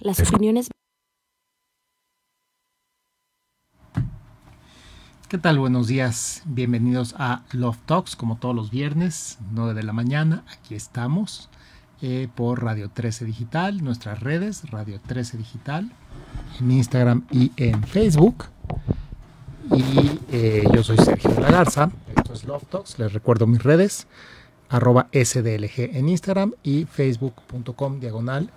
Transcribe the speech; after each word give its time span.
Las 0.00 0.18
opiniones. 0.20 0.70
¿Qué 5.28 5.36
tal? 5.36 5.58
Buenos 5.58 5.88
días. 5.88 6.42
Bienvenidos 6.46 7.14
a 7.18 7.44
Love 7.52 7.76
Talks, 7.84 8.16
como 8.16 8.38
todos 8.38 8.54
los 8.54 8.70
viernes, 8.70 9.38
9 9.52 9.74
de 9.74 9.82
la 9.82 9.92
mañana. 9.92 10.42
Aquí 10.50 10.74
estamos 10.74 11.50
eh, 12.00 12.28
por 12.34 12.64
Radio 12.64 12.88
13 12.88 13.26
Digital, 13.26 13.84
nuestras 13.84 14.20
redes, 14.20 14.70
Radio 14.70 15.00
13 15.06 15.36
Digital, 15.36 15.92
en 16.58 16.70
Instagram 16.70 17.26
y 17.30 17.52
en 17.58 17.84
Facebook. 17.84 18.46
Y 19.70 20.18
eh, 20.32 20.64
yo 20.72 20.82
soy 20.82 20.96
Sergio 20.96 21.30
de 21.30 21.42
la 21.42 21.50
Garza. 21.50 21.90
Esto 22.16 22.32
es 22.32 22.44
Love 22.44 22.64
Talks. 22.70 22.98
Les 22.98 23.12
recuerdo 23.12 23.46
mis 23.46 23.62
redes, 23.62 24.06
arroba 24.70 25.08
SDLG 25.12 25.94
en 25.94 26.08
Instagram 26.08 26.54
y 26.62 26.86
facebook.com 26.86 28.00
diagonal 28.00 28.50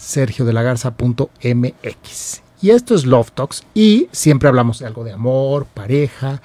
sergiodelagarza.mx. 0.00 2.42
Y 2.62 2.70
esto 2.70 2.94
es 2.94 3.06
Love 3.06 3.32
Talks 3.32 3.64
y 3.72 4.08
siempre 4.12 4.48
hablamos 4.48 4.80
de 4.80 4.86
algo 4.86 5.02
de 5.02 5.12
amor, 5.12 5.64
pareja. 5.66 6.42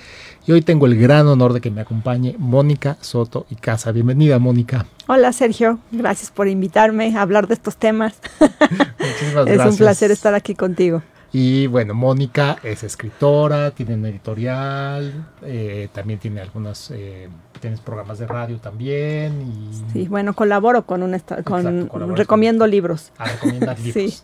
Y 0.48 0.54
hoy 0.54 0.62
tengo 0.62 0.86
el 0.86 0.98
gran 0.98 1.28
honor 1.28 1.52
de 1.52 1.60
que 1.60 1.72
me 1.72 1.82
acompañe 1.82 2.36
Mónica 2.38 2.96
Soto 3.02 3.46
y 3.50 3.56
Casa. 3.56 3.92
Bienvenida, 3.92 4.40
Mónica. 4.40 4.86
Hola, 5.08 5.34
Sergio. 5.34 5.80
Gracias 5.92 6.32
por 6.32 6.48
invitarme 6.48 7.18
a 7.18 7.22
hablar 7.22 7.48
de 7.48 7.56
estos 7.56 7.76
temas. 7.76 8.14
Muchísimas 8.40 9.48
es 9.48 9.56
gracias. 9.56 9.72
un 9.72 9.78
placer 9.78 10.12
estar 10.12 10.36
aquí 10.36 10.56
contigo. 10.56 11.02
Y 11.34 11.68
bueno, 11.68 11.94
Mónica 11.94 12.58
es 12.64 12.84
escritora, 12.84 13.72
tiene 13.72 13.96
una 13.96 14.08
editorial, 14.10 15.28
eh, 15.42 15.90
también 15.92 16.20
tiene 16.20 16.40
algunas, 16.42 16.92
eh, 16.92 17.28
tienes 17.60 17.82
programas 17.82 18.20
de 18.20 18.28
radio 18.28 18.58
también. 18.60 19.42
Y 19.42 19.92
Sí, 19.92 20.08
bueno, 20.08 20.34
colaboro 20.34 20.86
con 20.86 21.04
un 21.04 21.14
esta- 21.14 21.44
con 21.44 21.68
Exacto, 21.88 22.16
recomiendo 22.16 22.64
con- 22.64 22.72
libros. 22.72 23.12
a 23.18 23.26
recomendar 23.26 23.78
libros. 23.80 24.14
Sí. 24.14 24.20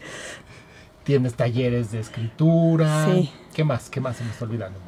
Tienes 1.03 1.33
talleres 1.33 1.91
de 1.91 1.99
escritura. 1.99 3.05
Sí. 3.07 3.29
¿Qué 3.53 3.63
más? 3.63 3.89
¿Qué 3.89 3.99
más 3.99 4.15
se 4.15 4.23
me 4.23 4.29
está 4.29 4.45
olvidando? 4.45 4.79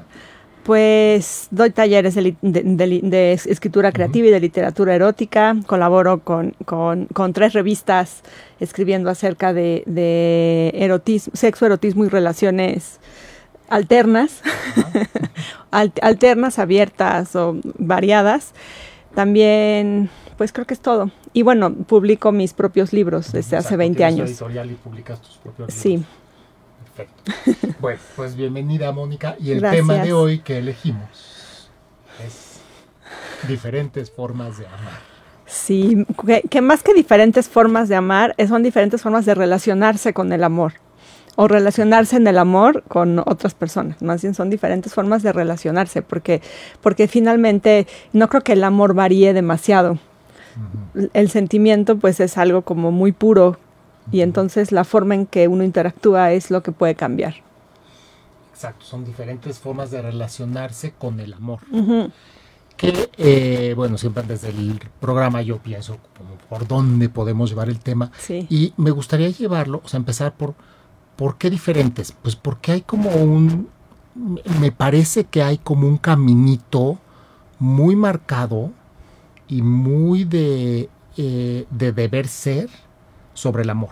Pues 0.64 1.48
doy 1.52 1.72
talleres 1.72 2.16
de, 2.16 2.22
li- 2.22 2.38
de- 2.42 2.64
de 2.64 2.88
li- 2.88 3.02
de 3.04 3.34
escritura 3.34 3.92
creativa 3.92 4.28
y 4.28 4.32
de 4.32 4.40
literatura 4.40 4.96
erótica. 4.96 5.56
Colaboro 5.66 6.20
con, 6.20 6.52
con- 6.66 7.08
con 7.08 7.34
tres 7.34 7.52
revistas 7.54 8.22
escribiendo 8.62 9.10
acerca 9.10 9.52
de, 9.52 9.84
erotismo, 10.74 11.34
sexo, 11.36 11.66
erotismo 11.66 12.06
y 12.06 12.10
relaciones 12.10 13.00
alternas, 13.68 14.42
Al- 15.72 15.92
alternas, 16.02 16.60
abiertas 16.60 17.36
o 17.36 17.58
variadas. 17.78 18.54
También, 19.16 20.10
pues 20.38 20.54
creo 20.54 20.66
que 20.66 20.74
es 20.76 20.80
todo. 20.80 21.12
Y 21.34 21.42
bueno, 21.42 21.74
publico 21.74 22.32
mis 22.32 22.54
propios 22.54 22.94
libros 22.94 23.32
desde 23.34 23.58
hace 23.58 23.76
Exacto, 23.76 23.78
20 23.80 23.98
tienes 23.98 24.16
tu 24.16 24.22
años. 24.22 24.30
editorial 24.30 24.72
y 24.72 24.74
publicas 24.76 25.22
tus 25.22 25.38
propios 25.38 25.74
Sí. 25.74 26.04
Perfecto. 26.96 27.74
Bueno, 27.80 28.00
pues 28.16 28.36
bienvenida, 28.38 28.92
Mónica. 28.94 29.36
Y 29.40 29.52
el 29.52 29.60
Gracias. 29.60 29.88
tema 29.88 30.04
de 30.04 30.14
hoy 30.14 30.40
que 30.40 30.60
elegimos 30.60 31.70
es 32.26 32.60
diferentes 33.48 34.10
formas 34.10 34.58
de 34.58 34.68
amar. 34.68 35.02
Sí, 35.46 36.06
que, 36.26 36.44
que 36.50 36.62
más 36.62 36.82
que 36.82 36.94
diferentes 36.94 37.50
formas 37.50 37.90
de 37.90 37.96
amar, 37.96 38.34
eh, 38.38 38.48
son 38.48 38.64
diferentes 38.64 39.02
formas 39.02 39.26
de 39.26 39.36
relacionarse 39.36 40.14
con 40.14 40.32
el 40.32 40.46
amor 40.46 40.74
o 41.36 41.48
relacionarse 41.48 42.18
en 42.18 42.28
el 42.28 42.38
amor 42.38 42.84
con 42.88 43.20
otras 43.20 43.54
personas. 43.54 44.02
Más 44.02 44.22
bien 44.22 44.34
son 44.34 44.50
diferentes 44.50 44.94
formas 44.94 45.24
de 45.24 45.34
relacionarse 45.34 46.02
porque, 46.02 46.42
porque 46.82 47.08
finalmente 47.08 47.88
no 48.14 48.30
creo 48.30 48.44
que 48.44 48.54
el 48.54 48.64
amor 48.64 48.94
varíe 48.94 49.34
demasiado. 49.34 49.98
El 51.14 51.30
sentimiento 51.32 51.98
pues 51.98 52.20
es 52.20 52.38
algo 52.38 52.62
como 52.62 52.92
muy 52.92 53.12
puro 53.12 53.58
y 54.12 54.22
entonces 54.22 54.72
la 54.72 54.84
forma 54.84 55.16
en 55.16 55.26
que 55.26 55.48
uno 55.48 55.64
interactúa 55.64 56.32
es 56.32 56.52
lo 56.52 56.62
que 56.64 56.72
puede 56.72 56.96
cambiar. 56.96 57.36
Exacto, 58.52 58.86
son 58.86 59.04
diferentes 59.04 59.60
formas 59.60 59.92
de 59.92 60.02
relacionarse 60.02 60.94
con 60.98 61.20
el 61.20 61.34
amor. 61.34 61.60
Que, 62.78 63.10
eh, 63.18 63.74
bueno, 63.76 63.98
siempre 63.98 64.24
desde 64.24 64.50
el 64.50 64.80
programa 65.00 65.42
yo 65.42 65.58
pienso 65.58 65.98
como 66.18 66.36
por 66.50 66.68
dónde 66.68 67.10
podemos 67.10 67.50
llevar 67.50 67.70
el 67.70 67.80
tema. 67.80 68.12
Sí. 68.20 68.48
Y 68.50 68.74
me 68.78 68.92
gustaría 68.92 69.30
llevarlo, 69.30 69.82
o 69.84 69.88
sea, 69.88 69.98
empezar 69.98 70.34
por, 70.36 70.56
¿por 71.16 71.38
qué 71.38 71.50
diferentes? 71.50 72.12
Pues 72.12 72.36
porque 72.36 72.72
hay 72.72 72.82
como 72.82 73.10
un, 73.12 73.70
me 74.60 74.72
parece 74.72 75.26
que 75.26 75.44
hay 75.44 75.58
como 75.58 75.88
un 75.88 75.98
caminito 75.98 77.00
muy 77.60 77.96
marcado 77.96 78.72
y 79.48 79.62
muy 79.62 80.24
de, 80.24 80.90
eh, 81.18 81.66
de 81.70 81.92
deber 81.92 82.28
ser 82.28 82.70
sobre 83.34 83.64
el 83.64 83.70
amor, 83.70 83.92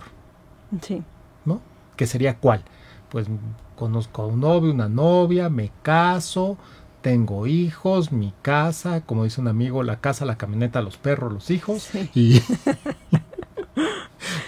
Sí. 0.81 1.02
¿no? 1.46 1.62
¿Que 1.96 2.07
sería 2.07 2.38
cuál? 2.38 2.63
Pues 3.09 3.28
conozco 3.75 4.22
a 4.24 4.28
un 4.28 4.40
novio, 4.41 4.72
una 4.72 4.88
novia, 4.90 5.50
me 5.50 5.72
caso, 5.84 6.57
tengo 7.02 7.47
hijos, 7.47 8.12
mi 8.12 8.34
casa, 8.41 9.02
como 9.02 9.24
dice 9.24 9.41
un 9.41 9.47
amigo, 9.47 9.84
la 9.84 10.00
casa, 10.00 10.24
la 10.25 10.38
camioneta, 10.38 10.81
los 10.81 10.97
perros, 10.97 11.34
los 11.34 11.50
hijos. 11.50 11.81
Sí. 11.84 12.09
Y, 12.13 12.41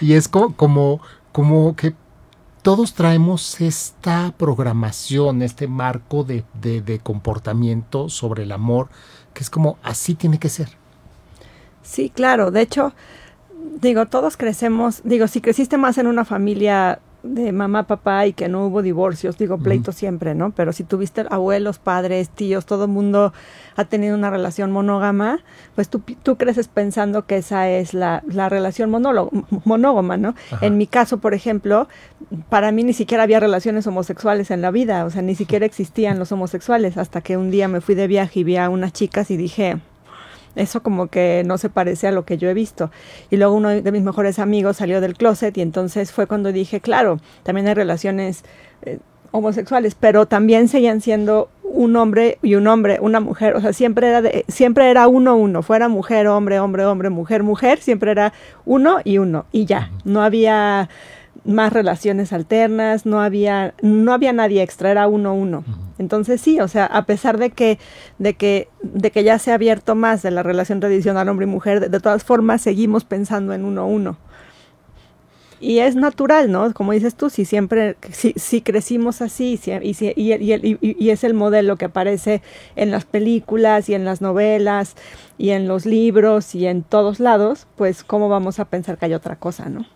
y 0.00 0.14
es 0.14 0.28
co- 0.28 0.54
como, 0.54 1.00
como 1.32 1.74
que 1.76 1.94
todos 2.62 2.94
traemos 2.94 3.60
esta 3.60 4.32
programación, 4.38 5.42
este 5.42 5.66
marco 5.68 6.24
de, 6.24 6.44
de- 6.60 6.80
de 6.80 6.98
comportamiento 6.98 8.08
sobre 8.08 8.44
el 8.44 8.52
amor, 8.52 8.88
que 9.34 9.42
es 9.42 9.50
como 9.50 9.76
así 9.82 10.14
tiene 10.14 10.38
que 10.38 10.48
ser. 10.48 10.70
Sí, 11.82 12.08
claro. 12.08 12.50
De 12.50 12.62
hecho, 12.62 12.94
digo, 13.80 14.06
todos 14.06 14.36
crecemos, 14.36 15.00
digo, 15.04 15.26
si 15.28 15.40
creciste 15.40 15.78
más 15.78 15.98
en 15.98 16.06
una 16.06 16.24
familia 16.24 17.00
de 17.24 17.52
mamá, 17.52 17.84
papá 17.84 18.26
y 18.26 18.34
que 18.34 18.48
no 18.48 18.66
hubo 18.66 18.82
divorcios, 18.82 19.38
digo, 19.38 19.56
pleito 19.56 19.92
siempre, 19.92 20.34
¿no? 20.34 20.50
Pero 20.50 20.74
si 20.74 20.84
tuviste 20.84 21.24
abuelos, 21.30 21.78
padres, 21.78 22.28
tíos, 22.28 22.66
todo 22.66 22.84
el 22.84 22.90
mundo 22.90 23.32
ha 23.76 23.84
tenido 23.86 24.14
una 24.14 24.28
relación 24.28 24.70
monógama, 24.70 25.40
pues 25.74 25.88
tú, 25.88 26.02
tú 26.22 26.36
creces 26.36 26.68
pensando 26.68 27.24
que 27.24 27.38
esa 27.38 27.70
es 27.70 27.94
la, 27.94 28.22
la 28.26 28.50
relación 28.50 28.90
monógama, 28.90 30.18
¿no? 30.18 30.34
Ajá. 30.52 30.66
En 30.66 30.76
mi 30.76 30.86
caso, 30.86 31.16
por 31.16 31.32
ejemplo, 31.32 31.88
para 32.50 32.72
mí 32.72 32.84
ni 32.84 32.92
siquiera 32.92 33.22
había 33.22 33.40
relaciones 33.40 33.86
homosexuales 33.86 34.50
en 34.50 34.60
la 34.60 34.70
vida, 34.70 35.06
o 35.06 35.10
sea, 35.10 35.22
ni 35.22 35.34
siquiera 35.34 35.64
existían 35.64 36.18
los 36.18 36.30
homosexuales, 36.30 36.98
hasta 36.98 37.22
que 37.22 37.38
un 37.38 37.50
día 37.50 37.68
me 37.68 37.80
fui 37.80 37.94
de 37.94 38.06
viaje 38.06 38.40
y 38.40 38.44
vi 38.44 38.58
a 38.58 38.68
unas 38.68 38.92
chicas 38.92 39.30
y 39.30 39.38
dije, 39.38 39.78
eso 40.56 40.82
como 40.82 41.08
que 41.08 41.42
no 41.46 41.58
se 41.58 41.68
parece 41.68 42.08
a 42.08 42.12
lo 42.12 42.24
que 42.24 42.38
yo 42.38 42.48
he 42.48 42.54
visto. 42.54 42.90
Y 43.30 43.36
luego 43.36 43.54
uno 43.54 43.68
de 43.70 43.92
mis 43.92 44.02
mejores 44.02 44.38
amigos 44.38 44.76
salió 44.78 45.00
del 45.00 45.14
closet 45.14 45.56
y 45.56 45.60
entonces 45.60 46.12
fue 46.12 46.26
cuando 46.26 46.52
dije, 46.52 46.80
claro, 46.80 47.20
también 47.42 47.66
hay 47.68 47.74
relaciones 47.74 48.44
eh, 48.82 48.98
homosexuales, 49.30 49.94
pero 49.94 50.26
también 50.26 50.68
seguían 50.68 51.00
siendo 51.00 51.48
un 51.64 51.96
hombre 51.96 52.38
y 52.40 52.54
un 52.54 52.68
hombre, 52.68 52.98
una 53.00 53.18
mujer, 53.18 53.56
o 53.56 53.60
sea, 53.60 53.72
siempre 53.72 54.06
era 54.06 54.22
de, 54.22 54.44
siempre 54.46 54.88
era 54.90 55.08
uno 55.08 55.34
uno, 55.34 55.62
fuera 55.62 55.88
mujer, 55.88 56.28
hombre, 56.28 56.60
hombre, 56.60 56.84
hombre, 56.86 57.10
mujer, 57.10 57.42
mujer, 57.42 57.80
siempre 57.80 58.12
era 58.12 58.32
uno 58.64 58.98
y 59.02 59.18
uno 59.18 59.46
y 59.50 59.64
ya. 59.64 59.90
No 60.04 60.22
había 60.22 60.88
más 61.44 61.72
relaciones 61.72 62.32
alternas, 62.32 63.04
no 63.06 63.20
había 63.20 63.74
no 63.82 64.12
había 64.12 64.32
nadie 64.32 64.62
extra, 64.62 64.90
era 64.90 65.08
uno 65.08 65.34
uno. 65.34 65.64
Entonces 65.98 66.40
sí, 66.40 66.60
o 66.60 66.68
sea, 66.68 66.86
a 66.86 67.04
pesar 67.06 67.38
de 67.38 67.50
que 67.50 67.78
de 68.18 68.34
que 68.34 68.68
de 68.82 69.10
que 69.10 69.24
ya 69.24 69.38
se 69.38 69.50
ha 69.52 69.54
abierto 69.54 69.94
más 69.94 70.22
de 70.22 70.30
la 70.30 70.42
relación 70.42 70.80
tradicional 70.80 71.28
hombre 71.28 71.46
y 71.46 71.50
mujer, 71.50 71.80
de, 71.80 71.88
de 71.88 72.00
todas 72.00 72.24
formas 72.24 72.62
seguimos 72.62 73.04
pensando 73.04 73.52
en 73.52 73.64
uno 73.64 73.86
uno. 73.86 74.16
Y 75.60 75.78
es 75.78 75.94
natural, 75.96 76.50
¿no? 76.50 76.74
Como 76.74 76.92
dices 76.92 77.14
tú, 77.14 77.30
si 77.30 77.44
siempre, 77.44 77.96
si, 78.10 78.34
si 78.36 78.60
crecimos 78.60 79.22
así 79.22 79.56
si- 79.56 79.70
y, 79.70 79.94
si- 79.94 80.12
y, 80.16 80.32
y- 80.34 80.52
y- 80.80 80.96
y 81.04 81.10
es 81.10 81.24
el 81.24 81.32
modelo 81.32 81.76
que 81.76 81.86
aparece 81.86 82.42
en 82.76 82.90
las 82.90 83.04
películas 83.06 83.88
y 83.88 83.94
en 83.94 84.04
las 84.04 84.20
novelas 84.20 84.94
y 85.38 85.50
en 85.50 85.66
los 85.68 85.86
libros 85.86 86.54
y 86.54 86.66
en 86.66 86.82
todos 86.82 87.18
lados, 87.20 87.66
pues 87.76 88.02
cómo 88.04 88.28
vamos 88.28 88.58
a 88.58 88.66
pensar 88.66 88.98
que 88.98 89.06
hay 89.06 89.14
otra 89.14 89.36
cosa, 89.36 89.68
¿no? 89.70 89.86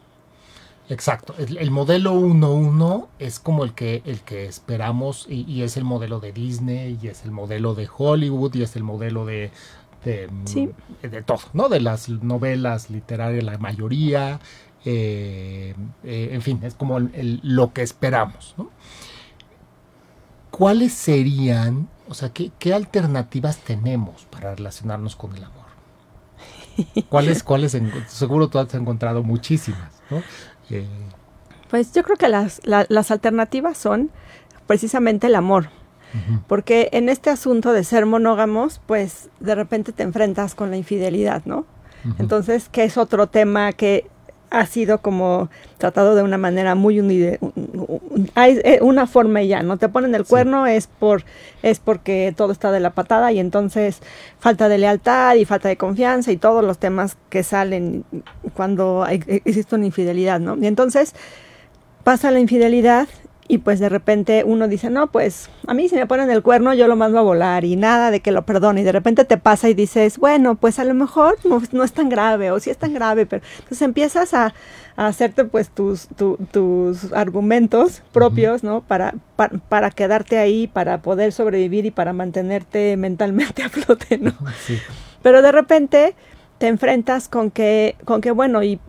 Exacto. 0.91 1.35
El, 1.39 1.59
el 1.59 1.71
modelo 1.71 2.15
1-1 2.15 3.09
es 3.19 3.39
como 3.41 3.65
el 3.65 3.75
que, 3.75 4.03
el 4.07 4.21
que 4.21 4.47
esperamos 4.47 5.27
y, 5.29 5.43
y 5.43 5.63
es 5.63 5.77
el 5.77 5.85
modelo 5.85 6.19
de 6.21 6.33
Disney 6.33 6.99
y 7.03 7.09
es 7.09 7.25
el 7.25 7.31
modelo 7.31 7.75
de 7.75 7.89
Hollywood 7.95 8.55
y 8.55 8.63
es 8.63 8.75
el 8.77 8.85
modelo 8.85 9.27
de, 9.27 9.51
de, 10.05 10.31
Sí. 10.47 10.71
de 11.03 11.23
todo, 11.23 11.41
¿no? 11.53 11.69
De 11.69 11.81
las 11.81 12.09
novelas 12.09 12.91
literarias, 12.91 13.45
la 13.45 13.59
mayoría. 13.59 14.41
eh, 14.85 15.75
eh, 16.05 16.29
en 16.33 16.41
fin, 16.41 16.61
es 16.63 16.75
como 16.75 16.99
el- 16.99 17.11
el- 17.15 17.41
lo 17.43 17.73
que 17.75 17.83
esperamos, 17.83 18.55
¿no? 18.57 18.71
¿Cuáles 20.51 20.93
serían, 20.93 21.89
o 22.09 22.15
sea, 22.15 22.31
qué, 22.33 22.51
qué 22.59 22.73
alternativas 22.75 23.59
tenemos 23.59 24.25
para 24.31 24.55
relacionarnos 24.55 25.15
con 25.15 25.37
el 25.37 25.45
amor? 25.45 25.67
¿Cuáles, 27.09 27.43
cuáles? 27.43 27.77
seguro 28.09 28.49
tú 28.49 28.59
has 28.59 28.73
encontrado 28.75 29.23
muchísimas, 29.23 29.93
¿no? 30.11 30.23
Eh, 30.71 30.87
Pues 31.71 31.93
yo 31.93 32.03
creo 32.03 32.17
que 32.17 32.29
las, 32.29 32.61
la- 32.65 32.87
las 32.89 33.11
alternativas 33.11 33.77
son 33.79 34.11
precisamente 34.67 35.27
el 35.27 35.35
amor. 35.35 35.69
Porque 36.47 36.89
en 36.93 37.11
este 37.11 37.29
asunto 37.29 37.73
de 37.73 37.85
ser 37.85 38.07
monógamos, 38.07 38.81
pues 38.87 39.29
de 39.41 39.55
repente 39.55 39.93
te 39.93 40.03
enfrentas 40.03 40.55
con 40.55 40.71
la 40.71 40.79
infidelidad, 40.79 41.43
¿no? 41.45 41.67
Entonces, 42.19 42.71
que 42.71 42.85
es 42.85 42.97
otro 42.97 43.27
tema 43.27 43.73
que 43.75 44.07
ha 44.51 44.67
sido 44.67 44.99
como 44.99 45.49
tratado 45.79 46.15
de 46.15 46.23
una 46.23 46.39
manera 46.39 46.75
muy 46.75 47.01
unida. 47.01 47.39
Hay 48.35 48.61
eh, 48.65 48.79
una 48.83 49.07
forma 49.07 49.43
y 49.43 49.49
ya, 49.49 49.63
¿no? 49.63 49.77
Te 49.77 49.89
ponen 49.89 50.15
el 50.15 50.25
cuerno 50.25 50.67
es 50.67 50.87
por 50.87 51.25
es 51.63 51.79
porque 51.79 52.33
todo 52.37 52.53
está 52.53 52.73
de 52.73 52.81
la 52.81 52.91
patada 52.91 53.33
y 53.33 53.39
entonces 53.39 54.01
falta 54.39 54.69
de 54.69 54.79
lealtad 54.79 55.35
y 55.37 55.45
falta 55.45 55.69
de 55.69 55.77
confianza 55.77 56.33
y 56.33 56.37
todos 56.37 56.65
los 56.65 56.79
temas 56.79 57.17
que 57.29 57.43
salen 57.43 58.05
cuando 58.55 59.05
hay, 59.05 59.23
existe 59.27 59.75
una 59.75 59.87
infidelidad, 59.87 60.41
¿no? 60.41 60.57
Y 60.57 60.67
entonces 60.67 61.15
pasa 62.05 62.31
la 62.31 62.41
infidelidad 62.41 63.09
y 63.49 63.59
pues 63.59 63.81
de 63.81 63.89
repente 63.89 64.45
uno 64.45 64.69
dice, 64.69 64.91
no, 64.91 65.07
pues 65.07 65.49
a 65.67 65.73
mí 65.73 65.89
si 65.89 65.97
me 65.97 66.07
ponen 66.07 66.31
el 66.31 66.43
cuerno 66.43 66.75
yo 66.75 66.87
lo 66.87 66.97
mando 66.97 67.19
a 67.19 67.23
volar 67.23 67.65
y 67.65 67.77
nada 67.77 68.11
de 68.11 68.21
que 68.21 68.31
lo 68.31 68.43
perdone. 68.43 68.83
Y 68.83 68.85
de 68.85 68.93
repente 68.93 69.25
te 69.25 69.39
pasa 69.39 69.71
y 69.71 69.75
dices, 69.75 70.19
bueno, 70.19 70.55
pues 70.55 70.79
a 70.79 70.85
lo 70.85 70.93
mejor 70.93 71.39
no, 71.73 71.85
es 71.85 71.93
tan 71.93 72.11
grave 72.11 72.51
o 72.51 72.61
sí 72.61 72.69
es 72.69 72.77
tan 72.77 72.93
grave, 72.93 73.25
pero 73.25 73.43
entonces 73.57 73.83
empiezas 73.83 74.35
a, 74.35 74.55
hacerte 74.97 75.45
pues 75.45 75.71
tus, 75.71 76.09
tus 76.51 77.13
argumentos 77.13 78.03
propios, 78.13 78.65
¿no? 78.65 78.81
Para, 78.81 79.15
para, 79.69 79.91
quedarte 79.93 80.39
ahí, 80.39 80.67
para 80.67 81.03
poder 81.03 81.33
sobrevivir 81.33 81.87
y 81.87 81.93
para 81.93 82.13
mantenerte 82.13 82.97
mentalmente 82.97 83.63
a 83.65 83.69
flote, 83.69 84.19
¿no? 84.19 84.33
Pero 85.23 85.41
de 85.41 85.53
repente 85.53 86.17
te 86.59 86.67
enfrentas 86.67 87.29
con 87.29 87.53
que, 87.53 87.97
con 88.05 88.21
que 88.21 88.33
bueno, 88.33 88.63
y 88.65 88.81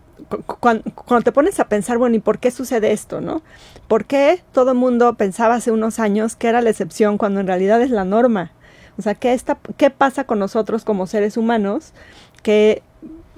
cuando, 0.58 0.84
te 1.22 1.32
pones 1.32 1.60
a 1.60 1.68
pensar, 1.68 1.98
bueno, 1.98 2.16
¿y 2.16 2.20
por 2.20 2.38
qué 2.38 2.50
sucede 2.50 2.92
esto, 2.92 3.20
no? 3.20 3.42
¿Por 3.90 4.04
qué 4.04 4.40
todo 4.52 4.70
el 4.70 4.78
mundo 4.78 5.14
pensaba 5.14 5.56
hace 5.56 5.72
unos 5.72 5.98
años 5.98 6.36
que 6.36 6.46
era 6.46 6.60
la 6.60 6.70
excepción 6.70 7.18
cuando 7.18 7.40
en 7.40 7.48
realidad 7.48 7.82
es 7.82 7.90
la 7.90 8.04
norma? 8.04 8.52
O 8.96 9.02
sea, 9.02 9.16
¿qué, 9.16 9.32
está, 9.32 9.58
¿qué 9.76 9.90
pasa 9.90 10.22
con 10.22 10.38
nosotros 10.38 10.84
como 10.84 11.08
seres 11.08 11.36
humanos 11.36 11.92
que 12.44 12.84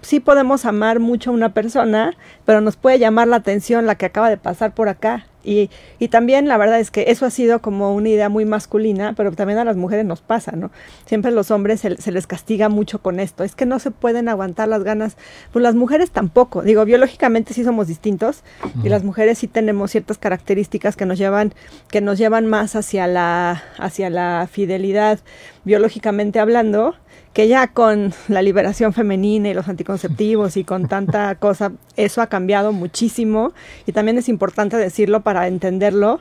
sí 0.02 0.20
podemos 0.20 0.66
amar 0.66 1.00
mucho 1.00 1.30
a 1.30 1.32
una 1.32 1.54
persona, 1.54 2.18
pero 2.44 2.60
nos 2.60 2.76
puede 2.76 2.98
llamar 2.98 3.28
la 3.28 3.36
atención 3.36 3.86
la 3.86 3.94
que 3.94 4.04
acaba 4.04 4.28
de 4.28 4.36
pasar 4.36 4.74
por 4.74 4.90
acá. 4.90 5.24
Y, 5.44 5.70
y 5.98 6.08
también 6.08 6.48
la 6.48 6.56
verdad 6.56 6.80
es 6.80 6.90
que 6.90 7.04
eso 7.08 7.26
ha 7.26 7.30
sido 7.30 7.60
como 7.60 7.94
una 7.94 8.08
idea 8.08 8.28
muy 8.28 8.44
masculina, 8.44 9.14
pero 9.16 9.32
también 9.32 9.58
a 9.58 9.64
las 9.64 9.76
mujeres 9.76 10.04
nos 10.04 10.20
pasa, 10.20 10.52
¿no? 10.52 10.70
Siempre 11.06 11.30
a 11.30 11.34
los 11.34 11.50
hombres 11.50 11.80
se, 11.80 12.12
les 12.12 12.26
castiga 12.26 12.68
mucho 12.68 13.00
con 13.00 13.20
esto. 13.20 13.44
Es 13.44 13.54
que 13.54 13.66
no 13.66 13.78
se 13.78 13.90
pueden 13.90 14.28
aguantar 14.28 14.68
las 14.68 14.84
ganas. 14.84 15.16
Pues 15.52 15.62
las 15.62 15.74
mujeres 15.74 16.10
tampoco. 16.10 16.62
Digo, 16.62 16.84
biológicamente 16.84 17.54
sí 17.54 17.64
somos 17.64 17.86
distintos 17.86 18.42
y 18.82 18.88
las 18.88 19.04
mujeres 19.04 19.38
sí 19.38 19.48
tenemos 19.48 19.90
ciertas 19.90 20.18
características 20.18 20.96
que 20.96 21.06
nos 21.06 21.18
llevan, 21.18 21.52
que 21.88 22.00
nos 22.00 22.18
llevan 22.18 22.46
más 22.46 22.76
hacia 22.76 23.06
la, 23.06 23.62
hacia 23.78 24.10
la 24.10 24.48
fidelidad 24.50 25.20
biológicamente 25.64 26.40
hablando 26.40 26.94
que 27.32 27.48
ya 27.48 27.68
con 27.68 28.12
la 28.28 28.42
liberación 28.42 28.92
femenina 28.92 29.48
y 29.48 29.54
los 29.54 29.68
anticonceptivos 29.68 30.56
y 30.56 30.64
con 30.64 30.88
tanta 30.88 31.34
cosa, 31.38 31.72
eso 31.96 32.20
ha 32.22 32.26
cambiado 32.26 32.72
muchísimo 32.72 33.52
y 33.86 33.92
también 33.92 34.18
es 34.18 34.28
importante 34.28 34.76
decirlo 34.76 35.22
para 35.22 35.46
entenderlo. 35.46 36.20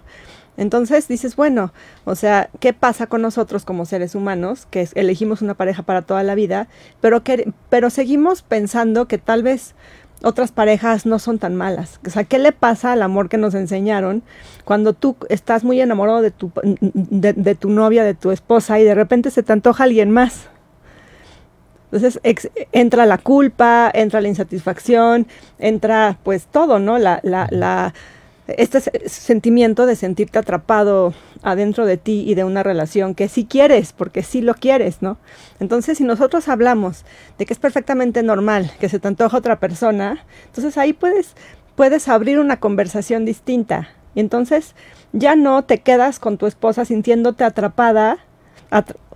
Entonces 0.57 1.07
dices, 1.07 1.35
bueno, 1.35 1.73
o 2.03 2.15
sea, 2.15 2.49
¿qué 2.59 2.73
pasa 2.73 3.07
con 3.07 3.21
nosotros 3.21 3.63
como 3.63 3.85
seres 3.85 4.15
humanos 4.15 4.67
que 4.69 4.87
elegimos 4.95 5.41
una 5.41 5.53
pareja 5.53 5.83
para 5.83 6.01
toda 6.01 6.23
la 6.23 6.35
vida, 6.35 6.67
pero 6.99 7.23
que 7.23 7.51
pero 7.69 7.89
seguimos 7.89 8.41
pensando 8.41 9.07
que 9.07 9.17
tal 9.17 9.43
vez 9.43 9.75
otras 10.23 10.51
parejas 10.51 11.05
no 11.05 11.19
son 11.19 11.39
tan 11.39 11.55
malas. 11.55 11.99
O 12.05 12.09
sea, 12.09 12.25
¿qué 12.25 12.37
le 12.37 12.51
pasa 12.51 12.91
al 12.91 13.01
amor 13.01 13.29
que 13.29 13.37
nos 13.37 13.55
enseñaron 13.55 14.21
cuando 14.65 14.93
tú 14.93 15.15
estás 15.29 15.63
muy 15.63 15.81
enamorado 15.81 16.21
de 16.21 16.31
tu, 16.31 16.51
de 16.63 17.55
tu 17.55 17.69
novia, 17.69 18.03
de 18.03 18.13
tu 18.13 18.31
esposa 18.31 18.79
y 18.79 18.83
de 18.83 18.93
repente 18.93 19.31
se 19.31 19.41
te 19.41 19.53
antoja 19.53 19.85
alguien 19.85 20.11
más? 20.11 20.49
Entonces 21.91 22.21
entra 22.71 23.05
la 23.05 23.17
culpa, 23.17 23.91
entra 23.93 24.21
la 24.21 24.29
insatisfacción, 24.29 25.27
entra 25.59 26.17
pues 26.23 26.45
todo, 26.45 26.79
¿no? 26.79 26.97
La, 26.97 27.19
la, 27.23 27.47
la, 27.51 27.93
este 28.47 28.79
sentimiento 29.09 29.85
de 29.85 29.97
sentirte 29.97 30.39
atrapado 30.39 31.13
adentro 31.43 31.85
de 31.85 31.97
ti 31.97 32.23
y 32.25 32.35
de 32.35 32.45
una 32.45 32.63
relación 32.63 33.13
que 33.13 33.27
sí 33.27 33.45
quieres, 33.45 33.91
porque 33.91 34.23
sí 34.23 34.41
lo 34.41 34.53
quieres, 34.53 35.01
¿no? 35.01 35.17
Entonces, 35.59 35.97
si 35.97 36.05
nosotros 36.05 36.47
hablamos 36.47 37.03
de 37.37 37.45
que 37.45 37.53
es 37.53 37.59
perfectamente 37.59 38.23
normal 38.23 38.71
que 38.79 38.87
se 38.87 38.99
te 38.99 39.09
antoja 39.09 39.37
otra 39.37 39.59
persona, 39.59 40.25
entonces 40.45 40.77
ahí 40.77 40.93
puedes, 40.93 41.35
puedes 41.75 42.07
abrir 42.07 42.39
una 42.39 42.59
conversación 42.59 43.25
distinta. 43.25 43.89
Y 44.15 44.19
entonces 44.19 44.75
ya 45.13 45.35
no 45.35 45.63
te 45.63 45.79
quedas 45.79 46.19
con 46.19 46.37
tu 46.37 46.45
esposa 46.45 46.85
sintiéndote 46.85 47.43
atrapada, 47.43 48.19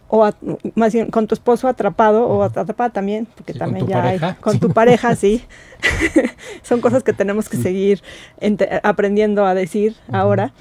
o 0.07 0.30
más 0.75 0.94
bien 0.94 1.10
con 1.10 1.28
tu 1.28 1.34
esposo 1.34 1.68
atrapado 1.68 2.28
o 2.28 2.44
atrapada 2.44 2.90
también, 2.92 3.28
porque 3.36 3.54
también 3.54 3.88
ya 3.88 4.04
hay, 4.04 4.19
con 4.42 4.60
tu 4.60 4.69
pareja, 4.69 5.16
sí. 5.16 5.44
Son 6.63 6.81
cosas 6.81 7.04
que 7.04 7.13
tenemos 7.13 7.50
que 7.50 7.57
seguir 7.57 8.02
aprendiendo 8.84 9.46
a 9.46 9.54
decir 9.54 9.96
ahora. 10.12 10.54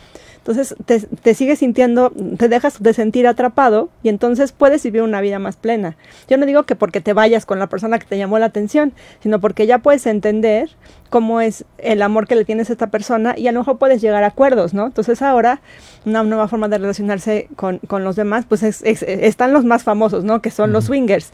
Entonces 0.46 0.76
te, 0.84 1.00
te, 1.00 1.32
sigues 1.32 1.60
sintiendo, 1.60 2.12
te 2.36 2.50
dejas 2.50 2.82
de 2.82 2.92
sentir 2.92 3.26
atrapado 3.26 3.88
y 4.02 4.10
entonces 4.10 4.52
puedes 4.52 4.82
vivir 4.82 5.00
una 5.00 5.22
vida 5.22 5.38
más 5.38 5.56
plena. 5.56 5.96
Yo 6.28 6.36
no 6.36 6.44
digo 6.44 6.64
que 6.64 6.76
porque 6.76 7.00
te 7.00 7.14
vayas 7.14 7.46
con 7.46 7.58
la 7.58 7.66
persona 7.66 7.98
que 7.98 8.04
te 8.04 8.18
llamó 8.18 8.38
la 8.38 8.44
atención, 8.44 8.92
sino 9.22 9.40
porque 9.40 9.66
ya 9.66 9.78
puedes 9.78 10.04
entender 10.04 10.68
cómo 11.08 11.40
es 11.40 11.64
el 11.78 12.02
amor 12.02 12.26
que 12.26 12.34
le 12.34 12.44
tienes 12.44 12.68
a 12.68 12.74
esta 12.74 12.88
persona 12.88 13.38
y 13.38 13.48
a 13.48 13.52
lo 13.52 13.60
mejor 13.60 13.78
puedes 13.78 14.02
llegar 14.02 14.22
a 14.22 14.26
acuerdos, 14.26 14.74
¿no? 14.74 14.84
Entonces 14.84 15.22
ahora 15.22 15.62
una 16.04 16.22
nueva 16.22 16.46
forma 16.46 16.68
de 16.68 16.76
relacionarse 16.76 17.48
con, 17.56 17.78
con 17.78 18.04
los 18.04 18.14
demás, 18.14 18.44
pues 18.46 18.62
están 18.62 19.54
los 19.54 19.64
más 19.64 19.82
famosos, 19.82 20.24
¿no? 20.24 20.42
Que 20.42 20.50
son 20.50 20.72
los 20.72 20.84
swingers 20.84 21.32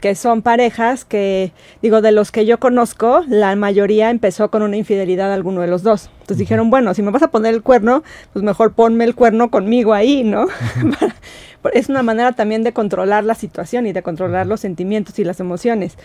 que 0.00 0.14
son 0.14 0.42
parejas 0.42 1.04
que, 1.04 1.52
digo, 1.82 2.00
de 2.00 2.12
los 2.12 2.32
que 2.32 2.46
yo 2.46 2.58
conozco, 2.58 3.22
la 3.28 3.54
mayoría 3.56 4.10
empezó 4.10 4.50
con 4.50 4.62
una 4.62 4.76
infidelidad 4.76 5.30
a 5.30 5.34
alguno 5.34 5.60
de 5.60 5.68
los 5.68 5.82
dos. 5.82 6.10
Entonces 6.20 6.38
dijeron, 6.38 6.70
bueno, 6.70 6.94
si 6.94 7.02
me 7.02 7.10
vas 7.10 7.22
a 7.22 7.30
poner 7.30 7.54
el 7.54 7.62
cuerno, 7.62 8.02
pues 8.32 8.42
mejor 8.42 8.72
ponme 8.72 9.04
el 9.04 9.14
cuerno 9.14 9.50
conmigo 9.50 9.92
ahí, 9.92 10.24
¿no? 10.24 10.46
es 11.74 11.88
una 11.88 12.02
manera 12.02 12.32
también 12.32 12.62
de 12.62 12.72
controlar 12.72 13.24
la 13.24 13.34
situación 13.34 13.86
y 13.86 13.92
de 13.92 14.02
controlar 14.02 14.46
los 14.46 14.60
sentimientos 14.60 15.18
y 15.18 15.24
las 15.24 15.40
emociones. 15.40 15.96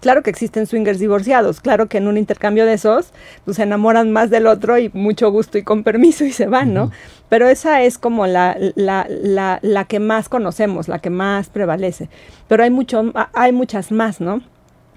Claro 0.00 0.22
que 0.22 0.30
existen 0.30 0.66
swingers 0.66 0.98
divorciados, 0.98 1.60
claro 1.60 1.86
que 1.86 1.98
en 1.98 2.06
un 2.06 2.18
intercambio 2.18 2.66
de 2.66 2.74
esos, 2.74 3.12
pues 3.44 3.56
se 3.56 3.62
enamoran 3.62 4.12
más 4.12 4.30
del 4.30 4.46
otro 4.46 4.78
y 4.78 4.90
mucho 4.92 5.30
gusto 5.30 5.56
y 5.58 5.62
con 5.62 5.82
permiso 5.84 6.24
y 6.24 6.32
se 6.32 6.46
van, 6.46 6.74
¿no? 6.74 6.90
Pero 7.28 7.48
esa 7.48 7.82
es 7.82 7.96
como 7.96 8.26
la, 8.26 8.56
la, 8.74 9.06
la, 9.08 9.58
la, 9.62 9.84
que 9.84 9.98
más 9.98 10.28
conocemos, 10.28 10.88
la 10.88 10.98
que 10.98 11.10
más 11.10 11.48
prevalece. 11.48 12.08
Pero 12.46 12.62
hay, 12.62 12.70
mucho, 12.70 13.12
hay 13.32 13.52
muchas 13.52 13.90
más, 13.90 14.20
¿no? 14.20 14.42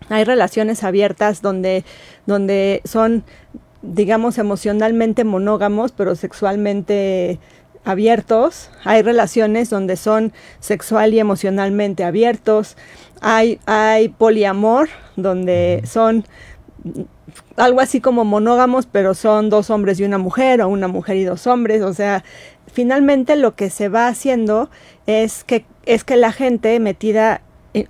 Hay 0.10 0.26
relaciones 0.26 0.84
abiertas 0.84 1.42
donde, 1.42 1.86
donde 2.26 2.82
son, 2.84 3.24
digamos, 3.82 4.38
emocionalmente 4.38 5.24
monógamos, 5.24 5.92
pero 5.92 6.16
sexualmente 6.16 7.40
abiertos, 7.86 8.70
hay 8.84 9.02
relaciones 9.02 9.70
donde 9.70 9.96
son 9.96 10.34
sexual 10.60 11.14
y 11.14 11.20
emocionalmente 11.20 12.04
abiertos, 12.04 12.76
hay, 13.22 13.60
hay 13.66 14.10
poliamor, 14.10 14.90
donde 15.16 15.84
son 15.86 16.26
algo 17.58 17.82
así 17.82 18.02
como 18.02 18.26
monógamos, 18.26 18.86
pero 18.86 19.14
son 19.14 19.50
dos 19.50 19.70
hombres 19.70 20.00
y 20.00 20.04
una 20.04 20.18
mujer, 20.18 20.62
o 20.62 20.70
una 20.70 20.88
mujer 20.88 21.18
y 21.18 21.24
dos 21.24 21.46
hombres, 21.48 21.82
o 21.82 21.94
sea, 21.94 22.24
finalmente 22.72 23.36
lo 23.36 23.56
que 23.56 23.70
se 23.70 23.90
va 23.90 24.08
haciendo 24.08 24.70
es 25.08 25.44
que, 25.44 25.66
es 25.86 26.04
que 26.04 26.16
la 26.16 26.32
gente 26.32 26.80
metida 26.80 27.42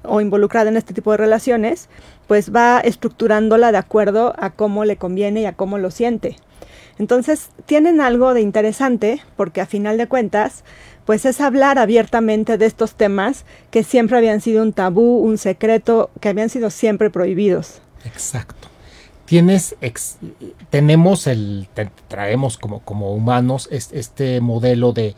o 0.04 0.22
involucrada 0.22 0.70
en 0.70 0.78
este 0.78 0.94
tipo 0.94 1.12
de 1.12 1.18
relaciones, 1.18 1.90
pues 2.28 2.54
va 2.54 2.80
estructurándola 2.80 3.72
de 3.72 3.78
acuerdo 3.78 4.34
a 4.38 4.52
cómo 4.52 4.86
le 4.86 4.98
conviene 4.98 5.42
y 5.42 5.46
a 5.46 5.54
cómo 5.54 5.78
lo 5.78 5.90
siente. 5.90 6.36
Entonces, 6.98 7.50
tienen 7.66 8.02
algo 8.02 8.34
de 8.34 8.42
interesante 8.42 9.22
porque 9.38 9.62
a 9.62 9.66
final 9.66 9.98
de 9.98 10.08
cuentas, 10.08 10.66
pues 11.10 11.26
es 11.26 11.42
hablar 11.42 11.80
abiertamente 11.80 12.60
de 12.60 12.68
estos 12.68 12.94
temas 12.94 13.44
que 13.72 13.82
siempre 13.84 14.20
habían 14.20 14.42
sido 14.42 14.62
un 14.62 14.74
tabú, 14.74 15.18
un 15.18 15.40
secreto, 15.40 16.12
que 16.20 16.30
habían 16.30 16.50
sido 16.50 16.70
siempre 16.70 17.10
prohibidos. 17.10 17.82
Exacto. 18.06 18.68
Tienes, 19.26 19.76
tenemos 20.70 21.26
el, 21.26 21.68
traemos 22.08 22.60
como, 22.60 22.82
como 22.82 23.12
humanos 23.12 23.68
este 23.72 24.40
modelo 24.40 24.94
de 24.94 25.16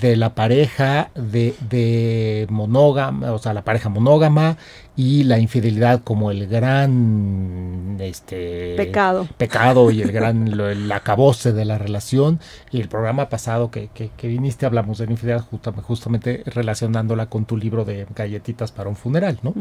de 0.00 0.16
la 0.16 0.34
pareja 0.34 1.10
de, 1.14 1.54
de 1.68 2.46
monógama, 2.50 3.32
o 3.32 3.38
sea, 3.38 3.52
la 3.52 3.62
pareja 3.62 3.88
monógama 3.88 4.56
y 4.96 5.24
la 5.24 5.38
infidelidad 5.38 6.02
como 6.02 6.30
el 6.30 6.46
gran 6.46 7.96
este 8.00 8.74
pecado, 8.76 9.26
pecado 9.36 9.90
y 9.90 10.02
el 10.02 10.12
gran 10.12 10.48
el 10.48 10.90
acabose 10.92 11.52
de 11.52 11.64
la 11.64 11.78
relación. 11.78 12.40
Y 12.70 12.80
el 12.80 12.88
programa 12.88 13.28
pasado 13.28 13.70
que, 13.70 13.88
que, 13.88 14.28
viniste 14.28 14.66
hablamos 14.66 14.98
de 14.98 15.06
la 15.06 15.12
infidelidad 15.12 15.46
justamente, 15.82 16.42
relacionándola 16.46 17.26
con 17.26 17.44
tu 17.44 17.56
libro 17.56 17.84
de 17.84 18.06
galletitas 18.14 18.72
para 18.72 18.88
un 18.88 18.96
funeral, 18.96 19.38
¿no? 19.42 19.54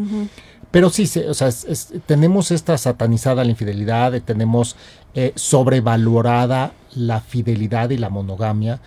Pero 0.72 0.90
sí, 0.90 1.10
o 1.28 1.34
sea, 1.34 1.50
tenemos 2.06 2.52
esta 2.52 2.78
satanizada 2.78 3.44
la 3.44 3.52
infidelidad, 3.52 4.20
tenemos 4.22 4.76
eh, 5.16 5.34
sobrevalorada 5.36 6.74
la 6.96 7.22
fidelidad 7.22 7.90
y 7.90 7.98
la 7.98 8.10
monogamia 8.10 8.80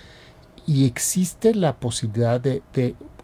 y 0.66 0.84
existe 0.84 1.54
la 1.54 1.76
posibilidad 1.76 2.40
de, 2.40 2.62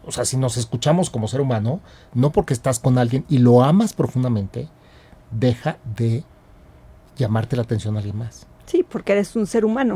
o 0.05 0.11
sea, 0.11 0.25
si 0.25 0.37
nos 0.37 0.57
escuchamos 0.57 1.09
como 1.09 1.27
ser 1.27 1.41
humano, 1.41 1.81
no 2.13 2.31
porque 2.31 2.53
estás 2.53 2.79
con 2.79 2.97
alguien 2.97 3.25
y 3.29 3.39
lo 3.39 3.63
amas 3.63 3.93
profundamente, 3.93 4.69
deja 5.31 5.77
de 5.95 6.23
llamarte 7.17 7.55
la 7.55 7.63
atención 7.63 7.95
a 7.95 7.99
alguien 7.99 8.17
más. 8.17 8.47
Sí, 8.65 8.83
porque 8.83 9.11
eres 9.11 9.35
un 9.35 9.45
ser 9.45 9.65
humano. 9.65 9.95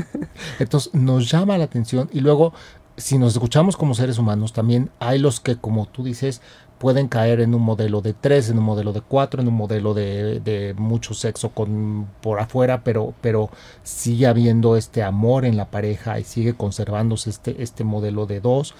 Entonces 0.58 0.92
nos 0.94 1.30
llama 1.30 1.56
la 1.58 1.64
atención 1.64 2.08
y 2.12 2.20
luego 2.20 2.52
si 2.96 3.18
nos 3.18 3.32
escuchamos 3.32 3.76
como 3.76 3.94
seres 3.94 4.18
humanos, 4.18 4.52
también 4.52 4.90
hay 5.00 5.18
los 5.18 5.40
que, 5.40 5.56
como 5.56 5.86
tú 5.86 6.04
dices, 6.04 6.40
pueden 6.78 7.08
caer 7.08 7.40
en 7.40 7.54
un 7.54 7.62
modelo 7.62 8.00
de 8.00 8.12
tres, 8.12 8.50
en 8.50 8.58
un 8.58 8.64
modelo 8.64 8.92
de 8.92 9.00
cuatro, 9.00 9.40
en 9.40 9.48
un 9.48 9.54
modelo 9.54 9.94
de, 9.94 10.74
mucho 10.76 11.14
sexo 11.14 11.50
con 11.50 12.06
por 12.20 12.40
afuera, 12.40 12.82
pero, 12.84 13.14
pero 13.20 13.50
sigue 13.82 14.26
habiendo 14.26 14.76
este 14.76 15.02
amor 15.02 15.44
en 15.44 15.56
la 15.56 15.66
pareja 15.66 16.18
y 16.18 16.24
sigue 16.24 16.54
conservándose 16.54 17.30
este, 17.30 17.62
este 17.62 17.84
modelo 17.84 18.26
de 18.26 18.40
dos. 18.40 18.74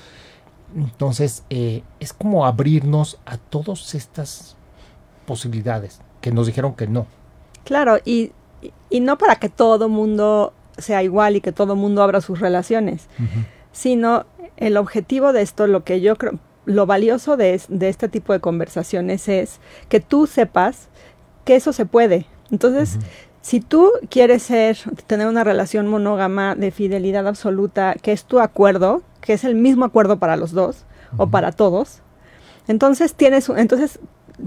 Entonces, 0.77 1.45
eh, 1.51 1.83
es 2.01 2.13
como 2.13 2.47
abrirnos 2.47 3.19
a 3.27 3.37
todas 3.37 3.95
estas 3.95 4.57
posibilidades 5.27 6.01
que 6.21 6.33
nos 6.33 6.47
dijeron 6.47 6.75
que 6.75 6.87
no. 6.87 7.07
Claro, 7.65 7.99
y, 8.05 8.33
y 8.91 9.01
no 9.01 9.17
para 9.19 9.37
que 9.37 9.49
todo 9.49 9.89
mundo 9.89 10.53
sea 10.79 11.03
igual 11.03 11.37
y 11.37 11.41
que 11.41 11.53
todo 11.53 11.77
mundo 11.77 12.03
abra 12.03 12.21
sus 12.21 12.41
relaciones, 12.41 13.07
sino 13.75 14.25
el 14.57 14.77
objetivo 14.77 15.33
de 15.33 15.43
esto, 15.43 15.67
lo 15.67 15.85
que 15.85 16.01
yo 16.01 16.17
creo, 16.17 16.39
lo 16.65 16.87
valioso 16.87 17.37
de, 17.37 17.55
este 17.55 18.09
tipo 18.09 18.33
de 18.33 18.41
conversaciones 18.41 19.29
es 19.29 19.61
que 19.89 20.01
tú 20.01 20.27
sepas 20.27 20.89
que 21.45 21.57
eso 21.57 21.73
se 21.73 21.85
puede. 21.85 22.27
Entonces, 22.51 22.99
si 23.43 23.61
tú 23.61 23.91
quieres 24.09 24.45
ser, 24.45 24.79
tener 25.07 25.27
una 25.27 25.45
relación 25.45 25.89
monógama 25.89 26.55
de 26.55 26.71
fidelidad 26.71 27.27
absoluta, 27.27 27.97
que 28.01 28.13
es 28.13 28.25
tu 28.25 28.39
acuerdo, 28.41 29.03
que 29.21 29.33
es 29.33 29.45
el 29.45 29.57
mismo 29.57 29.85
acuerdo 29.85 30.19
para 30.19 30.37
los 30.37 30.53
dos 30.53 30.87
o 31.17 31.27
para 31.27 31.53
todos, 31.53 32.01
entonces 32.69 33.15
tienes, 33.15 33.49
entonces 33.49 33.99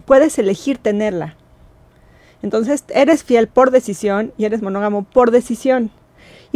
puedes 0.05 0.39
elegir 0.39 0.77
tenerla. 0.77 1.35
Entonces 2.41 2.85
eres 2.89 3.23
fiel 3.23 3.47
por 3.47 3.71
decisión 3.71 4.31
y 4.37 4.45
eres 4.45 4.61
monógamo 4.61 5.03
por 5.03 5.31
decisión. 5.31 5.91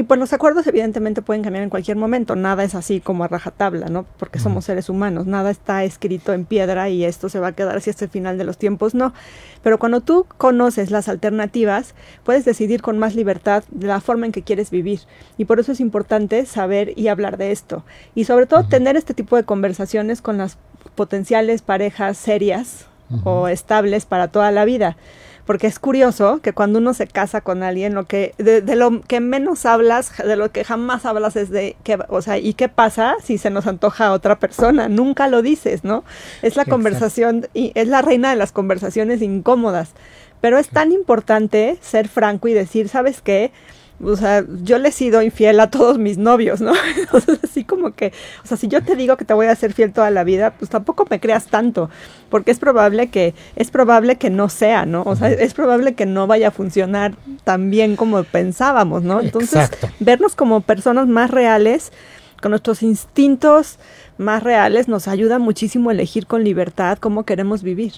Y 0.02 0.04
pues 0.04 0.20
los 0.20 0.34
acuerdos 0.34 0.66
evidentemente 0.66 1.22
pueden 1.22 1.44
cambiar 1.44 1.64
en 1.64 1.70
cualquier 1.70 1.96
momento, 1.96 2.36
nada 2.36 2.64
es 2.64 2.74
así 2.74 3.02
como 3.02 3.24
a 3.24 3.28
rajatabla, 3.28 3.86
¿no? 3.86 4.08
Porque 4.18 4.40
somos 4.40 4.66
seres 4.66 4.90
humanos, 4.90 5.28
nada 5.28 5.52
está 5.52 5.84
escrito 5.84 6.34
en 6.34 6.46
piedra 6.46 6.90
y 6.90 7.06
esto 7.06 7.30
se 7.30 7.40
va 7.40 7.50
a 7.50 7.52
quedar 7.52 7.78
así 7.78 7.92
hasta 7.92 8.06
el 8.06 8.10
final 8.10 8.40
de 8.40 8.44
los 8.44 8.58
tiempos, 8.58 8.96
no. 8.96 9.14
Pero 9.62 9.78
cuando 9.78 10.02
tú 10.02 10.26
conoces 10.40 10.90
las 10.90 11.08
alternativas, 11.08 11.94
puedes 12.24 12.46
decidir 12.46 12.82
con 12.82 12.98
más 12.98 13.14
libertad 13.14 13.64
de 13.70 13.86
la 13.86 14.02
forma 14.02 14.26
en 14.26 14.32
que 14.32 14.42
quieres 14.42 14.72
vivir. 14.72 15.02
Y 15.38 15.46
por 15.46 15.60
eso 15.60 15.72
es 15.72 15.80
importante 15.80 16.48
saber 16.48 16.98
y 16.98 17.08
hablar 17.08 17.38
de 17.38 17.52
esto. 17.52 17.84
Y 18.16 18.24
sobre 18.24 18.48
todo 18.48 18.64
tener 18.64 18.98
este 18.98 19.14
tipo 19.14 19.36
de 19.36 19.44
conversaciones 19.44 20.24
con 20.24 20.40
las 20.40 20.58
potenciales 20.96 21.62
parejas 21.62 22.18
serias 22.18 22.88
o 23.24 23.48
estables 23.48 24.08
para 24.08 24.30
toda 24.30 24.50
la 24.50 24.66
vida 24.66 24.98
porque 25.52 25.68
es 25.68 25.80
curioso 25.80 26.40
que 26.42 26.54
cuando 26.54 26.80
uno 26.80 26.94
se 26.94 27.08
casa 27.08 27.42
con 27.42 27.62
alguien, 27.62 27.94
lo 27.94 28.06
que 28.06 28.34
de, 28.38 28.62
lo 28.78 29.02
que 29.02 29.20
menos 29.20 29.66
hablas, 29.66 30.14
de 30.18 30.38
lo 30.38 30.50
que 30.50 30.64
jamás 30.64 31.06
hablas 31.06 31.36
es 31.36 31.50
de 31.50 31.76
qué, 31.84 32.00
o 32.08 32.22
sea, 32.22 32.38
¿y 32.38 32.54
qué 32.54 32.70
pasa 32.70 33.18
si 33.22 33.38
se 33.38 33.50
nos 33.50 33.68
antoja 33.68 34.08
a 34.08 34.12
otra 34.14 34.40
persona? 34.40 34.88
Nunca 34.88 35.28
lo 35.28 35.42
dices, 35.42 35.84
¿no? 35.84 36.06
Es 36.42 36.56
la 36.56 36.64
conversación 36.64 37.50
y 37.54 37.74
es 37.76 37.90
la 37.90 38.02
reina 38.02 38.30
de 38.30 38.38
las 38.38 38.54
conversaciones 38.54 39.22
incómodas. 39.22 39.90
Pero 40.40 40.58
es 40.58 40.70
tan 40.70 40.94
importante 40.94 41.78
ser 41.82 42.08
franco 42.08 42.48
y 42.48 42.54
decir, 42.54 42.88
¿sabes 42.88 43.22
qué? 43.22 43.52
O 44.04 44.16
sea, 44.16 44.44
yo 44.64 44.78
le 44.78 44.90
he 44.90 44.92
sido 44.92 45.22
infiel 45.22 45.60
a 45.60 45.70
todos 45.70 45.98
mis 45.98 46.18
novios, 46.18 46.62
¿no? 46.62 46.74
Entonces, 46.98 47.40
así 47.44 47.64
como 47.64 47.94
que, 47.94 48.14
o 48.44 48.48
sea, 48.48 48.58
si 48.58 48.68
yo 48.68 48.84
te 48.84 48.96
digo 48.96 49.18
que 49.18 49.26
te 49.26 49.34
voy 49.34 49.48
a 49.48 49.56
ser 49.56 49.74
fiel 49.74 49.94
toda 49.94 50.12
la 50.12 50.24
vida, 50.24 50.54
pues 50.58 50.70
tampoco 50.70 51.06
me 51.10 51.20
creas 51.20 51.48
tanto, 51.48 51.90
porque 52.30 52.52
es 52.52 52.60
probable 52.60 53.10
que, 53.10 53.34
es 53.56 53.72
probable 53.72 54.18
que 54.18 54.30
no 54.30 54.50
sea, 54.50 54.86
¿no? 54.86 55.04
O 55.04 55.16
sea, 55.16 55.30
es 55.30 55.54
probable 55.54 55.94
que 55.94 56.06
no 56.06 56.28
vaya 56.28 56.50
a 56.50 56.52
funcionar 56.52 57.16
tan 57.44 57.70
bien 57.70 57.96
como 57.96 58.24
pensábamos, 58.24 59.04
¿no? 59.04 59.22
Entonces, 59.22 59.70
vernos 60.00 60.36
como 60.36 60.62
personas 60.62 61.08
más 61.08 61.32
reales, 61.32 61.92
con 62.42 62.52
nuestros 62.52 62.82
instintos 62.82 63.78
más 64.18 64.44
reales, 64.44 64.88
nos 64.88 65.08
ayuda 65.08 65.40
muchísimo 65.40 65.90
a 65.90 65.94
elegir 65.94 66.26
con 66.26 66.44
libertad 66.44 66.98
cómo 66.98 67.24
queremos 67.24 67.64
vivir. 67.64 67.94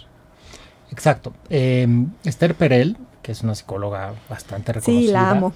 Exacto. 0.92 1.34
Eh, 1.50 1.88
Esther 2.24 2.54
Perel, 2.54 2.98
que 3.24 3.32
es 3.32 3.42
una 3.42 3.56
psicóloga 3.56 4.14
bastante 4.30 4.74
reconocida. 4.74 5.08
Sí, 5.08 5.12
la 5.12 5.32
amo. 5.32 5.54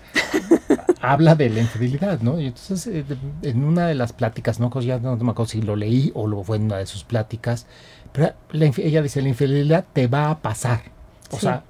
habla 1.02 1.36
de 1.36 1.50
la 1.50 1.60
infidelidad, 1.60 2.22
¿no? 2.22 2.40
Y 2.40 2.48
entonces, 2.48 2.88
eh, 2.88 3.06
en 3.44 3.64
una 3.64 3.88
de 3.88 3.94
las 3.94 4.14
pláticas, 4.14 4.60
no, 4.60 4.72
ya 4.80 5.00
no 5.00 5.16
me 5.18 5.32
acuerdo 5.32 5.52
si 5.52 5.62
lo 5.62 5.76
leí 5.76 6.12
o 6.16 6.26
lo 6.26 6.44
fue 6.44 6.58
en 6.58 6.64
una 6.64 6.78
de 6.78 6.86
sus 6.86 7.04
pláticas, 7.04 7.68
pero 8.12 8.34
ella 8.52 9.02
dice, 9.02 9.22
la 9.22 9.30
infidelidad 9.30 9.86
te 9.94 10.08
va 10.08 10.32
a 10.32 10.40
pasar. 10.40 10.82
O 11.32 11.38
sea, 11.38 11.64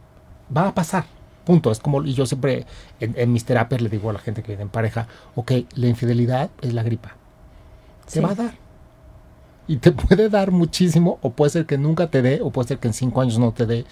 va 0.56 0.70
a 0.70 0.74
pasar. 0.74 1.06
Punto. 1.46 1.72
Es 1.72 1.80
como, 1.80 2.04
y 2.04 2.13
yo 2.13 2.25
siempre 2.25 2.66
en, 3.00 3.32
mis 3.32 3.46
terapias 3.46 3.82
le 3.82 3.89
digo 3.89 4.10
a 4.10 4.13
la 4.13 4.20
gente 4.20 4.42
que 4.44 4.50
viene 4.50 4.63
en 4.63 4.70
pareja, 4.70 5.08
ok, 5.36 5.51
la 5.75 5.88
infidelidad 5.88 6.50
es 6.62 6.74
la 6.74 6.84
gripa. 6.84 7.16
Se 8.06 8.22
va 8.22 8.32
a 8.32 8.36
dar. 8.36 8.54
Y 9.68 9.77
te 9.77 9.92
puede 9.94 10.30
dar 10.30 10.51
muchísimo, 10.51 11.20
o 11.22 11.32
puede 11.32 11.51
ser 11.51 11.66
que 11.66 11.77
nunca 11.77 12.08
te 12.08 12.22
dé, 12.22 12.42
o 12.42 12.51
puede 12.51 12.70
ser 12.70 12.80
que 12.80 12.88
en 12.88 12.94
cinco 12.94 13.22
años 13.22 13.39
no 13.39 13.51
te 13.51 13.66
dé 13.66 13.86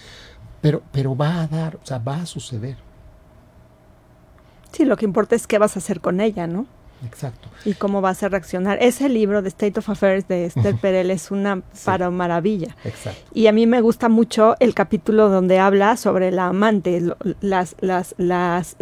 pero, 0.66 0.82
pero 0.90 1.16
va 1.16 1.42
a 1.42 1.46
dar, 1.46 1.76
o 1.76 1.86
sea, 1.86 1.98
va 1.98 2.22
a 2.22 2.26
suceder. 2.26 2.76
Sí, 4.72 4.84
lo 4.84 4.96
que 4.96 5.04
importa 5.04 5.36
es 5.36 5.46
qué 5.46 5.58
vas 5.58 5.76
a 5.76 5.78
hacer 5.78 6.00
con 6.00 6.20
ella, 6.20 6.48
¿no? 6.48 6.66
Exacto. 7.06 7.48
Y 7.64 7.74
cómo 7.74 8.00
vas 8.00 8.24
a 8.24 8.28
reaccionar. 8.28 8.78
Ese 8.80 9.08
libro 9.08 9.42
de 9.42 9.48
State 9.48 9.78
of 9.78 9.88
Affairs 9.88 10.26
de 10.26 10.46
Esther 10.46 10.74
Perel 10.74 11.12
es 11.12 11.30
una 11.30 11.62
para 11.84 12.10
maravilla. 12.10 12.74
Exacto. 12.82 13.30
Y 13.32 13.46
a 13.46 13.52
mí 13.52 13.68
me 13.68 13.80
gusta 13.80 14.08
mucho 14.08 14.56
el 14.58 14.74
capítulo 14.74 15.28
donde 15.28 15.60
habla 15.60 15.96
sobre 15.96 16.32
la 16.32 16.46
amante, 16.46 17.00
las, 17.40 17.76
las, 17.78 18.16
las, 18.18 18.74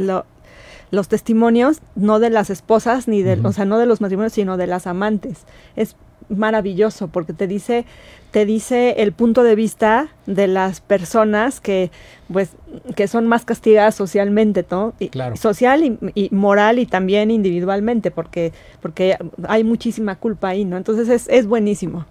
los 0.90 1.08
testimonios, 1.08 1.82
no 1.96 2.18
de 2.18 2.30
las 2.30 2.48
esposas, 2.48 3.08
ni 3.08 3.22
de, 3.22 3.46
o 3.46 3.52
sea, 3.52 3.66
no 3.66 3.76
de 3.76 3.84
los 3.84 4.00
matrimonios, 4.00 4.32
sino 4.32 4.56
de 4.56 4.68
las 4.68 4.86
amantes. 4.86 5.44
Es 5.76 5.96
maravilloso 6.28 7.08
porque 7.08 7.32
te 7.32 7.46
dice 7.46 7.84
te 8.30 8.46
dice 8.46 8.96
el 8.98 9.12
punto 9.12 9.44
de 9.44 9.54
vista 9.54 10.08
de 10.26 10.48
las 10.48 10.80
personas 10.80 11.60
que 11.60 11.90
pues 12.32 12.50
que 12.96 13.06
son 13.06 13.26
más 13.26 13.44
castigadas 13.44 13.94
socialmente 13.94 14.66
no 14.70 14.94
y, 14.98 15.10
social 15.36 15.98
y, 16.14 16.28
moral 16.32 16.78
y 16.78 16.86
también 16.86 17.30
individualmente 17.30 18.10
porque 18.10 18.52
porque 18.80 19.16
hay 19.46 19.64
muchísima 19.64 20.16
culpa 20.16 20.48
ahí 20.48 20.64
no 20.64 20.76
entonces 20.76 21.08
es, 21.08 21.28
es 21.28 21.46
buenísimo. 21.46 22.06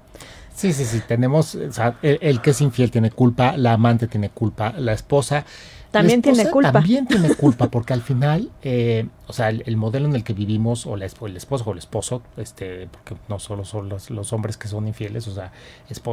Sí, 0.55 0.72
sí, 0.72 0.86
sí, 0.86 1.01
tenemos, 1.08 1.55
o 1.55 1.72
sea, 1.72 1.98
el, 2.03 2.39
que 2.41 2.51
es 2.51 2.62
infiel 2.62 2.91
tiene 2.91 3.10
culpa, 3.10 3.58
la 3.58 3.74
amante 3.74 4.08
tiene 4.08 4.29
culpa, 4.29 4.72
la 4.77 4.93
esposa, 4.93 5.46
también 5.94 6.24
tiene 6.24 6.50
culpa. 6.50 6.72
También 6.72 7.06
tiene 7.06 7.36
culpa, 7.36 7.70
porque 7.70 7.94
al 7.94 8.02
final, 8.02 8.50
eh, 8.64 9.08
o 9.28 9.34
sea, 9.34 9.50
el, 9.50 9.78
modelo 9.78 10.08
en 10.08 10.16
el 10.16 10.24
que 10.24 10.34
vivimos, 10.34 10.88
o, 10.88 10.98
la, 10.98 11.06
el 11.06 11.38
esposo 11.38 11.66
o 11.70 11.72
el 11.72 11.78
esposo, 11.78 12.24
este, 12.36 12.88
porque 12.88 13.16
no 13.30 13.38
solo 13.38 13.64
son 13.64 13.90
los, 13.90 14.34
hombres 14.34 14.58
que 14.58 14.68
son 14.68 14.88
infieles, 14.88 15.28
o 15.28 15.36
sea, 15.36 15.52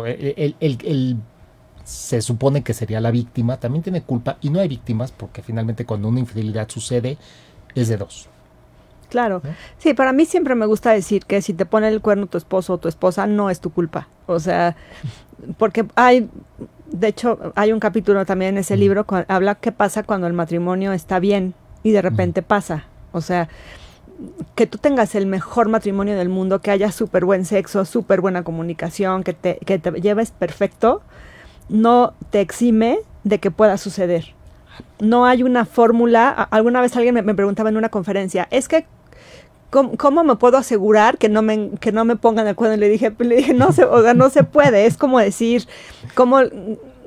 el, 0.05 0.55
el, 0.61 1.17
se 1.83 2.21
supone 2.21 2.63
que 2.63 2.75
sería 2.75 3.01
la 3.01 3.11
víctima, 3.11 3.57
también 3.57 3.83
tiene 3.83 4.03
culpa, 4.03 4.37
y 4.43 4.51
no 4.51 4.61
hay 4.61 4.69
víctimas, 4.69 5.13
porque 5.13 5.41
finalmente 5.41 5.87
cuando 5.87 6.09
una 6.09 6.21
infidelidad 6.21 6.69
sucede, 6.69 7.17
es 7.75 7.89
de 7.89 7.97
dos. 7.97 8.29
Claro. 9.09 9.41
Sí, 9.79 9.95
para 9.95 10.13
mí 10.13 10.27
siempre 10.27 10.55
me 10.55 10.67
gusta 10.67 10.93
decir 10.93 11.25
que 11.25 11.41
si 11.41 11.55
te 11.55 11.65
pone 11.65 11.89
el 11.89 12.03
cuerno 12.03 12.27
tu 12.27 12.37
esposo 12.37 12.75
o 12.75 12.79
tu 12.79 12.89
esposa, 12.89 13.27
no 13.27 13.49
es 13.49 13.61
tu 13.61 13.71
culpa. 13.71 14.09
O 14.27 14.39
sea, 14.39 14.77
porque 15.57 15.87
hay 15.97 16.29
de 16.91 17.09
hecho, 17.09 17.53
hay 17.55 17.73
un 17.73 17.81
capítulo 17.81 18.27
también 18.27 18.55
en 18.55 18.59
ese 18.59 18.77
libro 18.77 19.05
que 19.05 19.25
habla 19.29 19.55
qué 19.55 19.73
pasa 19.73 20.03
cuando 20.03 20.27
el 20.27 20.33
matrimonio 20.33 20.93
está 20.93 21.19
bien 21.19 21.55
y 21.83 21.93
de 21.93 22.03
repente 22.03 22.43
pasa. 22.43 22.85
O 23.13 23.21
sea, 23.21 23.49
que 24.55 24.67
tú 24.67 24.79
tengas 24.79 25.15
el 25.15 25.27
mejor 25.27 25.69
matrimonio 25.69 26.17
del 26.17 26.29
mundo, 26.29 26.61
que 26.61 26.71
haya 26.71 26.93
súper 26.93 27.25
buen 27.25 27.45
sexo, 27.45 27.85
súper 27.85 28.21
buena 28.21 28.43
comunicación, 28.43 29.23
que 29.23 29.33
te, 29.33 29.59
que 29.59 29.79
te 29.79 29.93
lleves 30.01 30.31
perfecto, 30.31 31.03
no 31.69 32.15
te 32.31 32.41
exime 32.41 32.99
de 33.25 33.39
que 33.39 33.51
pueda 33.51 33.79
suceder. 33.79 34.35
No 34.99 35.27
hay 35.27 35.43
una 35.43 35.65
fórmula. 35.65 36.31
Alguna 36.31 36.81
vez 36.81 36.97
alguien 36.97 37.15
me, 37.15 37.23
me 37.23 37.35
preguntaba 37.35 37.69
en 37.69 37.77
una 37.77 37.89
conferencia, 37.89 38.49
es 38.51 38.69
que 38.69 38.87
¿Cómo, 39.71 40.25
me 40.25 40.37
puedo 40.37 40.57
asegurar 40.57 41.17
que 41.17 41.29
no 41.29 41.43
me, 41.43 41.71
que 41.81 41.93
no 41.93 42.05
me 42.05 42.17
pongan 42.17 42.49
el 42.49 42.57
cuerno? 42.57 42.75
Y 42.75 42.81
le 42.81 42.89
dije, 42.89 43.15
le 43.19 43.37
dije 43.37 43.55
no, 43.55 43.73
se, 43.73 43.85
o 43.85 44.03
sea, 44.03 44.15
no 44.15 44.29
se 44.29 44.43
puede. 44.43 44.87
Es 44.87 44.97
como 44.97 45.21
decir, 45.21 45.69
¿cómo, 46.15 46.41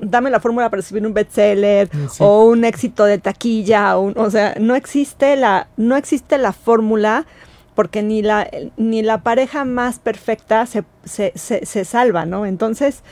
dame 0.00 0.30
la 0.30 0.40
fórmula 0.40 0.70
para 0.70 0.82
subir 0.82 1.06
un 1.06 1.14
bestseller 1.14 1.90
o 2.18 2.46
un 2.46 2.64
éxito 2.64 3.04
de 3.04 3.18
taquilla. 3.18 3.98
O, 3.98 4.12
o, 4.18 4.30
sea, 4.30 4.54
no 4.58 4.74
existe 4.74 5.36
la, 5.36 5.68
no 5.76 5.96
existe 5.96 6.38
la 6.38 6.52
fórmula 6.52 7.26
porque 7.74 8.02
ni 8.02 8.22
la, 8.22 8.48
ni 8.76 9.02
la 9.02 9.22
pareja 9.22 9.64
más 9.64 9.98
perfecta 9.98 10.64
se, 10.66 10.84
se, 11.04 11.32
se, 11.34 11.84
salva, 11.84 12.24
¿no? 12.24 12.46
Entonces, 12.46 13.02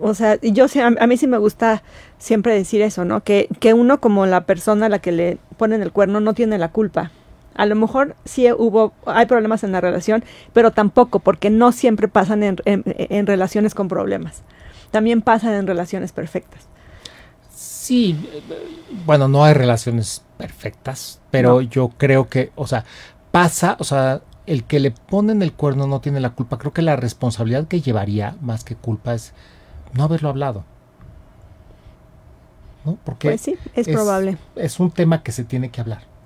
o 0.00 0.14
sea, 0.14 0.38
yo 0.42 0.66
a, 0.82 1.06
mí 1.06 1.16
sí 1.16 1.26
me 1.26 1.38
gusta 1.38 1.82
siempre 2.18 2.54
decir 2.54 2.82
eso, 2.82 3.04
¿no? 3.04 3.22
Que, 3.24 3.48
que 3.60 3.72
uno 3.74 4.00
como 4.00 4.26
la 4.26 4.42
persona 4.42 4.86
a 4.86 4.88
la 4.90 4.98
que 4.98 5.12
le 5.12 5.38
ponen 5.56 5.82
el 5.82 5.92
cuerno 5.92 6.20
no 6.20 6.34
tiene 6.34 6.58
la 6.58 6.70
culpa 6.70 7.10
a 7.58 7.66
lo 7.66 7.74
mejor 7.74 8.14
sí 8.24 8.50
hubo, 8.52 8.92
hay 9.04 9.26
problemas 9.26 9.64
en 9.64 9.72
la 9.72 9.80
relación, 9.80 10.24
pero 10.52 10.70
tampoco, 10.70 11.18
porque 11.18 11.50
no 11.50 11.72
siempre 11.72 12.06
pasan 12.06 12.44
en, 12.44 13.26
relaciones 13.26 13.74
con 13.74 13.88
problemas. 13.88 14.42
También 14.92 15.22
pasan 15.22 15.54
en 15.54 15.66
relaciones 15.66 16.12
perfectas. 16.12 16.68
Sí, 17.50 18.16
bueno, 19.04 19.26
no 19.26 19.42
hay 19.42 19.54
relaciones 19.54 20.22
perfectas, 20.36 21.20
pero 21.32 21.60
yo 21.60 21.88
creo 21.98 22.28
que, 22.28 22.52
o 22.54 22.68
sea, 22.68 22.84
pasa, 23.32 23.76
o 23.80 23.84
sea, 23.84 24.20
el 24.46 24.62
que 24.62 24.78
le 24.78 24.92
ponen 24.92 25.42
el 25.42 25.52
cuerno 25.52 25.88
no 25.88 26.00
tiene 26.00 26.20
la 26.20 26.30
culpa. 26.30 26.58
Creo 26.58 26.72
que 26.72 26.82
la 26.82 26.94
responsabilidad 26.94 27.66
que 27.66 27.80
llevaría, 27.80 28.36
más 28.40 28.62
que 28.62 28.76
culpa, 28.76 29.14
es 29.14 29.32
no 29.94 30.04
haberlo 30.04 30.28
hablado. 30.28 30.62
¿No? 32.84 32.96
Porque 33.04 33.30
pues 33.30 33.40
sí, 33.40 33.56
es, 33.74 33.88
probable. 33.88 34.38
Es 34.54 34.78
un 34.78 34.92
tema 34.92 35.24
que 35.24 35.32
se 35.32 35.42
tiene 35.42 35.70
que 35.70 35.80
hablar. 35.80 36.17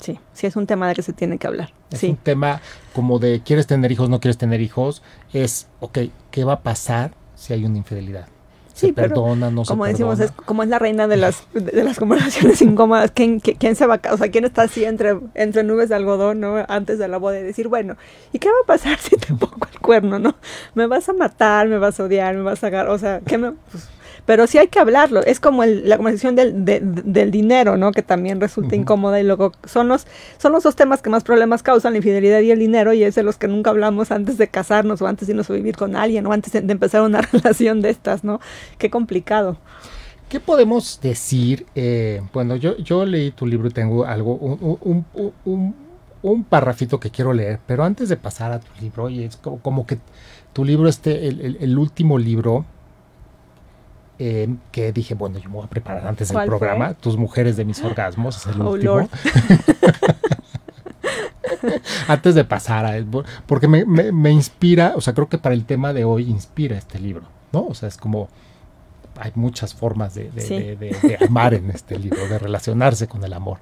Sí, 0.00 0.18
sí 0.32 0.46
es 0.46 0.56
un 0.56 0.66
tema 0.66 0.88
de 0.88 0.94
que 0.94 1.02
se 1.02 1.12
tiene 1.12 1.38
que 1.38 1.46
hablar. 1.46 1.72
Es 1.90 2.00
sí. 2.00 2.10
un 2.10 2.16
tema 2.16 2.60
como 2.92 3.18
de 3.18 3.40
quieres 3.42 3.66
tener 3.66 3.90
hijos, 3.92 4.08
no 4.08 4.20
quieres 4.20 4.38
tener 4.38 4.60
hijos. 4.60 5.02
Es, 5.32 5.68
ok, 5.80 5.98
¿qué 6.30 6.44
va 6.44 6.54
a 6.54 6.60
pasar 6.60 7.12
si 7.34 7.52
hay 7.52 7.64
una 7.64 7.78
infidelidad? 7.78 8.28
Sí, 8.76 8.92
perdona, 8.92 9.50
no 9.50 9.64
como 9.64 9.86
decimos, 9.86 10.20
es 10.20 10.30
como 10.32 10.62
es 10.62 10.68
la 10.68 10.78
reina 10.78 11.08
de 11.08 11.16
las, 11.16 11.44
de 11.54 11.82
las 11.82 11.98
conversaciones 11.98 12.60
incómodas. 12.62 13.10
¿Quién, 13.10 13.40
¿Quién, 13.40 13.74
se 13.74 13.86
va 13.86 14.00
a 14.02 14.12
O 14.12 14.18
sea, 14.18 14.30
¿quién 14.30 14.44
está 14.44 14.62
así 14.62 14.84
entre, 14.84 15.18
entre 15.32 15.62
nubes 15.62 15.88
de 15.88 15.94
algodón, 15.94 16.40
¿no? 16.40 16.62
Antes 16.68 16.98
de 16.98 17.08
la 17.08 17.16
boda 17.16 17.40
y 17.40 17.42
decir, 17.42 17.68
bueno, 17.68 17.96
¿y 18.34 18.38
qué 18.38 18.48
va 18.48 18.56
a 18.64 18.66
pasar 18.66 18.98
si 19.00 19.16
te 19.16 19.28
pongo 19.28 19.66
el 19.72 19.80
cuerno, 19.80 20.18
no? 20.18 20.34
¿Me 20.74 20.86
vas 20.86 21.08
a 21.08 21.14
matar? 21.14 21.68
¿Me 21.68 21.78
vas 21.78 21.98
a 22.00 22.04
odiar? 22.04 22.36
¿Me 22.36 22.42
vas 22.42 22.62
a 22.64 22.66
agarrar? 22.66 22.92
O 22.92 22.98
sea, 22.98 23.20
¿qué 23.20 23.38
me...? 23.38 23.52
Pues, 23.72 23.88
pero 24.26 24.46
sí 24.48 24.58
hay 24.58 24.66
que 24.66 24.80
hablarlo. 24.80 25.22
Es 25.24 25.40
como 25.40 25.64
la 25.64 25.96
conversación 25.96 26.34
del, 26.34 26.64
del, 26.64 27.30
dinero, 27.30 27.76
¿no? 27.76 27.92
Que 27.92 28.02
también 28.02 28.40
resulta 28.40 28.74
incómoda 28.74 29.20
y 29.20 29.22
luego 29.22 29.52
son 29.64 29.88
los, 29.88 30.06
son 30.38 30.52
los 30.52 30.64
dos 30.64 30.74
temas 30.76 31.00
que 31.00 31.08
más 31.08 31.22
problemas 31.22 31.62
causan, 31.62 31.92
la 31.92 31.98
infidelidad 31.98 32.40
y 32.40 32.50
el 32.50 32.58
dinero, 32.58 32.92
y 32.92 33.04
es 33.04 33.14
de 33.14 33.22
los 33.22 33.38
que 33.38 33.48
nunca 33.48 33.70
hablamos 33.70 34.10
antes 34.10 34.36
de 34.36 34.48
casarnos 34.48 35.00
o 35.00 35.06
antes 35.06 35.28
de 35.28 35.32
irnos 35.32 35.48
a 35.48 35.54
vivir 35.54 35.76
con 35.76 35.94
alguien 35.94 36.26
o 36.26 36.32
antes 36.32 36.52
de, 36.52 36.58
empezar 36.58 37.02
una 37.02 37.20
relación 37.32 37.80
de 37.80 37.90
estas, 37.90 38.24
¿no? 38.24 38.40
Qué 38.78 38.90
complicado. 38.90 39.56
¿Qué 40.28 40.40
podemos 40.40 41.00
decir? 41.00 41.66
Eh, 41.76 42.20
bueno, 42.32 42.56
yo, 42.56 42.76
yo 42.78 43.06
leí 43.06 43.30
tu 43.30 43.46
libro 43.46 43.68
y 43.68 43.70
tengo 43.70 44.04
algo, 44.04 44.34
un, 44.34 45.04
un, 45.44 45.74
un, 46.22 46.44
parrafito 46.44 46.98
que 46.98 47.10
quiero 47.10 47.32
leer, 47.32 47.60
pero 47.64 47.84
antes 47.84 48.08
de 48.08 48.16
pasar 48.16 48.50
a 48.50 48.58
tu 48.58 48.72
libro, 48.80 49.08
y 49.08 49.22
es 49.22 49.36
como, 49.36 49.86
que 49.86 49.98
tu 50.52 50.64
libro, 50.64 50.88
este, 50.88 51.28
el, 51.28 51.58
el 51.60 51.78
último 51.78 52.18
libro, 52.18 52.64
Em, 54.18 54.56
que 54.72 54.92
dije, 54.92 55.14
bueno, 55.14 55.38
yo 55.38 55.50
me 55.50 55.56
voy 55.56 55.64
a 55.64 55.68
preparar 55.68 56.06
antes 56.06 56.28
del 56.28 56.46
programa. 56.46 56.94
Tus 56.94 57.18
mujeres 57.18 57.56
de 57.56 57.66
mis 57.66 57.82
orgasmos 57.82 58.38
es 58.38 58.46
el 58.46 58.62
oh, 58.62 58.70
último. 58.70 59.10
antes 62.08 62.34
de 62.34 62.44
pasar 62.44 62.86
a 62.86 62.96
él, 62.96 63.06
porque 63.46 63.68
me, 63.68 63.84
me, 63.84 64.30
inspira, 64.30 64.94
o 64.96 65.00
sea, 65.00 65.12
creo 65.12 65.28
que 65.28 65.38
para 65.38 65.54
el 65.54 65.64
tema 65.64 65.92
de 65.92 66.04
hoy 66.04 66.30
inspira 66.30 66.78
este 66.78 66.98
libro, 66.98 67.24
¿no? 67.52 67.66
O 67.66 67.74
sea, 67.74 67.88
es 67.88 67.98
como 67.98 68.28
hay 69.18 69.32
muchas 69.34 69.74
formas 69.74 70.14
de, 70.14 70.30
de, 70.30 71.18
amar 71.26 71.54
en 71.54 71.70
este 71.70 71.98
libro, 71.98 72.28
de 72.28 72.38
relacionarse 72.38 73.08
con 73.08 73.24
el 73.24 73.32
amor. 73.32 73.58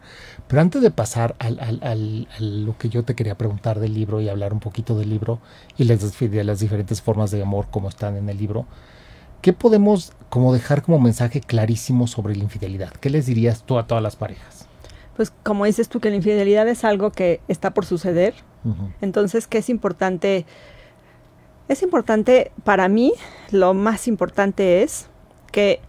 Pero 0.49 0.63
antes 0.63 0.83
de 0.83 0.91
pasar 0.91 1.37
al, 1.39 1.61
al, 1.61 1.79
al, 1.83 2.29
a 2.37 2.41
lo 2.41 2.77
que 2.77 2.89
yo 2.89 3.05
te 3.05 3.15
quería 3.15 3.37
preguntar 3.37 3.79
del 3.79 3.95
libro 3.95 4.21
y 4.21 4.29
hablar 4.29 4.53
un 4.53 4.61
poquito 4.61 4.99
del 4.99 5.11
libro 5.11 5.39
y 5.77 5.85
les, 5.85 6.19
de 6.19 6.45
las 6.45 6.61
diferentes 6.61 7.03
formas 7.03 7.31
de 7.31 7.43
amor 7.43 7.67
como 7.71 7.89
están 7.89 8.17
en 8.17 8.29
el 8.29 8.39
libro, 8.39 8.67
¿qué 9.45 9.53
podemos 9.53 10.15
como 10.31 10.55
dejar 10.55 10.81
como 10.81 10.99
mensaje 10.99 11.43
clarísimo 11.43 12.07
sobre 12.07 12.35
la 12.35 12.45
infidelidad? 12.45 12.91
¿Qué 12.95 13.11
les 13.11 13.27
dirías 13.27 13.63
tú 13.63 13.77
a 13.77 13.87
todas 13.87 14.03
las 14.03 14.17
parejas? 14.17 14.67
Pues 15.19 15.35
como 15.43 15.67
dices 15.67 15.91
tú 15.91 16.01
que 16.01 16.09
la 16.09 16.17
infidelidad 16.17 16.67
es 16.67 16.83
algo 16.83 17.11
que 17.11 17.43
está 17.47 17.75
por 17.75 17.85
suceder, 17.85 18.33
entonces 19.03 19.47
que 19.47 19.59
es 19.59 19.69
importante, 19.69 20.47
es 21.69 21.83
importante 21.83 22.53
para 22.65 22.89
mí, 22.89 23.13
lo 23.51 23.75
más 23.75 24.09
importante 24.09 24.83
es 24.83 25.09
que 25.53 25.81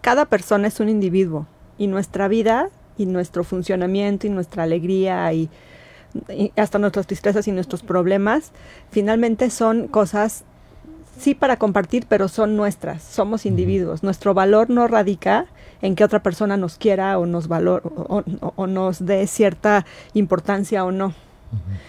cada 0.00 0.24
persona 0.24 0.66
es 0.66 0.80
un 0.80 0.88
individuo 0.88 1.46
y 1.78 1.86
nuestra 1.86 2.26
vida 2.26 2.70
y 2.98 3.06
nuestro 3.06 3.44
funcionamiento 3.44 4.26
y 4.26 4.30
nuestra 4.30 4.64
alegría 4.64 5.32
y 5.32 5.48
hasta 6.56 6.80
nuestras 6.80 7.06
tristezas 7.06 7.46
y 7.46 7.52
nuestros 7.52 7.84
problemas 7.84 8.50
finalmente 8.90 9.48
son 9.50 9.86
cosas 9.86 10.44
sí 11.20 11.34
para 11.34 11.56
compartir, 11.56 12.06
pero 12.08 12.28
son 12.28 12.56
nuestras, 12.56 13.02
somos 13.02 13.46
individuos. 13.46 14.02
Nuestro 14.02 14.34
valor 14.34 14.70
no 14.70 14.88
radica 14.88 15.46
en 15.82 15.94
que 15.94 16.04
otra 16.04 16.22
persona 16.22 16.56
nos 16.56 16.76
quiera 16.76 17.18
o 17.18 17.26
nos 17.26 17.48
valor 17.48 17.82
o, 18.56 18.66
nos 18.66 19.04
dé 19.04 19.26
cierta 19.26 19.86
importancia 20.14 20.84
o 20.84 20.92
no. 20.92 21.14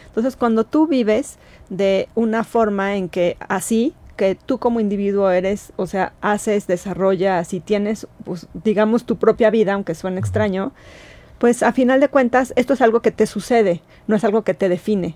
Entonces, 0.07 0.35
cuando 0.35 0.63
tú 0.63 0.87
vives 0.87 1.37
de 1.69 2.09
una 2.15 2.43
forma 2.43 2.95
en 2.95 3.09
que 3.09 3.37
así, 3.47 3.93
que 4.17 4.35
tú 4.35 4.57
como 4.57 4.79
individuo 4.79 5.29
eres, 5.29 5.71
o 5.77 5.87
sea, 5.87 6.13
haces, 6.21 6.67
desarrollas 6.67 7.53
y 7.53 7.59
tienes, 7.59 8.07
pues, 8.23 8.47
digamos, 8.53 9.05
tu 9.05 9.17
propia 9.17 9.49
vida, 9.49 9.73
aunque 9.73 9.95
suene 9.95 10.19
extraño, 10.19 10.73
pues 11.37 11.63
a 11.63 11.71
final 11.73 11.99
de 11.99 12.07
cuentas 12.07 12.53
esto 12.55 12.73
es 12.73 12.81
algo 12.81 13.01
que 13.01 13.11
te 13.11 13.25
sucede, 13.25 13.81
no 14.07 14.15
es 14.15 14.23
algo 14.23 14.43
que 14.43 14.53
te 14.53 14.69
define. 14.69 15.15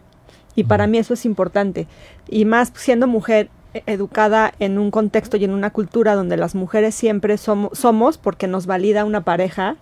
Y 0.56 0.64
para 0.64 0.88
mí 0.88 0.98
eso 0.98 1.14
es 1.14 1.26
importante. 1.26 1.88
Y 2.30 2.46
más 2.46 2.72
siendo 2.76 3.08
mujer 3.08 3.50
educada 3.86 4.54
en 4.60 4.78
un 4.78 4.92
contexto 4.92 5.38
y 5.38 5.44
en 5.44 5.52
una 5.52 5.72
cultura 5.72 6.16
donde 6.16 6.38
las 6.38 6.56
mujeres 6.56 6.96
siempre 6.96 7.38
somos, 7.38 7.78
somos 7.78 8.18
porque 8.18 8.48
nos 8.48 8.66
valida 8.66 9.06
una 9.06 9.22
pareja, 9.22 9.78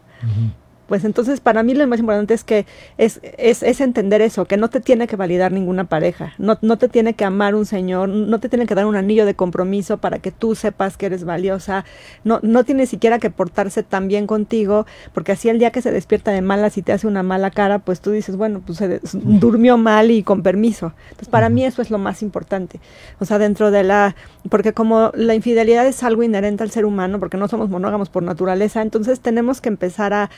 pues 0.93 1.05
entonces 1.05 1.39
para 1.39 1.63
mí 1.63 1.73
lo 1.73 1.87
más 1.87 1.99
importante 1.99 2.35
es 2.35 2.43
que 2.43 2.67
es, 2.99 3.19
es, 3.39 3.63
es, 3.63 3.81
entender 3.81 4.21
eso, 4.21 4.45
que 4.45 4.57
no 4.57 4.69
te 4.69 4.79
tiene 4.79 5.07
que 5.07 5.15
validar 5.15 5.51
ninguna 5.51 5.85
pareja, 5.85 6.33
no, 6.37 6.59
no 6.61 6.77
te 6.77 6.87
tiene 6.87 7.15
que 7.15 7.25
amar 7.25 7.55
un 7.55 7.65
señor, 7.65 8.09
no 8.09 8.39
te 8.39 8.47
tiene 8.47 8.67
que 8.67 8.75
dar 8.75 8.85
un 8.85 8.95
anillo 8.95 9.25
de 9.25 9.33
compromiso 9.33 9.97
para 9.97 10.19
que 10.19 10.29
tú 10.29 10.53
sepas 10.53 10.95
que 10.95 11.07
eres 11.07 11.23
valiosa, 11.23 11.83
no, 12.23 12.37
no 12.43 12.63
tiene 12.63 12.85
siquiera 12.85 13.17
que 13.17 13.31
portarse 13.31 13.81
tan 13.81 14.07
bien 14.07 14.27
contigo, 14.27 14.85
porque 15.15 15.31
así 15.31 15.49
el 15.49 15.57
día 15.57 15.71
que 15.71 15.81
se 15.81 15.91
despierta 15.91 16.29
de 16.29 16.43
malas 16.43 16.77
y 16.77 16.83
te 16.83 16.91
hace 16.91 17.07
una 17.07 17.23
mala 17.23 17.49
cara, 17.49 17.79
pues 17.79 17.99
tú 17.99 18.11
dices, 18.11 18.35
bueno, 18.35 18.61
pues 18.63 18.77
se 18.77 19.01
durmió 19.13 19.79
mal 19.79 20.11
y 20.11 20.21
con 20.21 20.43
permiso. 20.43 20.93
Entonces 21.05 21.29
para 21.29 21.49
mí 21.49 21.65
eso 21.65 21.81
es 21.81 21.89
lo 21.89 21.97
más 21.97 22.21
importante. 22.21 22.79
O 23.19 23.25
sea, 23.25 23.39
dentro 23.39 23.71
de 23.71 23.81
la, 23.81 24.15
porque 24.47 24.73
como 24.73 25.09
la 25.15 25.33
infidelidad 25.33 25.87
es 25.87 26.03
algo 26.03 26.21
inherente 26.21 26.61
al 26.61 26.69
ser 26.69 26.85
humano, 26.85 27.19
porque 27.19 27.37
no 27.37 27.47
somos 27.47 27.71
monógamos 27.71 28.09
por 28.09 28.21
naturaleza, 28.21 28.83
entonces 28.83 29.21
tenemos 29.21 29.59
que 29.59 29.69
empezar 29.69 30.13
a 30.13 30.29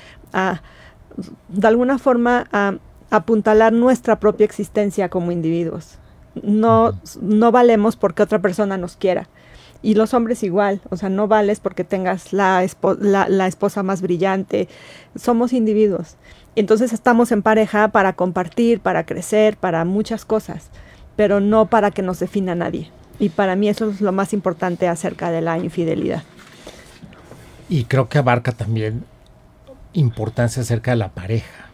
de 1.50 1.68
alguna 1.68 1.98
forma, 1.98 2.48
a, 2.52 2.76
apuntalar 3.10 3.74
nuestra 3.74 4.20
propia 4.20 4.46
existencia 4.46 5.10
como 5.10 5.32
individuos. 5.32 5.98
No, 6.42 7.00
no 7.22 7.52
valemos 7.52 7.96
porque 7.96 8.24
otra 8.24 8.40
persona 8.40 8.78
nos 8.78 8.96
quiera. 8.96 9.30
Y 9.82 9.94
los 9.94 10.14
hombres 10.14 10.44
igual, 10.44 10.82
o 10.90 10.98
sea, 10.98 11.10
no 11.10 11.28
vales 11.28 11.60
porque 11.60 11.84
tengas 11.84 12.34
la, 12.34 12.66
la, 13.00 13.48
esposa 13.48 13.84
más 13.84 14.02
brillante. 14.02 14.68
Somos 15.16 15.54
individuos. 15.54 16.16
Entonces 16.56 16.92
estamos 16.92 17.32
en 17.32 17.42
pareja 17.42 17.90
para 17.90 18.14
compartir, 18.14 18.80
para 18.80 19.06
crecer, 19.06 19.58
para 19.58 19.86
muchas 19.86 20.26
cosas, 20.26 20.70
pero 21.16 21.40
no 21.40 21.68
para 21.68 21.92
que 21.92 22.02
nos 22.02 22.20
defina 22.20 22.56
nadie. 22.56 22.90
Y 23.20 23.30
para 23.30 23.56
mí 23.56 23.70
eso 23.70 23.90
es 23.90 24.02
lo 24.02 24.12
más 24.12 24.34
importante 24.34 24.88
acerca 24.88 25.32
de 25.32 25.42
la 25.42 25.58
infidelidad. 25.58 26.24
Y 27.70 27.86
creo 27.86 28.10
que 28.10 28.18
abarca 28.18 28.52
también 28.52 29.04
importancia 29.96 30.62
acerca 30.62 30.92
de 30.92 30.98
la 30.98 31.10
pareja. 31.10 31.66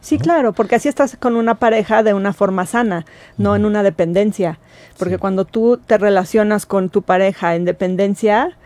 Sí, 0.00 0.18
claro, 0.18 0.52
porque 0.52 0.74
así 0.74 0.88
estás 0.88 1.16
con 1.16 1.34
una 1.34 1.54
pareja 1.54 2.02
de 2.02 2.12
una 2.12 2.34
forma 2.34 2.66
sana, 2.66 3.06
no 3.38 3.56
en 3.56 3.64
una 3.64 3.82
dependencia. 3.82 4.58
Porque 4.98 5.16
cuando 5.16 5.46
tú 5.46 5.78
te 5.78 5.96
relacionas 5.96 6.66
con 6.66 6.90
tu 6.90 7.00
pareja 7.00 7.54
en 7.54 7.64
dependencia, 7.64 8.58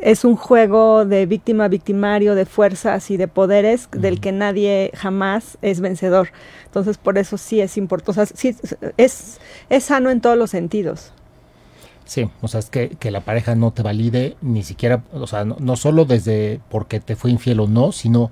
es 0.00 0.24
un 0.24 0.36
juego 0.36 1.06
de 1.06 1.24
víctima-victimario, 1.24 2.34
de 2.34 2.44
fuerzas 2.44 3.10
y 3.10 3.16
de 3.16 3.26
poderes 3.26 3.88
del 3.92 4.20
que 4.20 4.32
nadie 4.32 4.90
jamás 4.94 5.56
es 5.62 5.80
vencedor. 5.80 6.28
Entonces, 6.66 6.98
por 6.98 7.16
eso 7.16 7.38
sí 7.38 7.62
es 7.62 7.78
importante, 7.78 8.10
o 8.10 8.14
sea, 8.14 8.26
sí, 8.26 8.54
es, 8.98 9.40
es 9.70 9.84
sano 9.84 10.10
en 10.10 10.20
todos 10.20 10.36
los 10.36 10.50
sentidos. 10.50 11.12
Sí, 12.04 12.28
o 12.40 12.48
sea, 12.48 12.60
es 12.60 12.70
que, 12.70 12.90
que, 12.90 13.10
la 13.10 13.20
pareja 13.20 13.54
no 13.54 13.72
te 13.72 13.82
valide 13.82 14.36
ni 14.42 14.62
siquiera, 14.62 15.02
o 15.12 15.26
sea, 15.26 15.44
no, 15.44 15.56
no, 15.60 15.76
solo 15.76 16.04
desde 16.04 16.60
porque 16.68 17.00
te 17.00 17.16
fue 17.16 17.30
infiel 17.30 17.60
o 17.60 17.68
no, 17.68 17.92
sino 17.92 18.30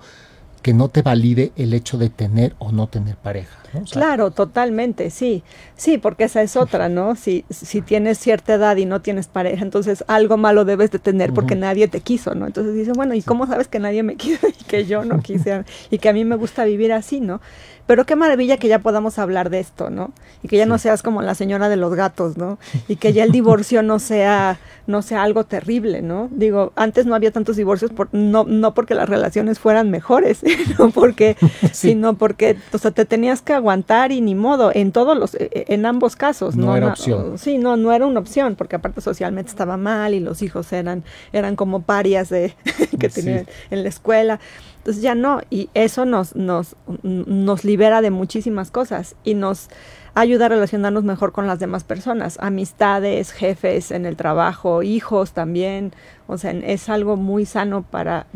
que 0.62 0.74
no 0.74 0.88
te 0.88 1.02
valide 1.02 1.52
el 1.56 1.72
hecho 1.72 1.96
de 1.96 2.10
tener 2.10 2.54
o 2.58 2.70
no 2.72 2.86
tener 2.86 3.16
pareja. 3.16 3.58
claro, 3.90 4.30
totalmente, 4.30 5.10
sí, 5.10 5.42
sí, 5.76 5.96
porque 5.96 6.24
esa 6.24 6.42
es 6.42 6.56
otra, 6.56 6.88
¿no? 6.88 7.14
Si, 7.20 7.44
si 7.50 7.82
tienes 7.82 8.18
cierta 8.18 8.54
edad 8.54 8.76
y 8.76 8.86
no 8.86 9.00
tienes 9.00 9.26
pareja, 9.26 9.62
entonces 9.62 10.04
algo 10.06 10.36
malo 10.36 10.64
debes 10.64 10.90
de 10.90 10.98
tener 10.98 11.32
porque 11.32 11.54
nadie 11.54 11.86
te 11.86 12.00
quiso, 12.00 12.34
¿no? 12.34 12.46
Entonces 12.46 12.74
dices, 12.74 12.96
bueno, 12.96 13.14
¿y 13.14 13.22
cómo 13.22 13.46
sabes 13.46 13.68
que 13.68 13.78
nadie 13.78 14.02
me 14.02 14.16
quiso 14.16 14.48
y 14.48 14.64
que 14.64 14.86
yo 14.86 15.04
no 15.04 15.20
quise 15.20 15.64
y 15.90 15.98
que 15.98 16.08
a 16.08 16.12
mí 16.12 16.24
me 16.24 16.36
gusta 16.36 16.64
vivir 16.64 16.92
así, 16.92 17.20
¿no? 17.20 17.40
Pero 17.90 18.06
qué 18.06 18.14
maravilla 18.14 18.56
que 18.56 18.68
ya 18.68 18.78
podamos 18.78 19.18
hablar 19.18 19.50
de 19.50 19.58
esto, 19.58 19.90
¿no? 19.90 20.12
Y 20.44 20.46
que 20.46 20.56
ya 20.56 20.64
no 20.64 20.78
seas 20.78 21.02
como 21.02 21.22
la 21.22 21.34
señora 21.34 21.68
de 21.68 21.74
los 21.74 21.92
gatos, 21.96 22.36
¿no? 22.36 22.60
Y 22.86 22.94
que 22.94 23.12
ya 23.12 23.24
el 23.24 23.32
divorcio 23.32 23.82
no 23.82 23.98
sea, 23.98 24.60
no 24.86 25.02
sea 25.02 25.24
algo 25.24 25.42
terrible, 25.42 26.00
¿no? 26.00 26.28
Digo, 26.30 26.72
antes 26.76 27.06
no 27.06 27.16
había 27.16 27.32
tantos 27.32 27.56
divorcios 27.56 27.90
por, 27.90 28.08
no, 28.12 28.44
no 28.44 28.74
porque 28.74 28.94
las 28.94 29.08
relaciones 29.08 29.58
fueran 29.58 29.90
mejores, 29.90 30.44
no 30.78 30.90
porque, 30.90 31.36
sino 31.72 32.14
porque, 32.14 32.56
o 32.72 32.78
sea, 32.78 32.92
te 32.92 33.04
tenías 33.06 33.42
que 33.42 33.54
aguantar 33.54 34.12
y 34.12 34.20
ni 34.20 34.36
modo, 34.36 34.70
en 34.72 34.92
todos 34.92 35.18
los, 35.18 35.34
e, 35.34 35.50
e, 35.50 35.74
en 35.74 35.84
ambos 35.84 36.14
casos. 36.14 36.54
No, 36.54 36.76
era 36.76 36.90
opción. 36.90 37.38
Sí, 37.38 37.58
no, 37.58 37.76
no 37.76 37.92
era 37.92 38.06
una 38.06 38.20
opción, 38.20 38.54
porque 38.54 38.76
aparte 38.76 39.00
socialmente 39.00 39.50
estaba 39.50 39.76
mal 39.76 40.14
y 40.14 40.20
los 40.20 40.42
hijos 40.42 40.72
eran, 40.72 41.02
eran 41.32 41.56
como 41.56 41.82
parias 41.82 42.28
de, 42.28 42.54
que 43.00 43.08
tenían 43.08 43.48
en 43.72 43.82
la 43.82 43.88
escuela. 43.88 44.38
Entonces 44.80 45.02
ya 45.02 45.14
no, 45.14 45.42
y 45.50 45.68
eso 45.74 46.06
nos, 46.06 46.34
nos, 46.34 46.74
nos 47.02 47.64
libera 47.64 48.00
de 48.00 48.10
muchísimas 48.10 48.70
cosas 48.70 49.14
y 49.24 49.34
nos 49.34 49.68
ayuda 50.14 50.46
a 50.46 50.48
relacionarnos 50.48 51.04
mejor 51.04 51.32
con 51.32 51.46
las 51.46 51.58
demás 51.58 51.84
personas, 51.84 52.38
amistades, 52.40 53.30
jefes 53.30 53.90
en 53.90 54.06
el 54.06 54.16
trabajo, 54.16 54.82
hijos 54.82 55.32
también, 55.32 55.92
o 56.26 56.38
sea, 56.38 56.52
es 56.52 56.88
algo 56.88 57.16
muy 57.16 57.44
sano 57.44 57.82
para, 57.82 58.26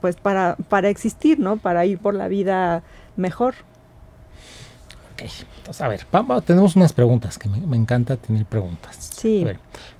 pues 0.00 0.14
para, 0.14 0.54
para 0.68 0.88
existir, 0.88 1.40
¿no? 1.40 1.56
Para 1.56 1.84
ir 1.84 1.98
por 1.98 2.14
la 2.14 2.28
vida 2.28 2.84
mejor. 3.16 3.54
Ok, 5.14 5.22
entonces 5.58 5.80
a 5.80 5.88
ver, 5.88 6.06
vamos, 6.12 6.44
tenemos 6.44 6.76
unas 6.76 6.92
preguntas, 6.92 7.38
que 7.38 7.48
me, 7.48 7.76
encanta 7.76 8.16
tener 8.16 8.46
preguntas. 8.46 8.96
Sí. 8.96 9.44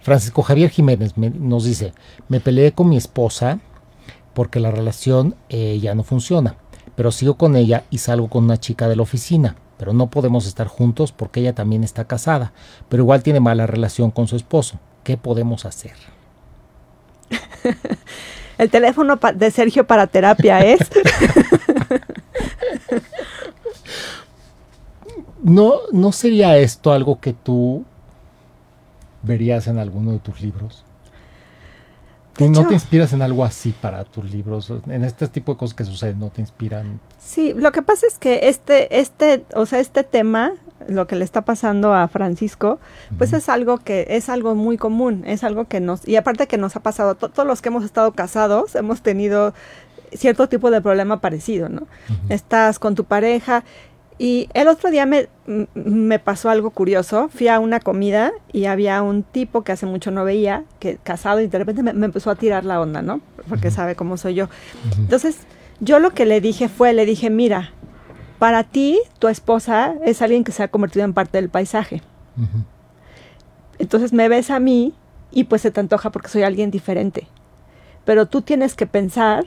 Francisco 0.01 0.43
Javier 0.43 0.71
Jiménez 0.71 1.17
nos 1.17 1.65
dice, 1.65 1.93
me 2.29 2.39
peleé 2.39 2.71
con 2.71 2.89
mi 2.89 2.97
esposa 2.97 3.59
porque 4.39 4.61
la 4.61 4.71
relación 4.71 5.35
eh, 5.49 5.81
ya 5.83 5.97
no 5.97 6.05
funciona, 6.05 6.55
pero 6.95 7.11
sigo 7.11 7.35
con 7.35 7.57
ella 7.57 7.83
y 7.91 7.99
salgo 7.99 8.29
con 8.29 8.45
una 8.45 8.61
chica 8.61 8.87
de 8.87 8.95
la 8.95 9.03
oficina 9.03 9.57
pero 9.77 9.93
no 9.93 10.11
podemos 10.11 10.47
estar 10.47 10.69
juntos 10.69 11.11
porque 11.11 11.41
ella 11.41 11.57
también 11.57 11.83
está 11.83 12.05
casada, 12.05 12.53
pero 12.89 13.03
igual 13.03 13.25
tiene 13.25 13.41
mala 13.41 13.67
relación 13.67 14.13
con 14.13 14.29
su 14.29 14.37
esposo. 14.37 14.79
¿Qué 15.03 15.17
podemos 15.17 15.65
hacer? 15.65 15.95
El 18.59 18.71
teléfono 18.71 19.19
de 19.35 19.51
Sergio 19.51 19.89
para 19.89 20.07
terapia 20.07 20.61
es. 20.61 20.79
¿No, 25.43 25.75
¿No 25.91 26.13
sería 26.13 26.59
esto 26.59 26.93
algo 26.93 27.19
que 27.19 27.33
tú 27.33 27.85
verías 29.23 29.67
en 29.67 29.79
alguno 29.79 30.13
de 30.13 30.21
tus 30.21 30.41
libros? 30.41 30.85
¿No 32.39 32.67
te 32.67 32.75
inspiras 32.75 33.13
en 33.13 33.23
algo 33.23 33.45
así 33.45 33.75
para 33.81 34.05
tus 34.05 34.31
libros? 34.31 34.73
En 34.87 35.05
este 35.05 35.27
tipo 35.29 35.53
de 35.53 35.59
cosas 35.59 35.75
que 35.75 35.85
suceden, 35.85 36.21
¿no 36.21 36.31
te 36.31 36.41
inspiran? 36.41 37.01
Sí, 37.19 37.53
lo 37.55 37.73
que 37.73 37.83
pasa 37.83 38.07
es 38.07 38.19
que 38.19 38.49
este, 38.49 39.01
este, 39.01 39.45
o 39.55 39.67
sea, 39.67 39.81
este 39.81 40.05
tema, 40.05 40.53
lo 40.89 41.07
que 41.07 41.17
le 41.17 41.25
está 41.25 41.43
pasando 41.43 41.95
a 41.95 42.07
Francisco, 42.09 42.79
pues 43.17 43.33
es 43.33 43.49
algo 43.49 43.79
que 43.79 44.07
es 44.11 44.29
algo 44.29 44.55
muy 44.55 44.77
común, 44.77 45.25
es 45.27 45.43
algo 45.43 45.65
que 45.65 45.81
nos, 45.81 46.07
y 46.07 46.17
aparte 46.17 46.47
que 46.47 46.59
nos 46.59 46.77
ha 46.77 46.81
pasado, 46.81 47.17
todos 47.17 47.47
los 47.47 47.61
que 47.61 47.69
hemos 47.69 47.85
estado 47.85 48.13
casados 48.13 48.75
hemos 48.75 49.03
tenido 49.03 49.53
cierto 50.13 50.49
tipo 50.49 50.71
de 50.71 50.81
problema 50.81 51.21
parecido, 51.21 51.69
¿no? 51.69 51.87
Estás 52.29 52.79
con 52.79 52.95
tu 52.95 53.05
pareja 53.05 53.65
y 54.19 54.49
el 54.53 54.67
otro 54.67 54.91
día 54.91 55.07
me, 55.07 55.29
me, 55.75 56.19
pasó 56.19 56.51
algo 56.51 56.71
curioso. 56.71 57.29
Fui 57.29 57.47
a 57.47 57.61
una 57.61 57.79
comida 57.79 58.33
y 58.53 58.65
había 58.65 59.01
un 59.03 59.23
tipo 59.23 59.63
que 59.63 59.71
hace 59.71 59.87
mucho 59.87 60.11
no 60.11 60.25
veía, 60.25 60.65
que 60.81 60.97
casado, 60.97 61.41
y 61.41 61.47
de 61.47 61.57
repente 61.57 61.85
me, 61.85 62.05
empezó 62.05 62.31
a 62.31 62.35
tirar 62.35 62.65
la 62.65 62.81
onda, 62.81 63.01
¿no? 63.01 63.21
Porque 63.49 63.71
sabe 63.71 63.95
cómo 63.95 64.17
soy 64.17 64.35
yo. 64.35 64.49
Entonces, 64.99 65.39
yo 65.79 66.01
lo 66.01 66.15
que 66.15 66.27
le 66.27 66.41
dije 66.41 66.69
fue, 66.69 66.93
le 66.93 67.07
dije, 67.07 67.31
mira, 67.31 67.71
para 68.41 68.65
ti, 68.65 69.01
tu 69.21 69.29
esposa 69.29 69.95
es 70.05 70.21
alguien 70.21 70.43
que 70.43 70.53
se 70.53 70.65
ha 70.65 70.69
convertido 70.69 71.05
en 71.05 71.15
parte 71.15 71.39
del 71.39 71.49
paisaje. 71.49 72.03
Entonces 73.79 74.13
me 74.13 74.29
ves 74.29 74.51
a 74.51 74.59
mí 74.59 74.95
y 75.31 75.45
pues 75.45 75.63
se 75.63 75.71
te 75.71 75.79
antoja 75.79 76.11
porque 76.11 76.29
soy 76.29 76.43
alguien 76.43 76.73
diferente. 76.73 77.29
Pero 78.05 78.27
tú 78.27 78.43
tienes 78.43 78.75
que 78.75 78.87
pensar 78.87 79.45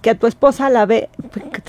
que 0.00 0.10
a 0.10 0.14
tu 0.14 0.26
esposa 0.26 0.70
la 0.70 0.86
ve, 0.86 1.08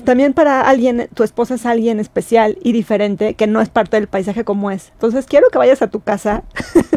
también 0.03 0.33
para 0.33 0.61
alguien, 0.61 1.09
tu 1.13 1.23
esposa 1.23 1.55
es 1.55 1.65
alguien 1.65 1.99
especial 1.99 2.57
y 2.63 2.71
diferente, 2.71 3.33
que 3.33 3.47
no 3.47 3.61
es 3.61 3.69
parte 3.69 3.97
del 3.97 4.07
paisaje 4.07 4.43
como 4.43 4.71
es. 4.71 4.89
Entonces 4.93 5.25
quiero 5.25 5.49
que 5.49 5.57
vayas 5.57 5.81
a 5.81 5.89
tu 5.89 6.01
casa 6.01 6.43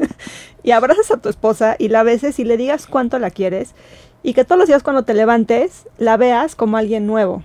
y 0.62 0.73
abraces 0.73 1.11
a 1.11 1.16
tu 1.16 1.29
esposa 1.29 1.77
y 1.79 1.88
la 1.88 2.03
beses 2.03 2.38
y 2.38 2.45
le 2.45 2.57
digas 2.57 2.87
cuánto 2.87 3.18
la 3.18 3.31
quieres 3.31 3.75
y 4.23 4.35
que 4.35 4.45
todos 4.45 4.59
los 4.59 4.68
días 4.68 4.83
cuando 4.83 5.05
te 5.05 5.14
levantes 5.14 5.88
la 5.99 6.16
veas 6.16 6.55
como 6.55 6.77
alguien 6.77 7.07
nuevo 7.07 7.42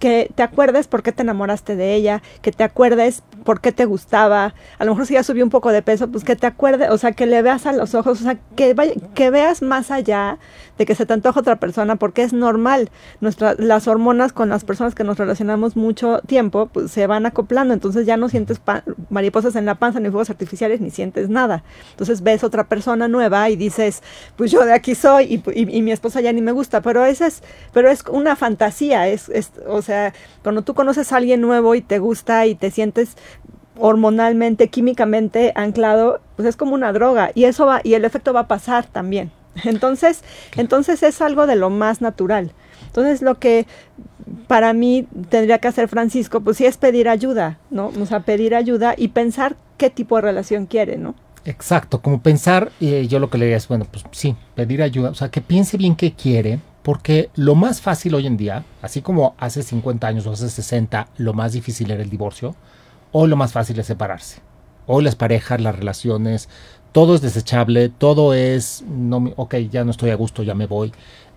que 0.00 0.32
te 0.34 0.42
acuerdes 0.42 0.88
por 0.88 1.04
qué 1.04 1.12
te 1.12 1.22
enamoraste 1.22 1.76
de 1.76 1.94
ella, 1.94 2.22
que 2.42 2.50
te 2.50 2.64
acuerdes 2.64 3.22
por 3.44 3.60
qué 3.60 3.70
te 3.70 3.84
gustaba, 3.84 4.54
a 4.78 4.84
lo 4.84 4.92
mejor 4.92 5.06
si 5.06 5.14
ya 5.14 5.22
subió 5.22 5.44
un 5.44 5.50
poco 5.50 5.70
de 5.70 5.82
peso, 5.82 6.08
pues 6.08 6.24
que 6.24 6.36
te 6.36 6.46
acuerdes, 6.46 6.90
o 6.90 6.98
sea, 6.98 7.12
que 7.12 7.26
le 7.26 7.42
veas 7.42 7.66
a 7.66 7.72
los 7.72 7.94
ojos, 7.94 8.20
o 8.20 8.24
sea, 8.24 8.38
que, 8.56 8.74
que 9.14 9.30
veas 9.30 9.62
más 9.62 9.90
allá 9.90 10.38
de 10.78 10.86
que 10.86 10.94
se 10.94 11.04
te 11.04 11.12
antoja 11.12 11.40
otra 11.40 11.56
persona, 11.56 11.96
porque 11.96 12.22
es 12.22 12.32
normal, 12.32 12.90
Nuestra, 13.20 13.54
las 13.58 13.86
hormonas 13.86 14.32
con 14.32 14.48
las 14.48 14.64
personas 14.64 14.94
que 14.94 15.04
nos 15.04 15.18
relacionamos 15.18 15.76
mucho 15.76 16.20
tiempo, 16.26 16.70
pues 16.72 16.90
se 16.90 17.06
van 17.06 17.26
acoplando, 17.26 17.74
entonces 17.74 18.06
ya 18.06 18.16
no 18.16 18.30
sientes 18.30 18.60
mariposas 19.10 19.56
en 19.56 19.66
la 19.66 19.74
panza, 19.74 20.00
ni 20.00 20.08
fuegos 20.08 20.30
artificiales, 20.30 20.80
ni 20.80 20.90
sientes 20.90 21.28
nada. 21.28 21.62
Entonces 21.90 22.22
ves 22.22 22.44
otra 22.44 22.64
persona 22.64 23.08
nueva 23.08 23.50
y 23.50 23.56
dices, 23.56 24.02
pues 24.36 24.50
yo 24.50 24.64
de 24.64 24.72
aquí 24.72 24.94
soy 24.94 25.42
y, 25.44 25.76
y, 25.76 25.82
mi 25.82 25.92
esposa 25.92 26.22
ya 26.22 26.32
ni 26.32 26.40
me 26.40 26.52
gusta, 26.52 26.80
pero 26.80 27.04
esa 27.04 27.26
es, 27.26 27.42
pero 27.74 27.90
es 27.90 28.02
una 28.10 28.34
fantasía, 28.34 29.08
es, 29.08 29.28
es 29.28 29.52
o 29.66 29.82
sea, 29.82 29.89
sea, 29.90 30.14
cuando 30.42 30.62
tú 30.62 30.74
conoces 30.74 31.12
a 31.12 31.16
alguien 31.16 31.40
nuevo 31.40 31.74
y 31.74 31.82
te 31.82 31.98
gusta 31.98 32.46
y 32.46 32.54
te 32.54 32.70
sientes 32.70 33.16
hormonalmente, 33.78 34.68
químicamente 34.68 35.52
anclado, 35.54 36.20
pues 36.36 36.48
es 36.48 36.56
como 36.56 36.74
una 36.74 36.92
droga 36.92 37.32
y 37.34 37.44
eso 37.44 37.66
va 37.66 37.80
y 37.82 37.94
el 37.94 38.04
efecto 38.04 38.32
va 38.32 38.40
a 38.40 38.48
pasar 38.48 38.86
también. 38.86 39.30
Entonces, 39.64 40.22
entonces 40.56 41.02
es 41.02 41.20
algo 41.20 41.46
de 41.46 41.56
lo 41.56 41.70
más 41.70 42.00
natural. 42.00 42.52
Entonces, 42.86 43.20
lo 43.20 43.38
que 43.38 43.66
para 44.46 44.72
mí 44.72 45.06
tendría 45.28 45.58
que 45.58 45.68
hacer 45.68 45.88
Francisco, 45.88 46.40
pues 46.40 46.56
sí 46.56 46.66
es 46.66 46.76
pedir 46.76 47.08
ayuda, 47.08 47.58
¿no? 47.70 47.90
O 48.00 48.06
sea, 48.06 48.20
pedir 48.20 48.54
ayuda 48.54 48.94
y 48.96 49.08
pensar 49.08 49.56
qué 49.76 49.90
tipo 49.90 50.16
de 50.16 50.22
relación 50.22 50.66
quiere, 50.66 50.96
¿no? 50.96 51.14
Exacto, 51.44 52.00
como 52.00 52.20
pensar, 52.20 52.70
y 52.80 53.06
yo 53.08 53.18
lo 53.18 53.30
que 53.30 53.38
le 53.38 53.46
diría 53.46 53.56
es, 53.56 53.66
bueno, 53.66 53.86
pues 53.90 54.04
sí, 54.12 54.36
pedir 54.54 54.82
ayuda, 54.82 55.10
o 55.10 55.14
sea, 55.14 55.30
que 55.30 55.40
piense 55.40 55.76
bien 55.76 55.96
qué 55.96 56.12
quiere, 56.12 56.60
porque 56.82 57.30
lo 57.34 57.54
más 57.54 57.80
fácil 57.80 58.14
hoy 58.14 58.26
en 58.26 58.36
día, 58.36 58.64
así 58.82 59.02
como 59.02 59.34
hace 59.38 59.62
50 59.62 60.06
años 60.06 60.26
o 60.26 60.32
hace 60.32 60.48
60, 60.48 61.08
lo 61.18 61.34
más 61.34 61.52
difícil 61.52 61.90
era 61.90 62.02
el 62.02 62.10
divorcio, 62.10 62.54
hoy 63.12 63.28
lo 63.28 63.36
más 63.36 63.52
fácil 63.52 63.78
es 63.78 63.86
separarse. 63.86 64.40
Hoy 64.86 65.04
las 65.04 65.14
parejas, 65.14 65.60
las 65.60 65.76
relaciones, 65.76 66.48
todo 66.92 67.14
es 67.14 67.20
desechable, 67.20 67.90
todo 67.90 68.34
es, 68.34 68.82
no, 68.88 69.32
ok, 69.36 69.56
ya 69.70 69.84
no 69.84 69.90
estoy 69.90 70.10
a 70.10 70.16
gusto, 70.16 70.42
ya 70.42 70.54
me 70.54 70.66
voy. 70.66 70.92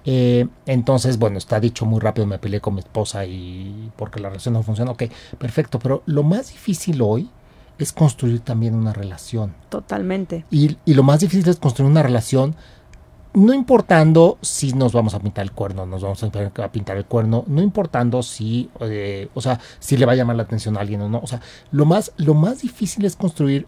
Eh, 0.05 0.47
entonces, 0.65 1.17
bueno, 1.17 1.37
está 1.37 1.59
dicho 1.59 1.85
muy 1.85 1.99
rápido, 1.99 2.25
me 2.25 2.39
peleé 2.39 2.59
con 2.61 2.73
mi 2.73 2.79
esposa 2.79 3.25
y 3.25 3.91
porque 3.95 4.19
la 4.19 4.29
relación 4.29 4.53
no 4.53 4.63
funciona, 4.63 4.91
ok, 4.91 5.03
perfecto, 5.37 5.79
pero 5.79 6.03
lo 6.05 6.23
más 6.23 6.51
difícil 6.51 7.01
hoy 7.01 7.29
es 7.77 7.91
construir 7.93 8.39
también 8.39 8.75
una 8.75 8.93
relación. 8.93 9.53
Totalmente. 9.69 10.45
Y, 10.51 10.77
y 10.85 10.93
lo 10.93 11.03
más 11.03 11.19
difícil 11.19 11.47
es 11.49 11.57
construir 11.57 11.91
una 11.91 12.03
relación 12.03 12.55
no 13.33 13.53
importando 13.53 14.37
si 14.41 14.73
nos 14.73 14.93
vamos 14.93 15.13
a 15.15 15.19
pintar 15.19 15.43
el 15.43 15.51
cuerno, 15.51 15.85
nos 15.85 16.03
vamos 16.03 16.23
a 16.23 16.69
pintar 16.71 16.97
el 16.97 17.05
cuerno, 17.05 17.43
no 17.47 17.61
importando 17.61 18.21
si, 18.21 18.69
eh, 18.79 19.29
o 19.33 19.41
sea, 19.41 19.59
si 19.79 19.97
le 19.97 20.05
va 20.05 20.11
a 20.11 20.15
llamar 20.15 20.35
la 20.35 20.43
atención 20.43 20.77
a 20.77 20.81
alguien 20.81 21.01
o 21.01 21.09
no. 21.09 21.19
O 21.19 21.27
sea, 21.27 21.41
lo 21.71 21.85
más, 21.85 22.11
lo 22.17 22.35
más 22.35 22.61
difícil 22.61 23.05
es 23.05 23.15
construir 23.15 23.67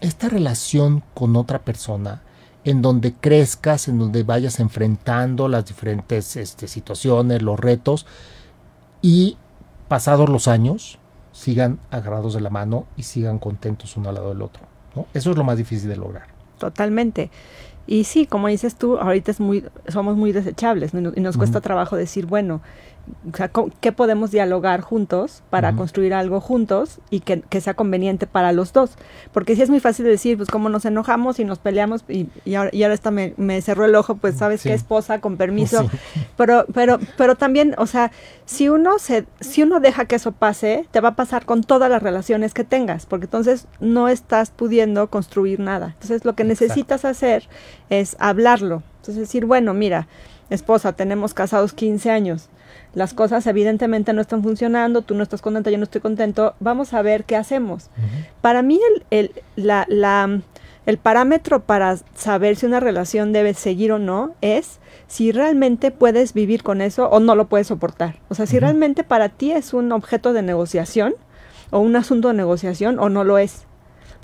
esta 0.00 0.28
relación 0.28 1.02
con 1.12 1.36
otra 1.36 1.60
persona 1.60 2.22
en 2.64 2.80
donde 2.80 3.12
crezcas, 3.12 3.88
en 3.88 3.98
donde 3.98 4.22
vayas 4.22 4.58
enfrentando 4.58 5.48
las 5.48 5.66
diferentes 5.66 6.36
este, 6.36 6.66
situaciones, 6.66 7.42
los 7.42 7.60
retos 7.60 8.06
y 9.02 9.36
pasados 9.86 10.30
los 10.30 10.48
años 10.48 10.98
sigan 11.32 11.78
agarrados 11.90 12.32
de 12.32 12.40
la 12.40 12.48
mano 12.48 12.86
y 12.96 13.02
sigan 13.02 13.38
contentos 13.38 13.96
uno 13.98 14.08
al 14.08 14.14
lado 14.14 14.30
del 14.30 14.40
otro. 14.40 14.62
Eso 15.12 15.30
es 15.32 15.36
lo 15.36 15.44
más 15.44 15.58
difícil 15.58 15.88
de 15.88 15.96
lograr. 15.96 16.33
Totalmente. 16.64 17.30
Y 17.86 18.04
sí, 18.04 18.24
como 18.24 18.48
dices 18.48 18.76
tú, 18.76 18.96
ahorita 18.96 19.30
es 19.30 19.38
muy, 19.38 19.64
somos 19.88 20.16
muy 20.16 20.32
desechables 20.32 20.92
y 20.94 21.20
nos 21.20 21.36
cuesta 21.36 21.60
trabajo 21.60 21.94
decir, 21.94 22.24
bueno, 22.24 22.62
o 23.32 23.36
sea, 23.36 23.50
¿qué 23.80 23.92
podemos 23.92 24.30
dialogar 24.30 24.80
juntos 24.80 25.42
para 25.50 25.74
construir 25.76 26.14
algo 26.14 26.40
juntos 26.40 27.00
y 27.10 27.20
que, 27.20 27.42
sea 27.60 27.74
conveniente 27.74 28.26
para 28.26 28.52
los 28.52 28.72
dos? 28.72 28.92
Porque 29.32 29.56
si 29.56 29.62
es 29.62 29.70
muy 29.70 29.80
fácil 29.80 30.04
decir, 30.04 30.36
pues 30.36 30.48
como 30.48 30.68
nos 30.68 30.84
enojamos 30.84 31.38
y 31.38 31.44
nos 31.44 31.58
peleamos 31.58 32.04
y, 32.08 32.28
y, 32.44 32.54
ahora, 32.54 32.70
y 32.72 32.82
ahora 32.82 32.94
está 32.94 33.10
me, 33.10 33.34
me, 33.36 33.60
cerró 33.62 33.84
el 33.84 33.94
ojo, 33.94 34.16
pues 34.16 34.36
sabes 34.36 34.62
qué 34.62 34.74
esposa, 34.74 35.20
con 35.20 35.36
permiso. 35.36 35.88
Pero, 36.36 36.66
pero, 36.74 36.98
pero 37.16 37.36
también, 37.36 37.74
o 37.78 37.86
sea, 37.86 38.10
si 38.44 38.68
uno 38.68 38.98
se, 38.98 39.24
si 39.40 39.62
uno 39.62 39.80
deja 39.80 40.06
que 40.06 40.16
eso 40.16 40.32
pase, 40.32 40.86
te 40.90 41.00
va 41.00 41.10
a 41.10 41.16
pasar 41.16 41.44
con 41.46 41.62
todas 41.62 41.90
las 41.90 42.02
relaciones 42.02 42.54
que 42.54 42.64
tengas, 42.64 43.06
porque 43.06 43.26
entonces 43.26 43.68
no 43.80 44.08
estás 44.08 44.50
pudiendo 44.50 45.08
construir 45.10 45.60
nada. 45.60 45.94
Entonces 45.94 46.24
lo 46.24 46.34
que 46.34 46.44
necesitas 46.44 47.04
hacer 47.04 47.48
es 47.88 48.16
hablarlo. 48.18 48.82
Entonces 48.96 49.16
decir, 49.16 49.44
bueno, 49.44 49.74
mira, 49.74 50.08
esposa, 50.50 50.92
tenemos 50.92 51.34
casados 51.34 51.72
15 51.72 52.10
años 52.10 52.48
las 52.94 53.14
cosas 53.14 53.46
evidentemente 53.46 54.12
no 54.12 54.20
están 54.20 54.42
funcionando, 54.42 55.02
tú 55.02 55.14
no 55.14 55.22
estás 55.22 55.42
contenta, 55.42 55.70
yo 55.70 55.78
no 55.78 55.84
estoy 55.84 56.00
contento, 56.00 56.54
vamos 56.60 56.94
a 56.94 57.02
ver 57.02 57.24
qué 57.24 57.36
hacemos. 57.36 57.90
Para 58.40 58.62
mí 58.62 58.80
el, 59.10 59.32
la, 59.56 59.84
la, 59.88 60.40
El 60.86 60.98
parámetro 60.98 61.60
para 61.60 61.96
saber 62.14 62.56
si 62.56 62.66
una 62.66 62.80
relación 62.80 63.32
debe 63.32 63.54
seguir 63.54 63.92
o 63.92 63.98
no 63.98 64.34
es 64.40 64.78
si 65.06 65.32
realmente 65.32 65.90
puedes 65.90 66.34
vivir 66.34 66.62
con 66.62 66.80
eso 66.80 67.08
o 67.08 67.20
no 67.20 67.34
lo 67.34 67.46
puedes 67.48 67.68
soportar. 67.68 68.16
O 68.28 68.34
sea, 68.34 68.46
si 68.46 68.58
realmente 68.58 69.04
para 69.04 69.28
ti 69.28 69.52
es 69.52 69.74
un 69.74 69.92
objeto 69.92 70.32
de 70.32 70.42
negociación 70.42 71.14
o 71.70 71.78
un 71.80 71.96
asunto 71.96 72.28
de 72.28 72.34
negociación 72.34 72.98
o 72.98 73.08
no 73.08 73.24
lo 73.24 73.38
es. 73.38 73.66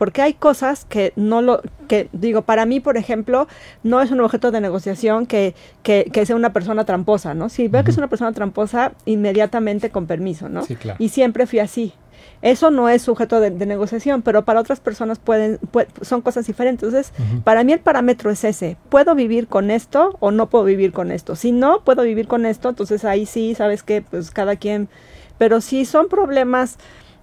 Porque 0.00 0.22
hay 0.22 0.32
cosas 0.32 0.86
que 0.86 1.12
no 1.14 1.42
lo, 1.42 1.60
que 1.86 2.08
digo, 2.12 2.40
para 2.40 2.64
mí, 2.64 2.80
por 2.80 2.96
ejemplo, 2.96 3.46
no 3.82 4.00
es 4.00 4.10
un 4.10 4.20
objeto 4.20 4.50
de 4.50 4.62
negociación 4.62 5.26
que, 5.26 5.54
que, 5.82 6.08
que 6.10 6.24
sea 6.24 6.36
una 6.36 6.54
persona 6.54 6.86
tramposa, 6.86 7.34
¿no? 7.34 7.50
Si 7.50 7.68
veo 7.68 7.84
que 7.84 7.90
es 7.90 7.98
una 7.98 8.08
persona 8.08 8.32
tramposa, 8.32 8.92
inmediatamente 9.04 9.90
con 9.90 10.06
permiso, 10.06 10.48
¿no? 10.48 10.64
Sí, 10.64 10.74
claro. 10.76 10.96
Y 10.98 11.10
siempre 11.10 11.46
fui 11.46 11.58
así. 11.58 11.92
Eso 12.40 12.70
no 12.70 12.88
es 12.88 13.02
sujeto 13.02 13.40
de, 13.40 13.50
negociación, 13.50 14.22
pero 14.22 14.46
para 14.46 14.60
otras 14.60 14.80
personas 14.80 15.18
pueden, 15.18 15.58
son 16.00 16.22
cosas 16.22 16.46
diferentes. 16.46 16.88
Entonces, 16.88 17.12
para 17.44 17.62
mí 17.62 17.74
el 17.74 17.80
parámetro 17.80 18.30
es 18.30 18.42
ese. 18.44 18.78
¿Puedo 18.88 19.14
vivir 19.14 19.48
con 19.48 19.70
esto 19.70 20.16
o 20.20 20.30
no 20.30 20.48
puedo 20.48 20.64
vivir 20.64 20.92
con 20.92 21.12
esto? 21.12 21.36
Si 21.36 21.52
no 21.52 21.84
puedo 21.84 22.04
vivir 22.04 22.26
con 22.26 22.46
esto, 22.46 22.70
entonces 22.70 23.04
ahí 23.04 23.26
sí, 23.26 23.54
sabes 23.54 23.82
que 23.82 24.00
pues 24.00 24.30
cada 24.30 24.56
quien... 24.56 24.88
Pero 25.36 25.60
si 25.60 25.84
son 25.84 26.08
problemas 26.08 26.78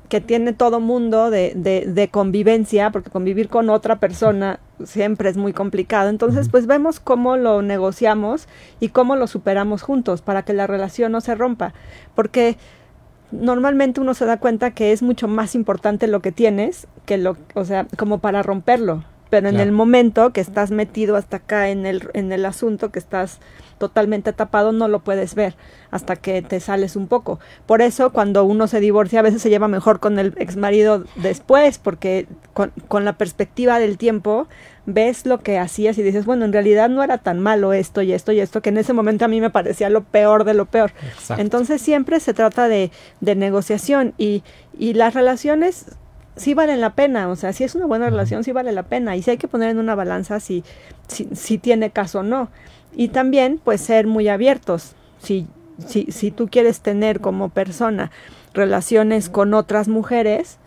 que 0.09 0.21
tiene 0.21 0.53
todo 0.53 0.79
mundo 0.79 1.29
de, 1.29 1.53
de, 1.53 2.07
convivencia, 2.09 2.91
porque 2.91 3.09
convivir 3.09 3.49
con 3.49 3.69
otra 3.69 3.99
persona 3.99 4.59
siempre 4.83 5.29
es 5.29 5.35
muy 5.35 5.51
complicado. 5.51 6.09
Entonces, 6.09 6.47
pues 6.49 6.65
vemos 6.65 6.99
cómo 6.99 7.35
lo 7.35 7.61
negociamos 7.61 8.47
y 8.79 8.89
cómo 8.89 9.17
lo 9.17 9.27
superamos 9.27 9.81
juntos 9.81 10.21
para 10.21 10.43
que 10.43 10.53
la 10.53 10.65
relación 10.65 11.11
no 11.11 11.19
se 11.19 11.35
rompa. 11.35 11.73
Porque 12.15 12.57
normalmente 13.31 13.99
uno 13.99 14.13
se 14.13 14.25
da 14.25 14.37
cuenta 14.37 14.71
que 14.71 14.93
es 14.93 15.01
mucho 15.01 15.27
más 15.27 15.55
importante 15.55 16.07
lo 16.07 16.21
que 16.21 16.31
tienes 16.31 16.87
que 17.05 17.17
lo, 17.17 17.35
o 17.53 17.65
sea, 17.65 17.85
como 17.97 18.19
para 18.19 18.43
romperlo. 18.43 19.03
Pero 19.29 19.49
en 19.49 19.59
el 19.59 19.71
momento 19.71 20.31
que 20.31 20.41
estás 20.41 20.71
metido 20.71 21.15
hasta 21.15 21.37
acá 21.37 21.69
en 21.69 21.85
el, 21.85 22.09
en 22.13 22.31
el 22.31 22.45
asunto, 22.45 22.91
que 22.91 22.99
estás 22.99 23.39
totalmente 23.77 24.33
tapado, 24.33 24.71
no 24.71 24.87
lo 24.87 24.99
puedes 24.99 25.35
ver 25.35 25.55
hasta 25.91 26.15
que 26.15 26.41
te 26.41 26.59
sales 26.59 26.95
un 26.95 27.07
poco. 27.07 27.39
Por 27.65 27.81
eso 27.81 28.11
cuando 28.11 28.43
uno 28.43 28.67
se 28.67 28.79
divorcia 28.79 29.19
a 29.19 29.23
veces 29.23 29.41
se 29.41 29.49
lleva 29.49 29.67
mejor 29.67 29.99
con 29.99 30.19
el 30.19 30.33
ex 30.37 30.57
marido 30.57 31.05
después, 31.15 31.77
porque 31.77 32.27
con, 32.53 32.71
con 32.87 33.05
la 33.05 33.13
perspectiva 33.13 33.79
del 33.79 33.97
tiempo 33.97 34.47
ves 34.85 35.25
lo 35.25 35.39
que 35.39 35.59
hacías 35.59 35.97
y 35.97 36.03
dices, 36.03 36.25
bueno, 36.25 36.45
en 36.45 36.53
realidad 36.53 36.89
no 36.89 37.03
era 37.03 37.17
tan 37.17 37.39
malo 37.39 37.73
esto 37.73 38.01
y 38.01 38.13
esto 38.13 38.31
y 38.31 38.39
esto, 38.39 38.61
que 38.61 38.69
en 38.69 38.77
ese 38.77 38.93
momento 38.93 39.25
a 39.25 39.27
mí 39.27 39.41
me 39.41 39.49
parecía 39.49 39.89
lo 39.89 40.03
peor 40.03 40.43
de 40.43 40.53
lo 40.53 40.65
peor. 40.65 40.91
Entonces 41.37 41.81
siempre 41.81 42.19
se 42.19 42.33
trata 42.33 42.67
de, 42.67 42.91
de 43.19 43.35
negociación 43.35 44.13
y, 44.17 44.43
y 44.77 44.93
las 44.93 45.13
relaciones 45.13 45.97
sí 46.37 46.53
valen 46.53 46.81
la 46.81 46.93
pena, 46.93 47.29
o 47.29 47.35
sea, 47.35 47.53
si 47.53 47.63
es 47.63 47.75
una 47.75 47.85
buena 47.85 48.09
relación, 48.09 48.43
sí 48.43 48.51
vale 48.51 48.71
la 48.71 48.83
pena, 48.83 49.15
y 49.15 49.21
sí 49.21 49.31
hay 49.31 49.37
que 49.37 49.47
poner 49.47 49.69
en 49.69 49.79
una 49.79 49.95
balanza 49.95 50.39
si, 50.39 50.63
si, 51.07 51.27
si 51.33 51.57
tiene 51.57 51.89
caso 51.89 52.19
o 52.19 52.23
no. 52.23 52.49
Y 52.95 53.09
también, 53.09 53.59
pues, 53.63 53.81
ser 53.81 54.07
muy 54.07 54.27
abiertos. 54.27 54.93
Si, 55.21 55.47
si, 55.85 56.05
si 56.11 56.31
tú 56.31 56.47
quieres 56.47 56.81
tener 56.81 57.19
como 57.19 57.49
persona 57.49 58.11
relaciones 58.53 59.29
con 59.29 59.53
otras 59.53 59.87
mujeres, 59.87 60.57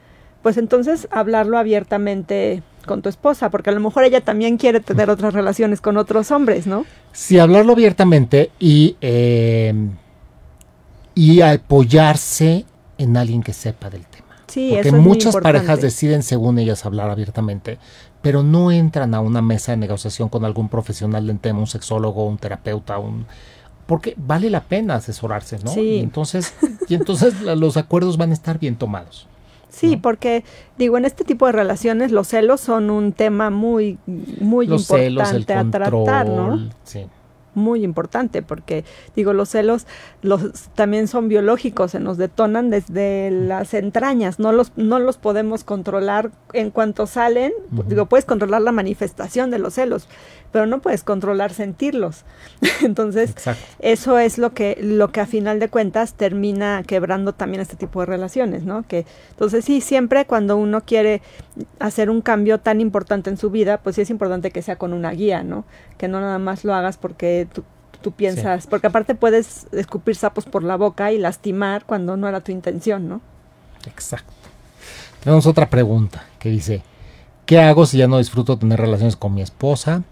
pues 0.43 0.57
entonces 0.57 1.09
hablarlo 1.11 1.59
abiertamente 1.59 2.63
con 2.87 3.03
tu 3.03 3.09
esposa, 3.09 3.51
porque 3.51 3.71
a 3.71 3.73
lo 3.73 3.81
mejor 3.81 4.05
ella 4.05 4.21
también 4.21 4.57
quiere 4.57 4.81
tener 4.81 5.11
otras 5.11 5.35
relaciones 5.35 5.81
con 5.81 5.97
otros 5.97 6.31
hombres, 6.31 6.67
¿no? 6.67 6.87
Sí, 7.13 7.39
hablarlo 7.39 7.73
abiertamente 7.73 8.51
y, 8.59 8.97
eh, 9.01 9.75
y 11.15 11.43
apoyarse 11.43 12.65
en 12.97 13.17
alguien 13.17 13.43
que 13.43 13.53
sepa 13.53 13.91
del 13.91 14.03
tema. 14.03 14.10
Sí, 14.51 14.73
porque 14.75 14.93
muchas 14.93 15.37
parejas 15.37 15.81
deciden 15.81 16.23
según 16.23 16.59
ellas 16.59 16.85
hablar 16.85 17.09
abiertamente, 17.11 17.79
pero 18.21 18.43
no 18.43 18.73
entran 18.73 19.15
a 19.15 19.21
una 19.21 19.43
mesa 19.43 19.73
de 19.73 19.79
negociación 19.79 20.29
con 20.29 20.45
algún 20.45 20.69
profesional 20.69 21.27
del 21.27 21.39
tema, 21.39 21.61
un 21.61 21.67
sexólogo, 21.67 22.27
un 22.27 22.37
terapeuta, 22.37 22.99
un 22.99 23.27
porque 23.87 24.15
vale 24.17 24.51
la 24.51 24.61
pena 24.61 24.97
asesorarse, 24.97 25.59
¿no? 25.65 25.73
Sí. 25.73 25.81
Y 25.81 25.99
entonces, 26.01 26.55
y 26.89 26.95
entonces 26.95 27.41
los 27.43 27.77
acuerdos 27.77 28.17
van 28.17 28.31
a 28.31 28.35
estar 28.35 28.59
bien 28.59 28.77
tomados. 28.77 29.27
Sí, 29.69 29.97
porque 29.97 30.45
digo, 30.79 30.99
en 30.99 31.05
este 31.05 31.25
tipo 31.25 31.47
de 31.47 31.53
relaciones 31.53 32.11
los 32.11 32.29
celos 32.29 32.61
son 32.61 32.91
un 32.91 33.13
tema 33.13 33.51
muy, 33.51 33.99
muy 34.07 34.67
importante 34.67 35.55
a 35.55 35.65
tratar, 35.71 36.29
¿no? 36.29 36.71
Sí 36.85 37.07
muy 37.55 37.85
importante 37.85 38.43
porque 38.43 38.85
digo 39.17 39.33
los 39.33 39.49
celos 39.51 39.87
los 40.23 40.53
también 40.75 41.09
son 41.09 41.29
biológicos 41.29 41.93
se 41.93 42.01
nos 42.01 42.17
detonan 42.17 42.71
desde 42.71 43.31
las 43.31 43.75
entrañas 43.75 44.39
no 44.39 44.53
los 44.53 44.73
no 44.77 44.99
los 44.99 45.19
podemos 45.19 45.65
controlar 45.65 46.31
en 46.53 46.71
cuanto 46.71 47.07
salen 47.07 47.53
digo 47.87 48.07
puedes 48.07 48.25
controlar 48.25 48.63
la 48.63 48.73
manifestación 48.73 49.51
de 49.51 49.59
los 49.59 49.75
celos 49.75 50.09
pero 50.53 50.67
no 50.67 50.81
puedes 50.81 51.05
controlar 51.05 51.53
sentirlos. 51.53 52.25
Entonces 52.83 53.35
eso 53.79 54.19
es 54.19 54.39
lo 54.39 54.53
que 54.53 54.79
lo 54.81 55.13
que 55.13 55.21
a 55.21 55.27
final 55.27 55.61
de 55.61 55.69
cuentas 55.69 56.15
termina 56.15 56.83
quebrando 56.87 57.33
también 57.33 57.61
este 57.61 57.77
tipo 57.77 58.01
de 58.01 58.07
relaciones 58.07 58.65
no 58.65 58.85
que 58.87 59.07
entonces 59.31 59.65
sí 59.65 59.81
siempre 59.81 60.25
cuando 60.25 60.57
uno 60.57 60.83
quiere 60.83 61.23
hacer 61.79 62.11
un 62.11 62.21
cambio 62.21 62.59
tan 62.59 62.81
importante 62.81 63.31
en 63.31 63.37
su 63.37 63.51
vida 63.51 63.79
pues 63.79 63.97
sí 63.97 64.03
es 64.03 64.11
importante 64.11 64.51
que 64.51 64.63
sea 64.63 64.77
con 64.77 64.93
una 64.93 65.11
guía 65.13 65.43
no 65.43 65.65
que 65.99 66.09
no 66.09 66.21
nada 66.21 66.39
más 66.39 66.65
lo 66.65 66.75
hagas 66.75 66.97
porque 66.97 67.40
tú, 67.47 67.65
tú 68.01 68.13
piensas, 68.13 68.67
porque 68.67 68.87
aparte 68.87 69.15
puedes 69.15 69.67
escupir 69.73 70.17
sapos 70.17 70.45
por 70.45 70.63
la 70.63 70.77
boca 70.77 71.13
y 71.13 71.19
lastimar 71.19 71.85
cuando 71.85 72.17
no 72.17 72.29
era 72.29 72.41
tu 72.41 72.53
intención, 72.53 73.09
¿no? 73.09 73.21
Exacto. 73.87 74.33
Tenemos 75.23 75.47
otra 75.47 75.69
pregunta 75.69 76.25
que 76.39 76.51
dice, 76.51 76.83
¿qué 77.47 77.61
hago 77.61 77.87
si 77.87 77.99
ya 77.99 78.09
no 78.09 78.19
disfruto 78.19 78.59
tener 78.59 78.81
relaciones 78.81 79.17
con 79.17 79.35
mi 79.35 79.43
esposa, 79.43 80.03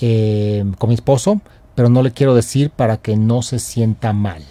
eh, 0.00 0.64
con 0.78 0.88
mi 0.88 0.94
esposo, 0.94 1.40
pero 1.74 1.88
no 1.88 2.02
le 2.02 2.12
quiero 2.12 2.34
decir 2.34 2.70
para 2.70 2.98
que 2.98 3.16
no 3.16 3.42
se 3.42 3.58
sienta 3.58 4.12
mal? 4.12 4.42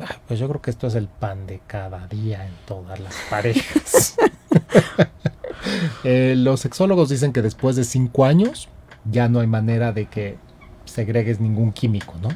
Ah, 0.00 0.16
pues 0.28 0.38
yo 0.38 0.48
creo 0.48 0.62
que 0.62 0.70
esto 0.70 0.86
es 0.86 0.94
el 0.94 1.08
pan 1.08 1.46
de 1.46 1.60
cada 1.66 2.06
día 2.06 2.46
en 2.46 2.52
todas 2.66 3.00
las 3.00 3.14
parejas. 3.30 4.16
Eh, 6.04 6.34
los 6.36 6.60
sexólogos 6.60 7.08
dicen 7.08 7.32
que 7.32 7.42
después 7.42 7.74
de 7.74 7.82
cinco 7.82 8.24
años 8.24 8.68
ya 9.04 9.28
no 9.28 9.40
hay 9.40 9.46
manera 9.46 9.92
de 9.92 10.06
que 10.06 10.36
segregues 10.84 11.40
ningún 11.40 11.72
químico, 11.72 12.14
¿no? 12.22 12.28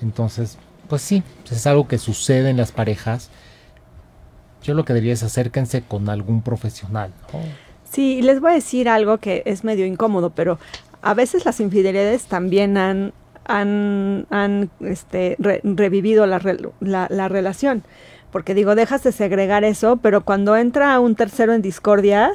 Entonces, 0.00 0.58
pues 0.88 1.02
sí, 1.02 1.22
es 1.50 1.66
algo 1.66 1.86
que 1.86 1.98
sucede 1.98 2.50
en 2.50 2.56
las 2.56 2.72
parejas. 2.72 3.30
Yo 4.62 4.74
lo 4.74 4.84
que 4.84 4.94
diría 4.94 5.12
es 5.12 5.22
acérquense 5.22 5.82
con 5.82 6.08
algún 6.08 6.42
profesional, 6.42 7.12
¿no? 7.32 7.40
Sí, 7.84 8.22
les 8.22 8.40
voy 8.40 8.52
a 8.52 8.54
decir 8.54 8.88
algo 8.88 9.18
que 9.18 9.42
es 9.44 9.64
medio 9.64 9.84
incómodo, 9.84 10.30
pero 10.30 10.58
a 11.02 11.14
veces 11.14 11.44
las 11.44 11.60
infidelidades 11.60 12.24
también 12.24 12.78
han, 12.78 13.12
han, 13.44 14.26
han 14.30 14.70
este, 14.80 15.36
revivido 15.38 16.26
la, 16.26 16.40
la, 16.80 17.06
la 17.10 17.28
relación 17.28 17.84
porque 18.32 18.54
digo, 18.54 18.74
dejas 18.74 19.02
de 19.04 19.12
segregar 19.12 19.62
eso, 19.62 19.98
pero 19.98 20.22
cuando 20.22 20.56
entra 20.56 20.98
un 20.98 21.14
tercero 21.14 21.52
en 21.52 21.62
discordia, 21.62 22.32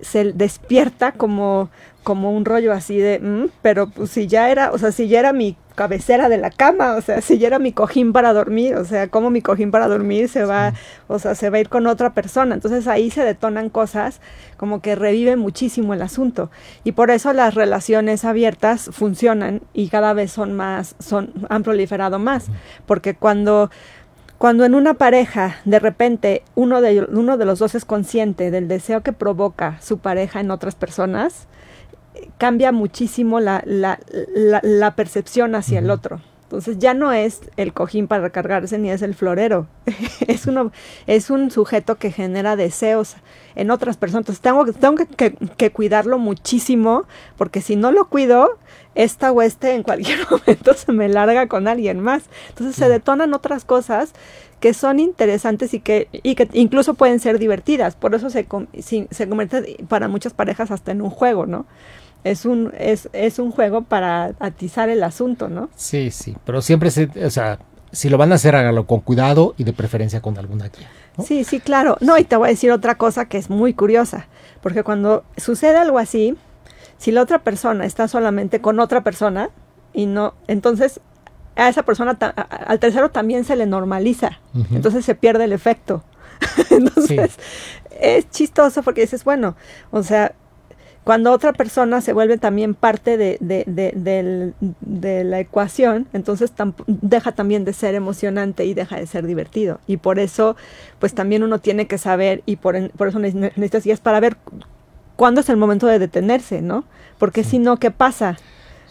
se 0.00 0.32
despierta 0.32 1.12
como, 1.12 1.68
como 2.04 2.30
un 2.30 2.44
rollo 2.44 2.72
así 2.72 2.98
de, 2.98 3.18
mm, 3.18 3.50
pero 3.62 3.88
pues 3.88 4.10
si 4.10 4.28
ya 4.28 4.50
era, 4.50 4.70
o 4.70 4.78
sea, 4.78 4.92
si 4.92 5.08
ya 5.08 5.18
era 5.18 5.32
mi 5.32 5.56
cabecera 5.74 6.28
de 6.28 6.38
la 6.38 6.50
cama, 6.50 6.94
o 6.94 7.00
sea, 7.00 7.20
si 7.20 7.38
ya 7.38 7.48
era 7.48 7.58
mi 7.58 7.72
cojín 7.72 8.12
para 8.12 8.32
dormir, 8.32 8.76
o 8.76 8.84
sea, 8.84 9.08
como 9.08 9.30
mi 9.30 9.42
cojín 9.42 9.70
para 9.72 9.88
dormir 9.88 10.28
se 10.28 10.44
va, 10.44 10.72
o 11.08 11.18
sea, 11.18 11.34
se 11.34 11.50
va 11.50 11.56
a 11.56 11.60
ir 11.60 11.68
con 11.68 11.86
otra 11.88 12.14
persona. 12.14 12.54
Entonces 12.54 12.86
ahí 12.86 13.10
se 13.10 13.24
detonan 13.24 13.70
cosas 13.70 14.20
como 14.56 14.80
que 14.80 14.94
revive 14.94 15.34
muchísimo 15.36 15.94
el 15.94 16.02
asunto. 16.02 16.50
Y 16.84 16.92
por 16.92 17.10
eso 17.10 17.32
las 17.32 17.54
relaciones 17.54 18.24
abiertas 18.24 18.90
funcionan 18.92 19.62
y 19.72 19.88
cada 19.88 20.12
vez 20.12 20.30
son 20.30 20.52
más, 20.52 20.94
son, 21.00 21.32
han 21.48 21.64
proliferado 21.64 22.20
más. 22.20 22.46
Porque 22.86 23.14
cuando 23.14 23.70
cuando 24.38 24.64
en 24.64 24.74
una 24.74 24.94
pareja 24.94 25.56
de 25.64 25.78
repente 25.78 26.42
uno 26.54 26.80
de, 26.80 27.06
uno 27.10 27.36
de 27.38 27.44
los 27.44 27.60
dos 27.60 27.74
es 27.74 27.84
consciente 27.84 28.50
del 28.50 28.68
deseo 28.68 29.02
que 29.02 29.12
provoca 29.12 29.80
su 29.80 29.98
pareja 29.98 30.40
en 30.40 30.50
otras 30.50 30.74
personas, 30.74 31.46
cambia 32.38 32.72
muchísimo 32.72 33.40
la, 33.40 33.62
la, 33.66 33.98
la, 34.62 34.96
percepción 34.96 35.54
hacia 35.54 35.78
el 35.78 35.90
otro. 35.90 36.20
Entonces 36.44 36.78
ya 36.78 36.94
no 36.94 37.10
es 37.12 37.40
el 37.56 37.72
cojín 37.72 38.06
para 38.06 38.22
recargarse 38.22 38.78
ni 38.78 38.90
es 38.90 39.02
el 39.02 39.14
florero. 39.14 39.66
es, 40.28 40.46
uno, 40.46 40.72
es 41.06 41.30
un 41.30 41.50
sujeto 41.50 41.96
que 41.96 42.12
genera 42.12 42.54
deseos 42.54 43.16
en 43.56 43.70
otras 43.70 43.96
personas. 43.96 44.22
Entonces 44.22 44.42
tengo, 44.42 44.64
tengo 44.72 44.94
que, 45.16 45.32
que, 45.56 45.70
cuidarlo 45.72 46.18
muchísimo 46.18 47.04
porque 47.36 47.60
si 47.60 47.76
no 47.76 47.92
lo 47.92 48.08
cuido, 48.08 48.58
esta 48.94 49.32
o 49.32 49.42
este 49.42 49.74
en 49.74 49.82
cualquier 49.82 50.18
momento 50.30 50.74
se 50.74 50.92
me 50.92 51.08
larga 51.08 51.48
con 51.48 51.66
alguien 51.66 52.00
más. 52.00 52.24
Entonces 52.50 52.76
se 52.76 52.88
detonan 52.88 53.34
otras 53.34 53.64
cosas 53.64 54.12
que 54.60 54.74
son 54.74 54.98
interesantes 55.00 55.74
y 55.74 55.80
que, 55.80 56.08
y 56.12 56.36
que 56.36 56.48
incluso 56.52 56.94
pueden 56.94 57.20
ser 57.20 57.38
divertidas. 57.38 57.96
Por 57.96 58.14
eso 58.14 58.30
se, 58.30 58.46
se 58.82 59.28
convierte 59.28 59.76
para 59.88 60.08
muchas 60.08 60.32
parejas 60.32 60.70
hasta 60.70 60.92
en 60.92 61.02
un 61.02 61.10
juego, 61.10 61.46
¿no? 61.46 61.66
Es 62.24 62.44
un, 62.46 62.72
es, 62.78 63.08
es 63.12 63.38
un 63.38 63.50
juego 63.50 63.82
para 63.82 64.32
atizar 64.40 64.88
el 64.88 65.02
asunto, 65.02 65.48
¿no? 65.48 65.68
Sí, 65.76 66.10
sí, 66.10 66.34
pero 66.44 66.62
siempre 66.62 66.90
se, 66.90 67.10
o 67.24 67.30
sea, 67.30 67.58
si 67.92 68.08
lo 68.08 68.18
van 68.18 68.32
a 68.32 68.36
hacer, 68.36 68.56
hágalo 68.56 68.86
con 68.86 69.00
cuidado 69.00 69.54
y 69.56 69.64
de 69.64 69.72
preferencia 69.72 70.20
con 70.20 70.36
alguna 70.38 70.68
guía. 70.68 70.88
Sí, 71.24 71.44
sí, 71.44 71.60
claro. 71.60 71.96
No, 72.00 72.18
y 72.18 72.24
te 72.24 72.36
voy 72.36 72.48
a 72.48 72.50
decir 72.50 72.72
otra 72.72 72.96
cosa 72.96 73.26
que 73.26 73.38
es 73.38 73.50
muy 73.50 73.74
curiosa, 73.74 74.26
porque 74.62 74.82
cuando 74.82 75.24
sucede 75.36 75.76
algo 75.76 75.98
así, 75.98 76.36
si 76.98 77.12
la 77.12 77.22
otra 77.22 77.40
persona 77.40 77.84
está 77.84 78.08
solamente 78.08 78.60
con 78.60 78.80
otra 78.80 79.02
persona 79.02 79.50
y 79.92 80.06
no, 80.06 80.34
entonces 80.48 81.00
a 81.56 81.68
esa 81.68 81.84
persona, 81.84 82.18
al 82.66 82.80
tercero 82.80 83.10
también 83.10 83.44
se 83.44 83.54
le 83.54 83.66
normaliza, 83.66 84.40
entonces 84.72 85.04
se 85.04 85.14
pierde 85.14 85.44
el 85.44 85.52
efecto. 85.52 86.02
entonces 86.70 87.38
es 88.00 88.28
chistoso 88.30 88.82
porque 88.82 89.02
dices, 89.02 89.22
bueno, 89.22 89.54
o 89.92 90.02
sea, 90.02 90.34
cuando 91.04 91.32
otra 91.32 91.52
persona 91.52 92.00
se 92.00 92.14
vuelve 92.14 92.38
también 92.38 92.74
parte 92.74 93.18
de, 93.18 93.36
de, 93.40 95.24
la 95.24 95.38
ecuación, 95.38 96.08
entonces 96.14 96.50
deja 96.86 97.32
también 97.32 97.66
de 97.66 97.74
ser 97.74 97.94
emocionante 97.94 98.64
y 98.64 98.72
deja 98.72 98.96
de 98.96 99.06
ser 99.06 99.26
divertido. 99.26 99.80
Y 99.86 99.98
por 99.98 100.18
eso, 100.18 100.56
pues 100.98 101.14
también 101.14 101.42
uno 101.42 101.58
tiene 101.58 101.86
que 101.86 101.98
saber, 101.98 102.42
y 102.46 102.56
por, 102.56 102.90
por 102.92 103.08
eso 103.08 103.18
necesitas 103.18 103.84
guías 103.84 104.00
para 104.00 104.18
ver 104.18 104.38
cuándo 105.16 105.42
es 105.42 105.48
el 105.50 105.58
momento 105.58 105.86
de 105.86 105.98
detenerse, 105.98 106.62
¿no? 106.62 106.84
Porque 107.18 107.44
si 107.44 107.58
no, 107.58 107.76
¿qué 107.76 107.90
pasa? 107.90 108.38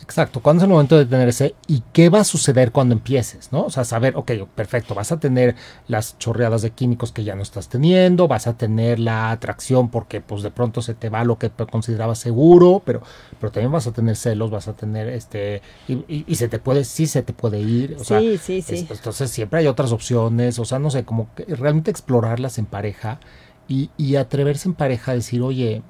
Exacto, 0.04 0.42
¿cuándo 0.42 0.62
es 0.62 0.63
el 0.66 0.70
momento 0.70 0.98
de 0.98 1.06
detenerse 1.06 1.56
y 1.66 1.82
qué 1.94 2.10
va 2.10 2.20
a 2.20 2.24
suceder 2.26 2.74
cuando 2.74 2.94
empieces? 2.94 3.54
¿no? 3.54 3.63
O 3.63 3.70
sea, 3.70 3.86
saber, 3.86 4.18
ok, 4.18 4.32
perfecto, 4.54 4.94
vas 4.94 5.13
a 5.13 5.20
tener 5.20 5.56
las 5.88 6.18
chorreadas 6.20 6.62
de 6.62 6.72
químicos 6.72 7.13
que 7.13 7.24
ya 7.24 7.36
no 7.36 7.42
estás 7.42 7.70
teniendo, 7.70 8.28
vas 8.28 8.46
a 8.48 8.58
tener 8.58 9.00
la 9.00 9.32
atracción 9.32 9.89
porque 9.89 10.20
pues 10.20 10.44
de 10.44 10.52
pronto 10.52 10.82
se 10.82 10.94
te 10.94 11.08
va 11.08 11.24
lo 11.24 11.39
que 11.39 11.50
considerabas 11.50 12.20
seguro, 12.20 12.82
pero, 12.86 13.02
pero 13.39 13.54
también 13.54 13.72
vas 13.72 13.88
a 13.88 13.94
tener 13.94 14.18
celos, 14.18 14.52
vas 14.52 14.68
a 14.68 14.74
tener 14.74 15.08
este, 15.08 15.62
y, 15.88 16.36
se 16.36 16.50
te 16.50 16.60
puede, 16.60 16.84
sí 16.84 17.08
se 17.08 17.24
te 17.24 17.32
puede 17.32 17.62
ir. 17.62 17.96
O 17.98 18.04
sí, 18.04 18.38
sí, 18.38 18.62
sí. 18.62 18.86
entonces 18.89 19.32
siempre 19.32 19.62
hay 19.62 19.68
otras 19.68 19.94
opciones, 19.94 20.60
o 20.60 20.66
sea, 20.66 20.80
no 20.80 20.92
sé, 20.92 21.06
como 21.06 21.34
que 21.34 21.46
realmente 21.46 21.92
explorarlas 21.92 22.58
en 22.58 22.66
pareja 22.66 23.22
y, 23.70 23.89
y 23.96 24.18
atreverse 24.18 24.68
en 24.68 24.76
pareja 24.76 25.13
a 25.13 25.16
decir, 25.16 25.42
oye, 25.42 25.82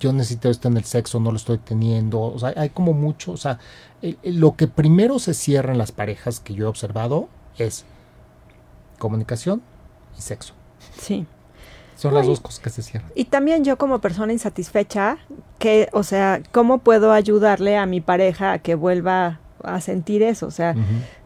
yo 0.00 0.12
necesito 0.12 0.50
esto 0.50 0.68
en 0.68 0.76
el 0.76 0.84
sexo, 0.84 1.20
no 1.20 1.30
lo 1.30 1.36
estoy 1.36 1.58
teniendo. 1.58 2.20
O 2.20 2.38
sea, 2.38 2.52
hay 2.56 2.70
como 2.70 2.92
mucho, 2.92 3.32
o 3.32 3.36
sea, 3.36 3.58
lo 4.22 4.56
que 4.56 4.68
primero 4.68 5.18
se 5.18 5.34
cierra 5.34 5.72
en 5.72 5.78
las 5.78 5.92
parejas 5.92 6.40
que 6.40 6.54
yo 6.54 6.66
he 6.66 6.68
observado 6.68 7.28
es 7.58 7.84
comunicación 8.98 9.62
y 10.18 10.22
sexo. 10.22 10.54
Sí. 10.98 11.26
Son 11.96 12.12
las 12.12 12.26
dos 12.26 12.40
cosas 12.40 12.60
que 12.60 12.68
se 12.68 12.82
cierran. 12.82 13.10
Y 13.14 13.24
también 13.24 13.64
yo 13.64 13.78
como 13.78 14.00
persona 14.00 14.30
insatisfecha, 14.30 15.16
que, 15.58 15.88
o 15.92 16.02
sea, 16.02 16.42
¿cómo 16.52 16.78
puedo 16.78 17.12
ayudarle 17.12 17.78
a 17.78 17.86
mi 17.86 18.02
pareja 18.02 18.52
a 18.52 18.58
que 18.58 18.74
vuelva 18.74 19.40
a 19.64 19.80
sentir 19.80 20.22
eso? 20.22 20.46
O 20.46 20.50
sea, 20.50 20.74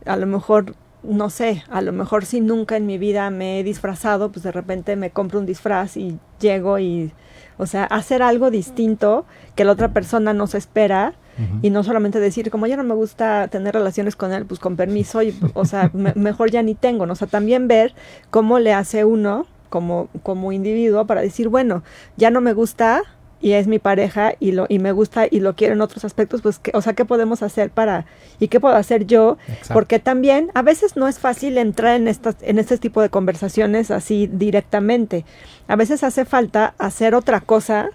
a 0.07 0.17
lo 0.17 0.27
mejor, 0.27 0.77
no 1.03 1.29
sé, 1.29 1.65
a 1.71 1.81
lo 1.81 1.93
mejor 1.93 2.25
si 2.25 2.41
nunca 2.41 2.77
en 2.77 2.87
mi 2.87 2.99
vida 2.99 3.31
me 3.31 3.59
he 3.59 3.65
disfrazado, 3.65 4.31
pues 4.31 4.45
de 4.45 4.53
repente 4.53 4.95
me 4.95 5.11
compro 5.11 5.41
un 5.41 5.47
disfraz 5.47 5.97
y 5.97 6.21
llego 6.39 6.79
y 6.79 7.13
o 7.61 7.67
sea, 7.67 7.85
hacer 7.85 8.23
algo 8.23 8.51
distinto 8.51 9.27
que 9.55 9.65
la 9.65 9.73
otra 9.73 9.93
persona 9.93 10.33
no 10.33 10.47
se 10.47 10.59
espera 10.59 11.15
y 11.63 11.71
no 11.71 11.83
solamente 11.83 12.21
decir, 12.21 12.51
como 12.51 12.67
ya 12.67 12.77
no 12.77 12.85
me 12.85 12.95
gusta 12.95 13.49
tener 13.49 13.73
relaciones 13.73 14.15
con 14.15 14.31
él, 14.33 14.45
pues 14.45 14.61
con 14.61 14.77
permiso, 14.77 15.23
y, 15.23 15.35
o 15.55 15.65
sea, 15.65 15.91
mejor 16.15 16.51
ya 16.51 16.63
ni 16.63 16.75
tengo. 16.75 17.07
¿no? 17.07 17.15
O 17.15 17.17
sea, 17.17 17.29
también 17.29 17.67
ver 17.67 17.95
cómo 18.29 18.59
le 18.59 18.75
hace 18.75 19.07
uno 19.07 19.47
como, 19.71 20.09
como 20.23 20.53
individuo 20.53 21.07
para 21.07 21.23
decir, 21.23 21.49
bueno, 21.49 21.83
ya 22.19 22.31
no 22.31 22.43
me 22.43 22.53
gusta, 22.53 23.03
y 23.41 23.53
es 23.53 23.67
mi 23.67 23.79
pareja 23.79 24.35
y 24.39 24.53
lo 24.53 24.67
y 24.69 24.79
me 24.79 24.93
gusta 24.93 25.27
y 25.31 25.41
lo 25.41 25.55
quiero 25.57 25.75
en 25.75 25.81
otros 25.81 26.05
aspectos, 26.05 26.43
pues 26.43 26.61
o 26.75 26.83
sea, 26.83 26.93
¿qué 26.93 27.05
podemos 27.05 27.43
hacer 27.43 27.71
para 27.71 28.05
y 28.39 28.49
qué 28.49 28.61
puedo 28.61 28.75
hacer 28.77 29.07
yo? 29.07 29.39
Porque 29.75 29.99
también 29.99 30.51
a 30.55 30.63
veces 30.63 30.97
no 30.97 31.09
es 31.09 31.19
fácil 31.19 31.57
entrar 31.59 31.97
en 31.97 32.07
estas 32.09 32.37
en 32.43 32.59
este 32.59 32.77
tipo 32.79 33.01
de 33.01 33.09
conversaciones 33.09 33.91
así 33.91 34.29
directamente. 34.31 35.25
A 35.69 35.77
veces 35.77 36.05
hace 36.05 36.25
falta 36.25 36.75
hacer 36.79 37.15
otra 37.15 37.41
cosa 37.41 37.91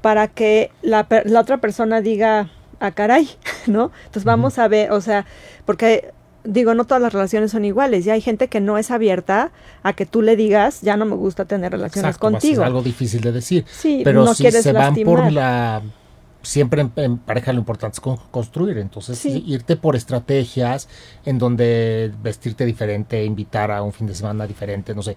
para 0.00 0.28
que 0.28 0.70
la, 0.82 1.06
la 1.24 1.40
otra 1.40 1.58
persona 1.58 2.00
diga, 2.00 2.50
"Ah, 2.80 2.92
caray", 2.92 3.28
¿no? 3.66 3.90
Entonces 4.06 4.24
vamos 4.24 4.58
a 4.58 4.68
ver, 4.68 4.92
o 4.92 5.00
sea, 5.00 5.26
porque 5.64 6.12
digo, 6.46 6.74
no 6.74 6.84
todas 6.84 7.02
las 7.02 7.12
relaciones 7.12 7.50
son 7.50 7.64
iguales 7.64 8.06
y 8.06 8.10
hay 8.10 8.20
gente 8.20 8.48
que 8.48 8.60
no 8.60 8.78
es 8.78 8.90
abierta 8.90 9.50
a 9.82 9.92
que 9.92 10.06
tú 10.06 10.22
le 10.22 10.36
digas, 10.36 10.80
ya 10.82 10.96
no 10.96 11.04
me 11.04 11.14
gusta 11.14 11.44
tener 11.44 11.72
relaciones 11.72 12.18
contigo. 12.18 12.62
Es 12.62 12.66
algo 12.66 12.82
difícil 12.82 13.20
de 13.20 13.32
decir. 13.32 13.64
Sí, 13.70 14.02
pero 14.04 14.24
no 14.24 14.34
si 14.34 14.50
se 14.50 14.72
van 14.72 14.94
por 14.96 15.32
la 15.32 15.82
siempre 16.46 16.88
en, 16.96 17.18
pareja 17.18 17.52
lo 17.52 17.58
importante 17.58 17.96
es 17.96 18.18
construir, 18.30 18.78
entonces 18.78 19.24
irte 19.24 19.76
por 19.76 19.96
estrategias 19.96 20.88
en 21.24 21.38
donde 21.38 22.12
vestirte 22.22 22.64
diferente, 22.64 23.24
invitar 23.24 23.72
a 23.72 23.82
un 23.82 23.92
fin 23.92 24.06
de 24.06 24.14
semana 24.14 24.46
diferente, 24.46 24.94
no 24.94 25.02
sé, 25.02 25.16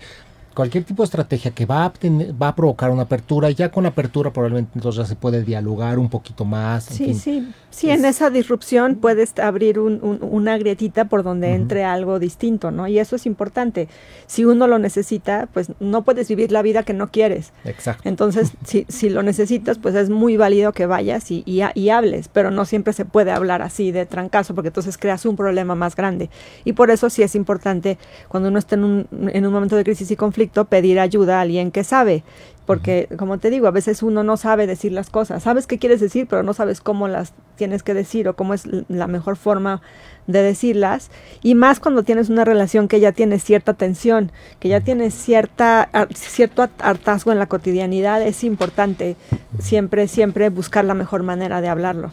cualquier 0.56 0.84
tipo 0.84 1.04
de 1.04 1.06
estrategia 1.06 1.52
que 1.52 1.66
va 1.66 1.86
a, 1.86 1.94
va 2.42 2.50
a 2.50 2.56
provocar 2.56 2.90
una 2.90 3.04
apertura, 3.04 3.50
ya 3.52 3.70
con 3.70 3.84
la 3.84 3.90
apertura 3.90 4.34
probablemente 4.34 4.72
entonces 4.76 5.04
ya 5.04 5.06
se 5.06 5.16
puede 5.16 5.44
dialogar 5.44 6.00
un 6.00 6.10
poquito 6.10 6.46
más. 6.46 6.86
Sí, 6.86 7.14
sí, 7.14 7.48
sí, 7.70 7.90
en 7.90 8.06
esa 8.06 8.30
disrupción 8.30 8.96
puedes 8.96 9.38
abrir 9.40 9.80
una 9.80 10.58
grietita 10.58 11.06
por 11.06 11.24
donde 11.24 11.54
entre 11.54 11.84
algo 11.84 12.20
distinto, 12.20 12.72
¿no? 12.72 12.88
Y 12.88 13.00
eso 13.00 13.16
es 13.16 13.26
importante. 13.26 13.88
Si 14.28 14.46
uno 14.46 14.68
lo 14.68 14.80
necesita, 14.80 15.48
pues 15.54 15.72
no 15.80 16.04
puedes 16.04 16.28
vivir 16.28 16.52
la 16.52 16.62
vida 16.62 16.84
que 16.84 16.94
no 16.94 17.10
quieres. 17.10 17.54
Exacto. 17.66 18.08
Entonces, 18.08 18.54
si, 18.66 18.86
si 18.90 19.10
lo 19.10 19.24
necesitas, 19.24 19.78
pues 19.78 19.96
es 19.96 20.10
muy 20.10 20.38
válido 20.38 20.72
que 20.72 20.86
vayas 20.86 21.32
y, 21.32 21.44
y, 21.46 21.90
hables, 21.90 22.28
pero 22.28 22.52
no 22.52 22.66
siempre 22.66 22.94
se 22.94 23.06
puede 23.06 23.32
hablar 23.32 23.62
así 23.62 23.92
de 23.92 24.06
trancazo, 24.06 24.56
porque 24.56 24.70
entonces 24.70 24.98
creas 24.98 25.26
un 25.26 25.36
problema 25.36 25.76
más 25.76 25.96
grande. 25.96 26.30
Y 26.66 26.74
por 26.74 26.92
eso 26.92 27.10
sí 27.10 27.24
es 27.24 27.36
importante, 27.36 27.98
cuando 28.28 28.50
uno 28.50 28.60
está 28.60 28.76
en 28.76 28.84
un, 28.84 29.08
en 29.34 29.46
un 29.46 29.54
momento 29.54 29.76
de 29.76 29.84
crisis 29.84 30.12
y 30.12 30.16
conflicto, 30.16 30.66
pedir 30.66 31.00
ayuda 31.00 31.40
a 31.40 31.42
alguien 31.42 31.72
que 31.72 31.84
sabe, 31.84 32.24
porque 32.70 33.10
como 33.18 33.40
te 33.40 33.50
digo, 33.50 33.66
a 33.66 33.72
veces 33.72 34.04
uno 34.04 34.22
no 34.22 34.38
sabe 34.38 34.68
decir 34.68 34.92
las 34.92 35.10
cosas, 35.10 35.42
sabes 35.42 35.66
qué 35.66 35.80
quieres 35.80 36.00
decir, 36.00 36.28
pero 36.30 36.44
no 36.44 36.54
sabes 36.54 36.82
cómo 36.82 37.08
las 37.08 37.34
tienes 37.56 37.82
que 37.82 37.96
decir 37.96 38.28
o 38.28 38.36
cómo 38.36 38.54
es 38.54 38.68
la 38.90 39.08
mejor 39.08 39.38
forma 39.38 39.82
de 40.28 40.44
decirlas, 40.44 41.10
y 41.42 41.56
más 41.56 41.80
cuando 41.80 42.04
tienes 42.04 42.30
una 42.30 42.46
relación 42.46 42.88
que 42.88 43.00
ya 43.00 43.12
tiene 43.12 43.40
cierta 43.40 43.74
tensión, 43.74 44.32
que 44.60 44.70
ya 44.70 44.82
tiene 44.82 45.10
cierta, 45.10 45.90
cierto 46.14 46.70
hartazgo 46.78 47.32
en 47.32 47.40
la 47.40 47.48
cotidianidad, 47.48 48.22
es 48.22 48.44
importante 48.44 49.16
siempre, 49.58 50.08
siempre 50.08 50.50
buscar 50.50 50.86
la 50.86 50.94
mejor 50.94 51.24
manera 51.24 51.62
de 51.62 51.70
hablarlo. 51.70 52.12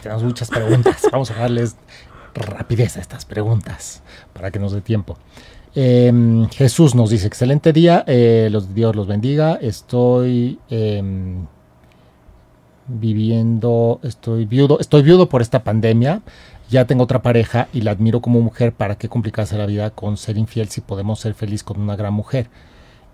tenemos 0.00 0.22
muchas 0.22 0.48
preguntas, 0.48 1.02
vamos 1.10 1.32
a 1.32 1.34
darles 1.34 1.74
rapidez 2.36 2.96
a 2.98 3.00
estas 3.00 3.24
preguntas 3.24 4.00
para 4.32 4.52
que 4.52 4.60
nos 4.60 4.70
dé 4.70 4.80
tiempo. 4.80 5.18
Em, 5.76 6.48
Jesús 6.50 6.94
nos 6.94 7.10
dice, 7.10 7.26
excelente 7.26 7.72
día, 7.72 8.04
eh, 8.06 8.48
los, 8.50 8.74
Dios 8.74 8.94
los 8.94 9.08
bendiga, 9.08 9.58
estoy 9.60 10.58
em, 10.70 11.46
viviendo, 12.86 13.98
estoy 14.04 14.44
viudo, 14.44 14.78
estoy 14.78 15.02
viudo 15.02 15.28
por 15.28 15.42
esta 15.42 15.64
pandemia, 15.64 16.22
ya 16.70 16.84
tengo 16.86 17.02
otra 17.04 17.22
pareja 17.22 17.68
y 17.72 17.80
la 17.80 17.90
admiro 17.90 18.20
como 18.20 18.40
mujer, 18.40 18.72
¿para 18.72 18.96
qué 18.96 19.08
complicarse 19.08 19.58
la 19.58 19.66
vida 19.66 19.90
con 19.90 20.16
ser 20.16 20.38
infiel 20.38 20.68
si 20.68 20.80
podemos 20.80 21.18
ser 21.18 21.34
feliz 21.34 21.64
con 21.64 21.80
una 21.80 21.96
gran 21.96 22.14
mujer? 22.14 22.48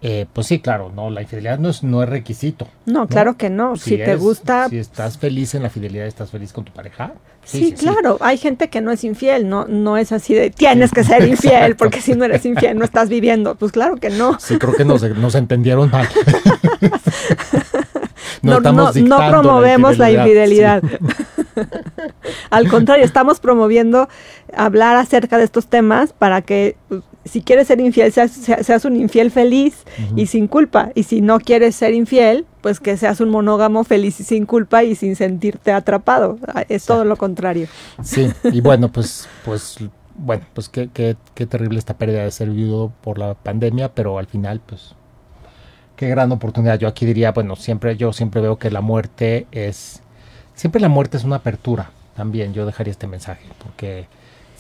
Eh, 0.02 0.24
pues 0.32 0.46
sí, 0.46 0.60
claro, 0.60 0.90
no, 0.94 1.10
la 1.10 1.20
infidelidad 1.20 1.58
no 1.58 1.68
es, 1.68 1.82
no 1.82 2.02
es 2.02 2.08
requisito. 2.08 2.66
No, 2.86 3.06
claro 3.06 3.36
que 3.36 3.50
no. 3.50 3.76
Si, 3.76 3.98
te 3.98 4.16
gusta. 4.16 4.70
Si 4.70 4.78
estás 4.78 5.18
feliz 5.18 5.54
en 5.54 5.62
la 5.62 5.68
fidelidad, 5.68 6.06
estás 6.06 6.30
feliz 6.30 6.54
con 6.54 6.64
tu 6.64 6.72
pareja. 6.72 7.12
Sí, 7.44 7.72
claro. 7.72 8.16
Hay 8.20 8.38
gente 8.38 8.68
que 8.68 8.80
no 8.80 8.92
es 8.92 9.04
infiel, 9.04 9.46
no, 9.48 9.66
no 9.66 9.98
es 9.98 10.12
así 10.12 10.34
de 10.34 10.50
tienes 10.50 10.92
que 10.92 11.04
ser 11.04 11.28
infiel, 11.28 11.76
porque 11.76 12.00
si 12.00 12.14
no 12.14 12.24
eres 12.24 12.46
infiel 12.46 12.78
no 12.78 12.84
estás 12.84 13.10
viviendo. 13.10 13.56
Pues 13.56 13.72
claro 13.72 13.96
que 13.96 14.08
no. 14.08 14.40
Sí, 14.40 14.58
creo 14.58 14.74
que 14.74 14.86
nos, 14.86 15.02
nos 15.02 15.34
entendieron 15.34 15.90
mal. 15.90 16.08
no, 18.42 18.60
no, 18.60 18.72
no, 18.72 18.92
promovemos 19.28 19.98
la 19.98 20.10
infidelidad. 20.10 20.82
Al 22.50 22.68
contrario, 22.68 23.04
estamos 23.04 23.40
promoviendo 23.40 24.08
hablar 24.54 24.96
acerca 24.96 25.36
de 25.36 25.44
estos 25.44 25.66
temas 25.66 26.14
para 26.14 26.40
que 26.40 26.76
pues, 26.88 27.02
si 27.24 27.42
quieres 27.42 27.66
ser 27.68 27.80
infiel, 27.80 28.12
seas, 28.12 28.84
un 28.84 28.96
infiel 28.96 29.30
feliz 29.30 29.84
y 30.16 30.26
sin 30.26 30.46
culpa. 30.48 30.90
Y 30.94 31.02
si 31.02 31.20
no 31.20 31.38
quieres 31.38 31.76
ser 31.76 31.92
infiel, 31.92 32.46
pues 32.62 32.80
que 32.80 32.96
seas 32.96 33.20
un 33.20 33.28
monógamo 33.28 33.84
feliz 33.84 34.20
y 34.20 34.24
sin 34.24 34.46
culpa 34.46 34.84
y 34.84 34.94
sin 34.94 35.16
sentirte 35.16 35.72
atrapado. 35.72 36.38
Ah, 36.48 36.64
es 36.68 36.86
todo 36.86 37.04
lo 37.04 37.16
contrario. 37.16 37.68
Sí, 38.02 38.30
y 38.44 38.60
bueno, 38.62 38.90
pues, 38.90 39.28
pues, 39.44 39.76
bueno, 40.16 40.44
pues 40.54 40.68
qué, 40.68 40.88
qué, 40.92 41.16
qué 41.34 41.46
terrible 41.46 41.78
esta 41.78 41.94
pérdida 41.94 42.24
de 42.24 42.30
ser 42.30 42.50
viudo 42.50 42.90
por 43.02 43.18
la 43.18 43.34
pandemia, 43.34 43.92
pero 43.92 44.18
al 44.18 44.26
final, 44.26 44.60
pues, 44.64 44.94
qué 45.96 46.08
gran 46.08 46.32
oportunidad. 46.32 46.78
Yo 46.78 46.88
aquí 46.88 47.04
diría, 47.04 47.32
bueno, 47.32 47.54
siempre, 47.56 47.96
yo 47.98 48.14
siempre 48.14 48.40
veo 48.40 48.58
que 48.58 48.70
la 48.70 48.80
muerte 48.80 49.46
es, 49.52 50.00
siempre 50.54 50.80
la 50.80 50.88
muerte 50.88 51.18
es 51.18 51.24
una 51.24 51.36
apertura. 51.36 51.90
También 52.16 52.54
yo 52.54 52.64
dejaría 52.64 52.90
este 52.90 53.06
mensaje, 53.06 53.46
porque 53.62 54.06